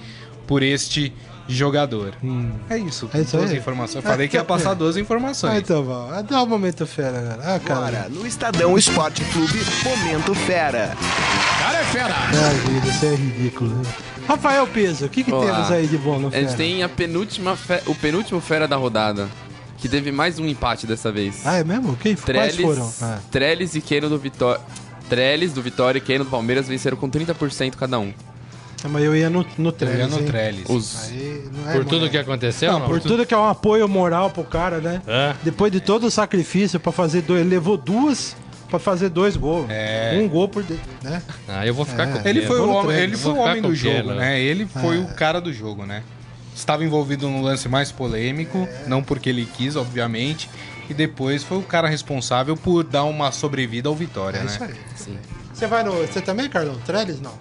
por 0.46 0.62
este 0.62 1.12
jogador. 1.55 2.14
É 2.70 2.76
isso, 2.78 3.09
É 3.12 3.20
isso 3.20 3.36
duas 3.36 3.50
aí? 3.50 3.59
informações. 3.59 4.05
Eu 4.05 4.11
falei 4.11 4.28
que 4.28 4.36
ia 4.36 4.44
passar 4.44 4.74
duas 4.74 4.96
Ah, 4.96 5.00
informações. 5.00 5.59
então 5.59 5.82
bom. 5.84 6.09
Ah, 6.12 6.22
Dá 6.22 6.42
um 6.42 6.46
momento 6.46 6.86
fera, 6.86 7.20
cara. 7.38 7.55
Ah, 7.55 7.61
cara. 7.61 7.80
Agora, 7.86 8.09
no 8.11 8.26
Estadão 8.26 8.76
Esporte 8.78 9.24
Clube, 9.26 9.59
Momento 9.84 10.34
Fera. 10.34 10.96
Ai, 11.64 12.55
vida, 12.72 12.86
isso 12.88 13.05
é 13.07 13.14
ridículo. 13.14 13.70
Né? 13.70 13.82
Rafael 14.26 14.66
Peso, 14.66 15.07
o 15.07 15.09
que, 15.09 15.24
que 15.24 15.32
Olá. 15.32 15.46
temos 15.55 15.70
aí 15.70 15.86
de 15.86 15.98
bom 15.98 16.18
no 16.18 16.28
A 16.28 16.30
fera? 16.30 16.46
gente 16.48 16.57
tem 16.57 16.82
a 16.82 16.88
penúltima 16.88 17.57
fe- 17.57 17.82
o 17.86 17.94
penúltimo 17.94 18.40
fera 18.40 18.66
da 18.68 18.76
rodada, 18.76 19.28
que 19.78 19.88
teve 19.88 20.12
mais 20.12 20.38
um 20.38 20.46
empate 20.46 20.86
dessa 20.86 21.11
vez. 21.11 21.42
Ah, 21.44 21.59
é 21.59 21.64
mesmo? 21.64 21.96
Quem, 21.96 22.14
quais 22.16 22.57
foram? 22.57 22.92
Ah. 23.03 23.18
Trellis 23.30 23.74
e 23.74 23.80
Keno 23.80 24.09
do 24.09 24.18
Vitória. 24.18 24.61
Trellis 25.09 25.53
do 25.53 25.61
Vitória 25.61 25.98
e 25.98 26.00
Keno 26.00 26.24
do 26.24 26.30
Palmeiras 26.30 26.68
venceram 26.68 26.96
com 26.96 27.11
30% 27.11 27.76
cada 27.76 27.98
um. 27.98 28.12
Ah, 28.85 28.89
Mas 28.89 29.05
eu 29.05 29.14
ia 29.16 29.30
no, 29.30 29.47
no 29.59 29.68
Eu 29.68 29.72
Trellis, 29.72 29.99
ia 29.99 30.07
no? 30.09 30.22
Trellis. 30.26 30.64
Os 30.68 31.11
Aí, 31.11 31.45
não 31.53 31.70
é, 31.70 31.72
Por 31.74 31.85
tudo 31.85 32.11
que 32.11 32.18
aconteceu, 32.18 32.72
não? 32.72 32.87
Por 32.87 33.01
tudo 33.01 33.24
que 33.24 33.33
é 33.35 33.37
um 33.39 33.49
apoio 33.49 33.89
moral 33.89 34.30
pro 34.30 34.45
cara, 34.45 34.78
né? 34.78 35.01
É. 35.07 35.35
Depois 35.43 35.70
de 35.70 35.80
todo 35.80 36.05
o 36.07 36.11
sacrifício 36.11 36.80
pra 36.80 36.91
fazer 36.93 37.22
dois, 37.22 37.41
ele 37.41 37.51
levou 37.51 37.76
duas 37.76 38.35
pra 38.68 38.78
fazer 38.78 39.09
dois 39.11 39.37
gols. 39.37 39.66
É. 39.68 40.18
Um 40.22 40.28
gol 40.28 40.49
por 40.49 40.62
dentro, 40.62 40.83
né? 41.03 41.22
Ah, 41.49 41.66
eu 41.66 41.74
vou 41.74 41.85
ficar 41.85 42.09
É. 42.09 42.12
com 42.20 42.28
Ele 42.28 42.43
foi 42.47 42.59
o 42.61 42.70
homem, 42.70 42.97
ele 42.97 43.16
foi 43.16 43.33
o 43.33 43.37
homem 43.37 43.62
do 43.62 43.74
jogo, 43.74 44.14
né? 44.14 44.41
Ele 44.41 44.66
foi 44.66 44.97
É. 44.97 45.01
o 45.01 45.14
cara 45.14 45.41
do 45.41 45.53
jogo, 45.53 45.85
né? 45.87 46.03
Estava 46.55 46.85
envolvido 46.85 47.28
no 47.28 47.41
lance 47.43 47.68
mais 47.68 47.93
polêmico, 47.93 48.68
não 48.87 49.03
porque 49.03 49.28
ele 49.28 49.47
quis, 49.47 49.74
obviamente, 49.76 50.51
e 50.91 50.95
depois 50.95 51.43
foi 51.43 51.57
o 51.59 51.62
cara 51.62 51.89
responsável 51.89 52.57
por 52.57 52.83
dar 52.85 53.05
uma 53.05 53.30
sobrevida 53.33 53.89
ao 53.89 53.95
Vitória, 53.95 54.39
É 54.39 54.41
né? 54.41 54.47
isso 54.47 54.64
aí. 54.64 54.74
Sim. 54.97 55.18
Você 55.53 55.66
vai 55.66 55.83
no. 55.85 55.93
Você 55.93 56.20
também, 56.20 56.49
Carlão? 56.49 56.76
Trellis? 56.85 57.20
Não. 57.20 57.33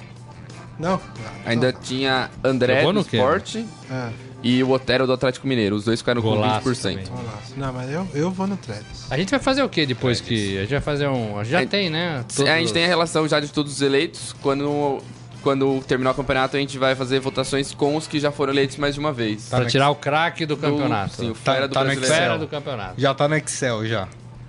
Não? 0.81 0.99
Ainda 1.45 1.71
tinha 1.71 2.29
André 2.43 2.83
do? 2.91 2.99
Sport 3.01 3.57
Ah, 3.89 4.09
e 4.43 4.63
o 4.63 4.71
Otero 4.71 5.05
do 5.05 5.13
Atlético 5.13 5.47
Mineiro. 5.47 5.75
Os 5.75 5.85
dois 5.85 5.99
ficaram 5.99 6.21
Golaço 6.21 6.63
com 6.63 6.69
20%. 6.71 6.81
também. 7.03 7.05
lá. 7.25 7.39
Não, 7.55 7.73
mas 7.73 7.91
eu, 7.91 8.07
eu 8.15 8.31
vou 8.31 8.47
no 8.47 8.57
Trellis. 8.57 9.05
A 9.09 9.17
gente 9.17 9.29
vai 9.29 9.39
fazer 9.39 9.61
o 9.63 9.69
que 9.69 9.85
depois 9.85 10.19
que. 10.19 10.57
A 10.57 10.61
gente 10.61 10.71
vai 10.71 10.81
fazer 10.81 11.07
um. 11.07 11.43
Já 11.45 11.61
É, 11.61 11.65
tem, 11.65 11.89
né? 11.89 12.25
A 12.39 12.57
gente 12.59 12.73
tem 12.73 12.83
a 12.83 12.87
relação 12.87 13.27
já 13.27 13.39
de 13.39 13.49
todos 13.49 13.73
os 13.73 13.81
eleitos. 13.81 14.33
Quando, 14.41 14.97
quando 15.43 15.79
terminar 15.87 16.11
o 16.11 16.15
campeonato, 16.15 16.57
a 16.57 16.59
gente 16.59 16.77
vai 16.79 16.95
fazer 16.95 17.19
votações 17.19 17.71
com 17.73 17.95
os 17.95 18.07
que 18.07 18.19
já 18.19 18.31
foram 18.31 18.51
eleitos 18.51 18.77
mais 18.77 18.95
de 18.95 18.99
uma 18.99 19.13
vez. 19.13 19.49
Pra 19.49 19.65
tirar 19.65 19.89
o 19.91 19.95
craque 19.95 20.45
do 20.47 20.57
campeonato. 20.57 21.15
Sim, 21.17 21.29
o 21.29 21.33
Tá- 21.35 21.53
fera 21.53 21.67
do 21.67 21.73
tá 21.73 21.79
no 21.81 21.85
brasileiro. 21.85 22.15
Fera 22.15 22.25
Excel. 22.33 22.39
do 22.39 22.47
campeonato. 22.47 22.93
Já 22.99 23.13
tá 23.13 23.27
no 23.27 23.35
Excel 23.35 23.85
já. 23.85 24.07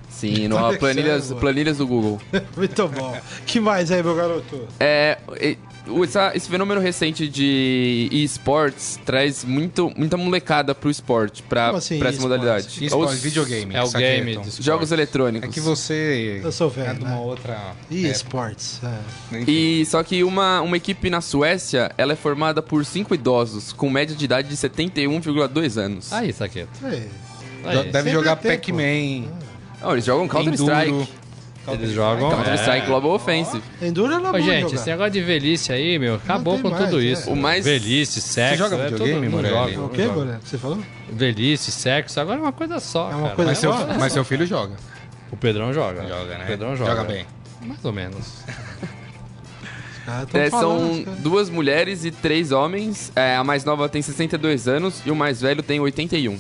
Sim, 0.09 0.49
Tá 0.49 0.71
no 0.73 0.79
planilhas, 0.79 1.33
planilhas 1.33 1.79
do 1.79 1.87
Google. 1.87 2.21
Muito 2.57 2.87
bom. 2.89 3.15
que 3.45 3.59
mais 3.59 3.91
aí, 3.91 4.03
meu 4.03 4.15
garoto? 4.15 4.69
É, 4.79 5.19
e- 5.41 5.59
essa- 6.05 6.33
esse 6.35 6.49
fenômeno 6.49 6.81
recente 6.81 7.29
de 7.29 8.09
esportes 8.13 8.99
traz 9.05 9.45
muito, 9.45 9.93
muita 9.97 10.17
molecada 10.17 10.75
pro 10.75 10.89
esporte, 10.91 11.43
pra, 11.43 11.67
Como 11.67 11.79
assim, 11.79 11.99
pra 11.99 12.09
essa 12.11 12.21
modalidade. 12.21 12.85
Esporte, 12.85 13.15
Os 13.15 13.21
videogame. 13.23 13.75
É 13.75 13.83
o 13.83 13.91
game. 13.91 14.33
de 14.37 14.39
esporte. 14.49 14.63
Jogos 14.63 14.93
É 14.93 14.95
eletrônicos. 14.95 15.51
que 15.53 15.61
você 15.61 16.41
Eu 16.45 16.53
sou 16.53 16.71
velho, 16.71 16.91
é 16.91 16.95
de 16.95 17.01
uma 17.01 17.11
né? 17.11 17.17
outra... 17.17 17.59
E 17.91 18.07
é, 18.07 18.11
esportes. 18.11 18.81
É. 19.33 19.45
E 19.47 19.85
só 19.87 20.03
que 20.03 20.23
uma, 20.25 20.61
uma 20.61 20.77
equipe 20.77 21.11
na 21.11 21.21
Suécia, 21.21 21.91
ela 21.99 22.13
é 22.13 22.17
formada 22.17 22.63
por 22.63 22.85
cinco 22.85 23.15
idosos, 23.15 23.73
com 23.73 23.91
média 23.91 24.15
de 24.15 24.25
idade 24.25 24.49
de 24.49 24.57
71,2 24.57 25.77
anos. 25.77 26.13
Aí, 26.13 26.33
Saqueto. 26.33 26.71
Aí. 26.85 27.09
Deve 27.65 27.93
sempre 27.93 28.11
jogar 28.11 28.37
Pac-Man, 28.37 29.29
Não, 29.81 29.93
eles 29.93 30.05
jogam. 30.05 30.27
Counter-Strike. 30.29 31.09
Eles 31.69 31.93
jogam. 31.93 32.31
Counter-Strike 32.31 32.85
é. 32.85 32.87
Global 32.87 33.13
Offensive. 33.13 33.63
Enduro 33.81 34.13
era 34.15 34.31
Ô, 34.33 34.41
gente, 34.41 34.63
jogar. 34.63 34.75
esse 34.75 34.91
negócio 34.91 35.13
de 35.13 35.21
velhice 35.21 35.73
aí, 35.73 35.99
meu, 35.99 36.17
acabou 36.17 36.59
com 36.59 36.71
mais, 36.71 36.85
tudo 36.85 37.01
é. 37.01 37.05
isso. 37.05 37.31
O 37.31 37.37
mais- 37.37 37.65
Velhice, 37.65 38.21
sexo. 38.21 38.59
joga 38.59 38.77
é 38.77 38.85
videogame, 38.85 39.13
todo 39.13 39.23
mundo 39.23 39.31
Morelli? 39.33 39.75
joga. 39.75 39.87
O 39.87 39.89
que, 39.91 40.49
você 40.49 40.59
falou? 40.59 40.79
Velhice, 41.11 41.71
sexo, 41.71 42.19
agora 42.19 42.39
é 42.39 42.43
uma 42.43 42.53
coisa 42.53 42.81
só. 42.81 43.11
É 43.11 43.15
uma 43.15 43.23
cara. 43.31 43.35
coisa 43.37 43.51
Mas 43.53 43.59
Mas 43.65 43.77
seu, 43.79 43.87
só? 43.95 43.99
mas 44.01 44.13
seu 44.13 44.25
filho 44.25 44.47
joga. 44.47 44.75
O 45.31 45.37
Pedrão 45.37 45.73
joga. 45.73 46.03
Joga, 46.07 46.39
né? 46.39 46.45
O 46.45 46.47
Pedrão 46.49 46.77
joga. 46.77 46.91
Joga 46.91 47.05
bem. 47.05 47.27
Mais 47.65 47.85
ou 47.85 47.93
menos. 47.93 48.27
Ah, 50.07 50.25
É, 50.35 50.51
falando, 50.51 50.95
são 50.97 51.05
cara. 51.05 51.17
duas 51.19 51.49
mulheres 51.49 52.05
e 52.05 52.11
três 52.11 52.51
homens. 52.51 53.13
É, 53.15 53.37
a 53.37 53.45
mais 53.45 53.65
nova 53.65 53.89
tem 53.89 54.03
62 54.03 54.67
anos 54.67 55.01
e 55.07 55.11
o 55.13 55.15
mais 55.17 55.41
velho 55.41 55.63
tem 55.63 55.79
81. 55.79 56.39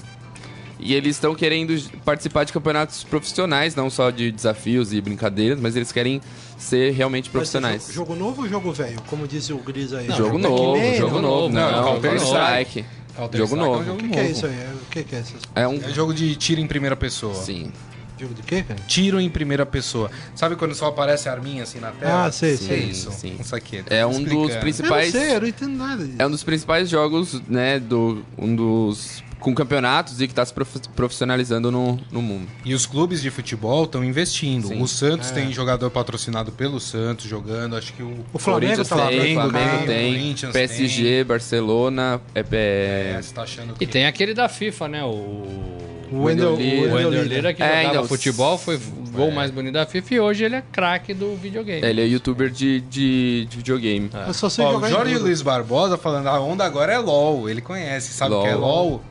E 0.82 0.94
eles 0.94 1.16
estão 1.16 1.34
querendo 1.34 1.74
participar 2.04 2.44
de 2.44 2.52
campeonatos 2.52 3.04
profissionais, 3.04 3.74
não 3.76 3.88
só 3.88 4.10
de 4.10 4.32
desafios 4.32 4.92
e 4.92 5.00
brincadeiras, 5.00 5.60
mas 5.60 5.76
eles 5.76 5.92
querem 5.92 6.20
ser 6.58 6.92
realmente 6.92 7.24
Vai 7.24 7.44
ser 7.44 7.60
profissionais. 7.60 7.82
Jogo, 7.92 8.10
jogo 8.10 8.14
novo 8.16 8.42
ou 8.42 8.48
jogo 8.48 8.72
velho? 8.72 9.00
Como 9.06 9.26
diz 9.28 9.48
o 9.50 9.58
Gris 9.58 9.92
aí. 9.92 10.08
Jogo 10.08 10.38
Pac-Man, 10.40 10.48
novo, 10.48 10.94
jogo 10.96 11.14
não? 11.14 11.22
novo. 11.22 11.48
Não, 11.50 11.72
Não, 11.72 11.84
Counter 11.84 12.10
Counter-Strike. 12.10 12.84
Counter-Strike 13.16 13.38
Jogo 13.38 13.54
é 13.54 13.56
um 13.56 13.72
novo. 13.72 13.84
jogo 13.84 13.98
O 13.98 14.02
que, 14.02 14.08
que 14.08 14.18
é 14.18 14.30
isso 14.30 14.46
aí? 14.46 14.52
O 14.52 14.90
que, 14.90 15.04
que 15.04 15.14
é 15.16 15.20
isso? 15.20 15.34
É 15.54 15.68
um. 15.68 15.76
É 15.76 15.88
jogo 15.92 16.12
de 16.12 16.34
tiro 16.36 16.60
em 16.60 16.66
primeira 16.66 16.96
pessoa. 16.96 17.34
Sim. 17.34 17.70
Jogo 18.18 18.34
de 18.34 18.42
quê, 18.42 18.62
cara? 18.62 18.78
Tiro 18.86 19.20
em 19.20 19.28
primeira 19.28 19.66
pessoa. 19.66 20.10
Sabe 20.34 20.54
quando 20.54 20.74
só 20.74 20.86
aparece 20.86 21.28
a 21.28 21.32
arminha 21.32 21.62
assim 21.64 21.80
na 21.80 21.90
tela? 21.90 22.26
Ah, 22.26 22.32
sei, 22.32 22.56
Sim, 22.56 22.66
sei. 22.68 22.78
Isso. 22.84 23.10
sim. 23.10 23.36
Isso 23.40 23.54
aqui. 23.56 23.82
É 23.90 24.06
um 24.06 24.22
dos 24.22 24.32
Eu 24.32 24.48
não 24.54 24.60
principais. 24.60 25.10
sei, 25.12 25.34
eu 25.36 25.40
não 25.40 25.48
entendo 25.48 25.76
nada 25.76 26.04
disso. 26.04 26.16
É 26.20 26.26
um 26.26 26.30
dos 26.30 26.44
principais 26.44 26.88
jogos, 26.88 27.40
né? 27.48 27.78
Do, 27.80 28.24
um 28.38 28.54
dos. 28.54 29.22
Com 29.43 29.55
campeonatos 29.55 30.20
e 30.20 30.28
que 30.28 30.34
tá 30.34 30.45
se 30.47 30.53
prof- 30.55 30.88
profissionalizando 30.95 31.70
no, 31.70 31.99
no 32.11 32.22
mundo. 32.22 32.49
E 32.64 32.74
os 32.74 32.86
clubes 32.86 33.20
de 33.20 33.30
futebol 33.30 33.84
estão 33.84 34.05
investindo. 34.05 34.68
Sim. 34.68 34.80
O 34.80 34.86
Santos 34.86 35.30
É. 35.30 35.34
tem 35.34 35.53
jogador 35.53 35.90
patrocinado 35.90 36.53
pelo 36.53 36.78
Santos 36.80 37.26
jogando. 37.26 37.76
Acho 37.76 37.93
que 37.93 38.03
o. 38.03 38.24
O 38.32 38.38
Flamengo 38.38 38.72
Corinthians 38.76 38.88
tá 38.88 38.97
lá. 38.97 39.09
tem, 39.09 39.34
Flamengo 39.34 39.51
Flamengo 39.59 39.86
tem, 39.86 40.12
Corinthians 40.14 40.53
PSG, 40.53 41.24
Barcelona, 41.24 42.20
é, 42.34 42.40
é, 42.53 43.14
É, 43.16 43.22
você 43.22 43.34
tá 43.34 43.43
achando 43.43 43.74
que. 43.74 43.84
E 43.84 43.86
tem 43.86 44.07
aquele 44.07 44.32
da 44.34 44.49
FIFA, 44.49 44.88
né? 44.88 45.05
O. 45.05 45.80
O 46.12 46.24
Wendel 46.24 46.57
Lira. 46.57 47.51
O 47.51 47.55
que 47.55 47.62
É, 47.62 47.66
jogava 47.68 47.88
então, 47.88 48.05
futebol, 48.07 48.59
foi 48.59 48.76
o 48.76 48.80
gol 49.12 49.30
mais 49.30 49.51
bonito 49.51 49.72
da 49.72 49.86
FIFA 49.86 50.14
e 50.14 50.20
hoje 50.20 50.45
ele 50.45 50.57
é 50.57 50.62
craque 50.70 51.14
do 51.14 51.34
videogame. 51.36 51.80
ele 51.86 52.03
é 52.03 52.07
youtuber 52.07 52.51
de, 52.51 52.82
de, 52.82 53.47
de 53.49 53.57
videogame. 53.57 54.11
Eu 54.26 54.34
só 54.34 54.51
sei 54.51 54.62
Ó, 54.62 54.68
o 54.68 54.72
jogar 54.74 54.88
em 54.88 54.93
Jorge. 54.93 55.14
Luiz 55.16 55.40
Barbosa 55.40 55.97
falando, 55.97 56.26
a 56.26 56.38
onda 56.38 56.64
agora 56.66 56.93
é 56.93 56.99
LOL. 56.99 57.49
Ele 57.49 57.62
conhece, 57.62 58.12
sabe 58.12 58.34
o 58.34 58.43
que 58.43 58.49
é 58.49 58.55
LOL? 58.55 59.03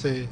Sei. 0.00 0.22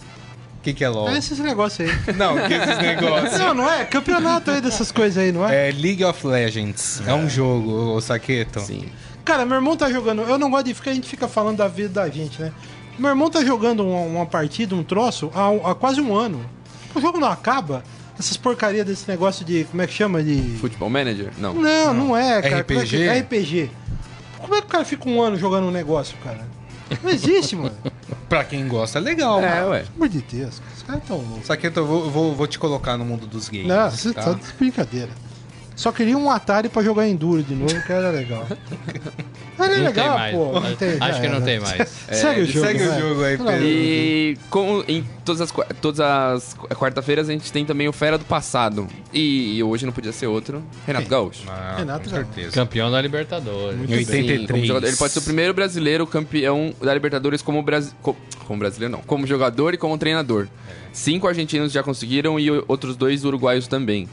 O 0.58 0.60
que, 0.62 0.72
que 0.72 0.84
é 0.84 0.88
LOL? 0.88 1.08
É 1.08 1.18
esses 1.18 1.38
negócios 1.38 1.88
aí. 1.88 1.96
Não, 2.16 2.34
que 2.46 2.52
esses 2.54 2.78
negócios. 2.78 3.38
não, 3.38 3.54
não 3.54 3.70
é? 3.70 3.84
Campeonato 3.84 4.50
aí 4.50 4.60
dessas 4.60 4.90
coisas 4.90 5.22
aí, 5.22 5.30
não 5.30 5.48
é? 5.48 5.68
É 5.68 5.72
League 5.72 6.04
of 6.04 6.26
Legends. 6.26 7.00
É, 7.06 7.14
um 7.14 7.28
jogo, 7.28 7.94
o 7.94 8.00
Saqueto. 8.00 8.60
Sim. 8.60 8.88
Cara, 9.24 9.44
meu 9.46 9.56
irmão 9.56 9.76
tá 9.76 9.90
jogando. 9.90 10.22
Eu 10.22 10.36
não 10.38 10.50
gosto 10.50 10.66
de 10.66 10.74
ficar, 10.74 10.90
a 10.90 10.94
gente 10.94 11.08
fica 11.08 11.28
falando 11.28 11.58
da 11.58 11.68
vida 11.68 11.88
da 11.90 12.08
gente, 12.08 12.40
né? 12.42 12.52
Meu 12.98 13.10
irmão 13.10 13.30
tá 13.30 13.44
jogando 13.44 13.86
uma, 13.86 14.00
uma 14.00 14.26
partida, 14.26 14.74
um 14.74 14.82
troço, 14.82 15.30
há, 15.34 15.70
há 15.70 15.74
quase 15.74 16.00
um 16.00 16.14
ano. 16.16 16.44
O 16.94 17.00
jogo 17.00 17.18
não 17.20 17.28
acaba. 17.28 17.84
Essas 18.18 18.36
porcarias 18.36 18.84
desse 18.84 19.08
negócio 19.08 19.44
de. 19.44 19.62
Como 19.64 19.80
é 19.80 19.86
que 19.86 19.92
chama? 19.92 20.22
De. 20.22 20.56
Futebol 20.58 20.90
Manager? 20.90 21.30
Não. 21.38 21.54
Não, 21.54 21.94
não 21.94 22.16
é, 22.16 22.42
cara. 22.42 22.64
Como 22.64 22.80
é 22.80 22.84
que- 22.84 22.96
RPG? 22.96 23.20
RPG. 23.20 23.70
Como 24.40 24.54
é 24.56 24.60
que 24.60 24.66
o 24.66 24.70
cara 24.70 24.84
fica 24.84 25.08
um 25.08 25.22
ano 25.22 25.36
jogando 25.36 25.68
um 25.68 25.70
negócio, 25.70 26.16
cara? 26.24 26.40
Não 27.02 27.10
existe, 27.10 27.54
mano. 27.54 27.76
Pra 28.28 28.44
quem 28.44 28.68
gosta, 28.68 28.98
é 28.98 29.00
legal. 29.00 29.40
É, 29.40 29.60
mano. 29.60 29.70
ué. 29.70 29.78
Pelo 29.80 29.94
amor 29.96 30.08
de 30.08 30.20
Deus, 30.22 30.58
cara. 30.58 30.72
Os 30.76 30.82
caras 30.82 31.02
tão 31.06 31.16
loucos. 31.16 31.46
Saqueto, 31.46 31.80
eu 31.80 31.86
vou, 31.86 32.04
eu 32.04 32.10
vou, 32.10 32.34
vou 32.34 32.46
te 32.46 32.58
colocar 32.58 32.96
no 32.96 33.04
mundo 33.04 33.26
dos 33.26 33.48
games. 33.48 33.68
Não, 33.68 33.90
você 33.90 34.12
tá? 34.12 34.22
tá 34.22 34.32
de 34.34 34.52
brincadeira. 34.58 35.10
Só 35.78 35.92
queria 35.92 36.18
um 36.18 36.28
Atari 36.28 36.68
pra 36.68 36.82
jogar 36.82 37.06
Enduro 37.08 37.40
de 37.42 37.54
novo, 37.54 37.80
que 37.86 37.92
era 37.92 38.10
legal. 38.10 38.44
Era 39.58 39.76
Não 39.76 39.84
legal, 39.86 40.06
tem 40.06 40.18
mais. 40.18 40.36
pô. 40.36 40.60
Não 40.60 40.76
tem, 40.76 40.96
Acho 41.00 41.20
que 41.20 41.28
não 41.28 41.40
tem 41.42 41.58
mais. 41.58 41.88
Segue 42.12 42.42
o 42.42 42.46
jogo. 42.46 42.66
Segue 42.66 42.82
o 42.84 42.88
vai. 42.88 43.00
jogo 43.00 43.22
aí, 43.24 43.36
Pedro. 43.38 43.54
E 43.64 44.38
com, 44.50 44.84
em 44.86 45.04
todas 45.24 45.40
as, 45.40 45.52
todas 45.80 45.98
as 46.00 46.54
quarta-feiras 46.76 47.28
a 47.28 47.32
gente 47.32 47.50
tem 47.50 47.64
também 47.64 47.88
o 47.88 47.92
Fera 47.92 48.16
do 48.16 48.24
Passado. 48.24 48.86
E, 49.12 49.56
e 49.56 49.62
hoje 49.64 49.84
não 49.84 49.92
podia 49.92 50.12
ser 50.12 50.28
outro, 50.28 50.62
Renato 50.86 51.08
Gaúcho. 51.08 51.42
Ah, 51.48 51.74
Renato 51.78 52.04
com 52.08 52.14
Gaúcho. 52.14 52.32
certeza. 52.34 52.52
Campeão 52.54 52.88
da 52.88 53.00
Libertadores. 53.02 53.80
Em 53.80 53.86
Sim, 53.88 53.94
83. 53.94 54.48
como 54.48 54.64
jogador. 54.64 54.86
Ele 54.86 54.96
pode 54.96 55.12
ser 55.12 55.18
o 55.18 55.22
primeiro 55.22 55.52
brasileiro 55.52 56.06
campeão 56.06 56.72
da 56.80 56.94
Libertadores 56.94 57.42
como, 57.42 57.60
brasi 57.60 57.90
co- 58.00 58.16
como 58.46 58.60
brasileiro, 58.60 58.92
não. 58.92 59.00
Como 59.02 59.26
jogador 59.26 59.74
e 59.74 59.76
como 59.76 59.98
treinador. 59.98 60.46
Cinco 60.92 61.26
argentinos 61.26 61.72
já 61.72 61.82
conseguiram 61.82 62.38
e 62.38 62.48
o- 62.48 62.64
outros 62.68 62.96
dois 62.96 63.24
uruguaios 63.24 63.66
também. 63.66 64.08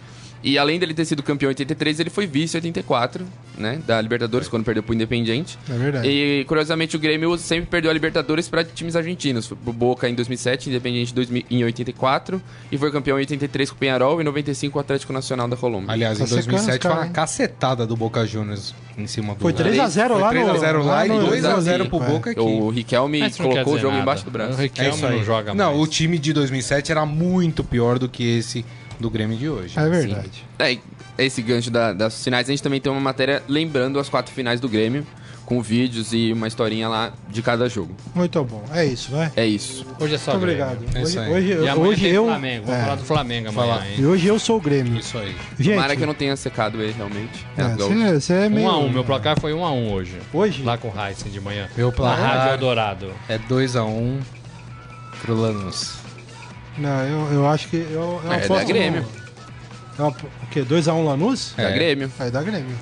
E 0.47 0.59
além 0.59 0.77
dele 0.77 0.93
ter 0.93 1.05
sido 1.05 1.23
campeão 1.23 1.47
em 1.49 1.53
83, 1.53 1.99
ele 2.01 2.09
foi 2.11 2.27
vice 2.27 2.55
em 2.55 2.59
84, 2.59 3.25
né? 3.57 3.79
Da 3.87 3.99
Libertadores, 3.99 4.47
quando 4.47 4.63
perdeu 4.63 4.83
pro 4.83 4.93
Independiente. 4.93 5.57
É 5.67 5.73
verdade. 5.75 6.07
E 6.07 6.45
curiosamente 6.45 6.95
o 6.95 6.99
Grêmio 6.99 7.35
sempre 7.39 7.65
perdeu 7.65 7.89
a 7.89 7.93
Libertadores 7.95 8.47
para 8.47 8.63
times 8.63 8.95
argentinos. 8.95 9.47
Foi 9.47 9.57
pro 9.57 9.73
Boca 9.73 10.07
em 10.07 10.13
2007, 10.13 10.69
Independiente 10.69 11.11
em 11.11 11.15
2000 11.15 11.43
em 11.49 11.63
84 11.63 12.39
e 12.71 12.77
foi 12.77 12.91
campeão 12.91 13.17
em 13.17 13.21
83 13.21 13.71
com 13.71 13.75
o 13.75 13.79
Penharol 13.79 14.21
e 14.21 14.23
95 14.23 14.71
com 14.73 14.77
o 14.77 14.81
Atlético 14.81 15.11
Nacional 15.11 15.47
da 15.47 15.57
Colômbia. 15.57 15.91
Aliás, 15.91 16.19
Tá 16.19 16.25
em 16.25 16.27
secando 16.27 16.45
2007 16.45 16.77
os 16.77 16.83
foi 16.83 16.91
uma 17.01 17.05
hein? 17.07 17.11
cacetada 17.11 17.87
do 17.87 17.95
Boca 17.95 18.23
Juniors 18.27 18.75
em 18.97 19.07
cima 19.07 19.33
do 19.33 19.39
Foi 19.41 19.51
3x0 19.51 20.19
lá 20.19 20.29
Foi 20.31 20.39
no. 20.43 20.53
3x0 20.53 20.83
lá 20.83 21.05
e 21.05 21.09
no- 21.09 21.27
2x0 21.27 21.89
pro 21.89 22.03
É. 22.03 22.07
Boca 22.07 22.29
aqui. 22.31 22.39
O 22.39 22.69
Riquelme 22.69 23.19
não 23.19 23.29
colocou 23.31 23.73
o 23.73 23.79
jogo 23.79 23.89
dizer 23.93 24.01
embaixo 24.03 24.21
nada. 24.25 24.31
do 24.31 24.31
braço. 24.31 24.57
O 24.57 24.59
É 24.59 24.63
Riquelme 24.63 24.91
isso 24.95 25.05
aí. 25.07 25.17
não 25.17 25.23
joga 25.23 25.53
Não, 25.55 25.71
mais. 25.71 25.79
o 25.81 25.87
time 25.87 26.19
de 26.19 26.31
2007 26.33 26.91
era 26.91 27.03
muito 27.03 27.63
pior 27.63 27.97
do 27.97 28.07
que 28.07 28.37
esse 28.37 28.63
do 28.99 29.09
Grêmio 29.09 29.37
de 29.37 29.49
hoje. 29.49 29.77
É 29.79 29.87
verdade. 29.89 30.43
É, 30.59 30.73
e 30.73 30.81
esse 31.17 31.41
gancho 31.41 31.69
da- 31.71 31.93
das 31.93 32.23
finais, 32.23 32.47
a 32.47 32.51
gente 32.51 32.63
também 32.63 32.79
tem 32.81 32.91
uma 32.91 33.01
matéria 33.01 33.41
lembrando 33.47 33.99
as 33.99 34.09
quatro 34.09 34.33
finais 34.33 34.59
do 34.59 34.67
Grêmio, 34.69 35.05
com 35.45 35.61
vídeos 35.61 36.11
e 36.11 36.33
uma 36.33 36.47
historinha 36.47 36.89
lá 36.89 37.13
de 37.29 37.39
cada 37.43 37.69
jogo. 37.69 37.95
Muito 38.15 38.43
bom. 38.43 38.63
É 38.73 38.83
isso, 38.83 39.11
né? 39.11 39.31
É 39.35 39.45
isso. 39.45 39.85
Hoje 39.99 40.15
é 40.15 40.17
só 40.17 40.31
Muito 40.31 40.43
Grêmio. 40.47 40.65
obrigado. 40.65 40.95
É 40.95 40.99
Hoje, 41.01 41.09
isso 41.09 41.19
aí. 41.19 41.31
hoje, 41.33 41.47
E 41.49 41.53
amanhã 41.69 41.75
hoje 41.75 42.07
eu. 42.07 42.25
Flamengo. 42.25 42.65
Vamos 42.65 42.79
é. 42.79 42.83
falar 42.83 42.95
do 42.95 43.03
Flamengo 43.05 43.49
amanhã, 43.49 43.73
Fala. 43.75 43.87
hein? 43.87 43.95
E 43.99 44.05
hoje 44.07 44.25
eu 44.25 44.39
sou 44.39 44.57
o 44.57 44.59
Grêmio. 44.59 44.97
Isso 44.97 45.15
aí. 45.19 45.35
Gente, 45.59 45.75
Tomara 45.75 45.95
que 45.95 46.01
eu 46.01 46.07
não 46.07 46.15
tenha 46.15 46.35
secado 46.35 46.81
ele 46.81 46.93
realmente. 46.93 47.45
é, 47.55 48.13
você, 48.19 48.33
é 48.33 48.49
meio. 48.49 48.65
1 48.65 48.69
a 48.71 48.77
1 48.79 48.89
Meu 48.89 49.03
placar 49.03 49.39
foi 49.39 49.53
1 49.53 49.63
a 49.63 49.71
1 49.71 49.91
hoje. 49.93 50.17
Hoje? 50.33 50.63
Lá 50.63 50.79
com 50.79 50.87
o 50.87 50.93
Heisen 50.99 51.31
de 51.31 51.39
manhã. 51.39 51.67
Meu 51.77 51.87
Na 51.89 51.93
placar- 51.93 52.37
Rádio 52.37 52.53
Eldorado. 52.53 53.11
É 53.29 53.37
2x1 53.37 54.19
pro 55.21 55.35
Lanús. 55.35 55.93
Não, 56.77 57.03
eu, 57.05 57.33
eu 57.33 57.47
acho 57.47 57.67
que. 57.69 57.77
Eu, 57.77 58.21
eu 58.23 58.31
É, 58.31 58.35
aposto 58.35 58.53
da 58.53 58.63
Grêmio. 58.63 59.01
no- 59.01 59.25
É 59.97 60.01
uma- 60.07 60.09
o 60.43 60.47
quê? 60.51 60.61
2x1 60.63 61.05
Lanús? 61.05 61.53
Da 61.55 61.63
É. 61.63 61.73
Grêmio. 61.73 62.11
Aí 62.19 62.29
dá 62.29 62.43
Grêmio. 62.43 62.75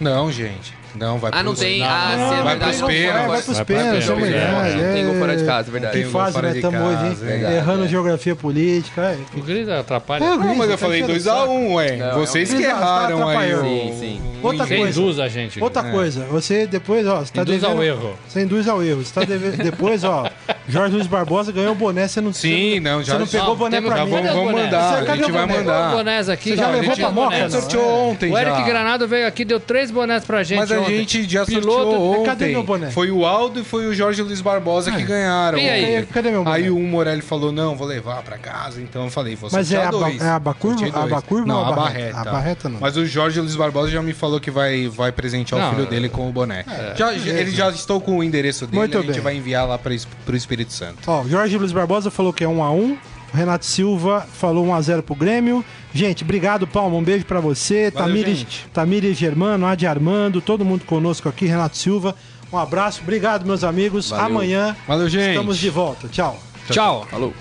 Não, 0.00 0.30
gente. 0.32 0.74
Não, 0.98 1.18
vai 1.18 1.30
Ah, 1.34 1.42
não 1.42 1.54
tem. 1.54 1.80
Não, 1.80 1.86
ah, 1.86 2.16
não, 2.16 2.28
sim, 2.28 2.34
é 2.34 2.42
vai 2.42 2.56
verdade. 2.56 2.58
pros 2.58 2.80
Não, 2.80 2.88
pênaltis. 2.88 3.16
Vai, 3.16 3.28
vai 3.28 3.42
pros 3.42 3.60
pênaltis, 3.60 4.06
pênalti, 4.06 4.10
amanhã. 4.12 4.36
é. 4.36 4.74
Não 4.86 4.94
tem 4.94 5.06
gol 5.06 5.14
fora 5.18 5.36
de 5.36 5.42
é. 5.42 5.46
casa, 5.46 5.68
é 5.68 5.72
verdade. 5.72 5.98
Que 5.98 6.04
fase 6.10 6.40
de 6.40 6.48
estamos 6.56 6.80
hoje, 6.80 7.06
hein? 7.06 7.14
verdade, 7.20 7.54
Errando 7.56 7.84
é. 7.84 7.88
geografia 7.88 8.36
política. 8.36 9.00
É. 9.02 9.18
O 9.38 9.42
Gris 9.42 9.68
atrapalha. 9.68 10.24
É, 10.24 10.28
Não, 10.28 10.54
mas 10.54 10.70
eu 10.70 10.76
tá 10.76 10.78
falei 10.78 11.00
enchendo 11.02 11.12
o 11.12 11.16
2x1, 11.16 11.74
ué. 11.74 11.96
Não, 11.96 12.14
Vocês 12.20 12.50
é 12.52 12.54
um- 12.54 12.56
que 12.58 12.62
tá 12.64 12.70
erraram 12.70 13.28
aí. 13.28 13.50
Sim, 13.92 13.96
sim. 14.00 14.20
Outra 14.42 14.66
Você 14.66 14.76
coisa. 14.76 15.00
induz 15.00 15.18
a 15.18 15.28
gente. 15.28 15.62
Outra 15.62 15.88
É. 15.88 15.90
coisa, 15.90 16.24
você 16.30 16.66
depois, 16.66 17.06
ó, 17.06 17.16
você 17.20 17.32
tá 17.32 17.42
Induz 17.42 17.60
devendo... 17.60 17.76
ao 17.78 17.82
erro. 17.84 18.14
Você 18.28 18.42
induz 18.42 18.68
ao 18.68 18.82
erro. 18.82 19.02
Você 19.04 19.12
tá 19.12 19.24
devendo... 19.26 19.56
depois, 19.64 20.04
ó, 20.04 20.30
Jorge 20.68 20.94
Luiz 20.94 21.06
Barbosa 21.06 21.50
ganhou 21.50 21.72
o 21.72 21.74
boné, 21.74 22.06
você 22.06 22.20
não 22.20 22.32
Sim, 22.32 22.78
não, 22.80 23.02
já- 23.02 23.14
Você 23.14 23.18
não 23.18 23.26
pegou 23.26 23.54
o 23.54 23.56
boné 23.56 23.80
pra 23.80 24.04
mim. 24.04 24.10
vamos, 24.10 24.52
mandar, 24.52 25.02
Você- 25.04 25.10
a 25.10 25.16
gente 25.16 25.32
vai 25.32 25.46
mandar. 25.46 25.88
Os 25.90 25.96
bonés 25.96 26.28
aqui. 26.28 26.50
Você 26.50 26.56
já 26.56 26.68
levou 26.68 26.96
pra 26.96 27.10
Moca, 27.10 27.50
sorteou 27.50 28.10
ontem 28.10 28.30
O. 28.32 28.38
Eric 28.38 28.62
Granado 28.64 29.08
veio 29.08 29.26
aqui, 29.26 29.44
deu 29.44 29.58
três 29.58 29.90
bonés 29.90 30.24
pra 30.24 30.42
gente 30.42 30.58
Mas 30.58 30.70
a 30.70 30.80
ontem. 30.80 30.85
Gente 30.88 31.28
já 31.28 31.44
Piloto- 31.46 31.68
sorteou 31.72 32.10
ontem. 32.12 32.24
Cadê 32.24 32.46
meu 32.48 32.62
boné? 32.62 32.90
Foi 32.90 33.10
o 33.10 33.24
Aldo 33.26 33.60
e 33.60 33.64
foi 33.64 33.86
o 33.86 33.94
Jorge 33.94 34.22
Luiz 34.22 34.40
Barbosa 34.40 34.90
que 34.92 35.02
ganharam. 35.02 35.58
E 35.58 35.68
aí? 35.68 36.06
Cadê 36.06 36.30
meu 36.30 36.44
boné? 36.44 36.56
Aí 36.56 36.70
o 36.70 36.78
Morelli 36.78 37.22
falou, 37.22 37.52
não, 37.52 37.76
vou 37.76 37.86
levar 37.86 38.22
pra 38.22 38.38
casa. 38.38 38.80
Então 38.80 39.04
eu 39.04 39.10
falei, 39.10 39.36
vou 39.36 39.48
Mas 39.52 39.72
é 39.72 39.84
a, 39.84 39.90
dois. 39.90 40.20
é 40.22 40.28
a 40.28 40.38
Bacurva? 40.38 40.78
Sorteei 40.78 40.94
A 40.96 41.00
dois. 41.00 41.10
Bacurva 41.12 41.46
Não, 41.46 41.58
ou 41.58 41.64
a 41.64 41.68
a 41.68 41.72
Barreta? 41.72 42.12
Barreta. 42.12 42.28
A 42.28 42.32
Barreta 42.32 42.68
não. 42.68 42.80
Mas 42.80 42.96
o 42.96 43.06
Jorge 43.06 43.40
Luiz 43.40 43.56
Barbosa 43.56 43.90
já 43.90 44.02
me 44.02 44.12
falou 44.12 44.40
que 44.40 44.50
vai, 44.50 44.88
vai 44.88 45.12
presentear 45.12 45.60
Não, 45.60 45.68
o 45.68 45.70
filho 45.74 45.86
é- 45.86 45.90
dele 45.90 46.08
com 46.08 46.28
o 46.28 46.32
boné. 46.32 46.64
Já, 46.96 47.12
já- 47.14 47.32
ele 47.32 47.50
já 47.50 47.70
estou 47.70 48.00
com 48.00 48.18
o 48.18 48.24
endereço 48.24 48.66
dele, 48.66 48.78
Muito 48.78 48.98
a 48.98 49.02
gente 49.02 49.12
bem. 49.12 49.20
vai 49.20 49.36
enviar 49.36 49.66
lá 49.66 49.78
para 49.78 49.94
pro 50.24 50.36
Espírito 50.36 50.72
Santo. 50.72 50.98
Ó, 51.06 51.22
o 51.22 51.28
Jorge 51.28 51.56
Luiz 51.58 51.72
Barbosa 51.72 52.10
falou 52.10 52.32
que 52.32 52.44
é 52.44 52.48
1x1. 52.48 52.92
O 52.92 52.98
Renato 53.32 53.64
Silva 53.64 54.26
falou 54.32 54.66
1x0 54.66 55.02
pro 55.02 55.14
Grêmio. 55.14 55.64
Gente, 55.92 56.24
obrigado, 56.24 56.66
Palma. 56.66 56.96
Um 56.96 57.02
beijo 57.02 57.24
pra 57.24 57.40
você. 57.40 57.90
Valeu, 57.90 58.08
Tamires, 58.08 58.38
gente. 58.38 58.66
Tamires 58.72 59.16
Germano, 59.16 59.66
Adi 59.66 59.86
Armando, 59.86 60.40
todo 60.40 60.64
mundo 60.64 60.84
conosco 60.84 61.28
aqui. 61.28 61.46
Renato 61.46 61.76
Silva. 61.76 62.14
Um 62.52 62.58
abraço. 62.58 63.00
Obrigado, 63.02 63.44
meus 63.44 63.64
amigos. 63.64 64.10
Valeu. 64.10 64.26
Amanhã 64.26 64.76
Valeu, 64.86 65.08
gente. 65.08 65.30
estamos 65.30 65.58
de 65.58 65.70
volta. 65.70 66.08
Tchau. 66.08 66.38
Tchau. 66.70 67.06
Falou. 67.10 67.32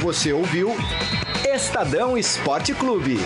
Você 0.00 0.32
ouviu 0.32 0.74
Estadão 1.54 2.16
Esporte 2.16 2.72
Clube. 2.74 3.18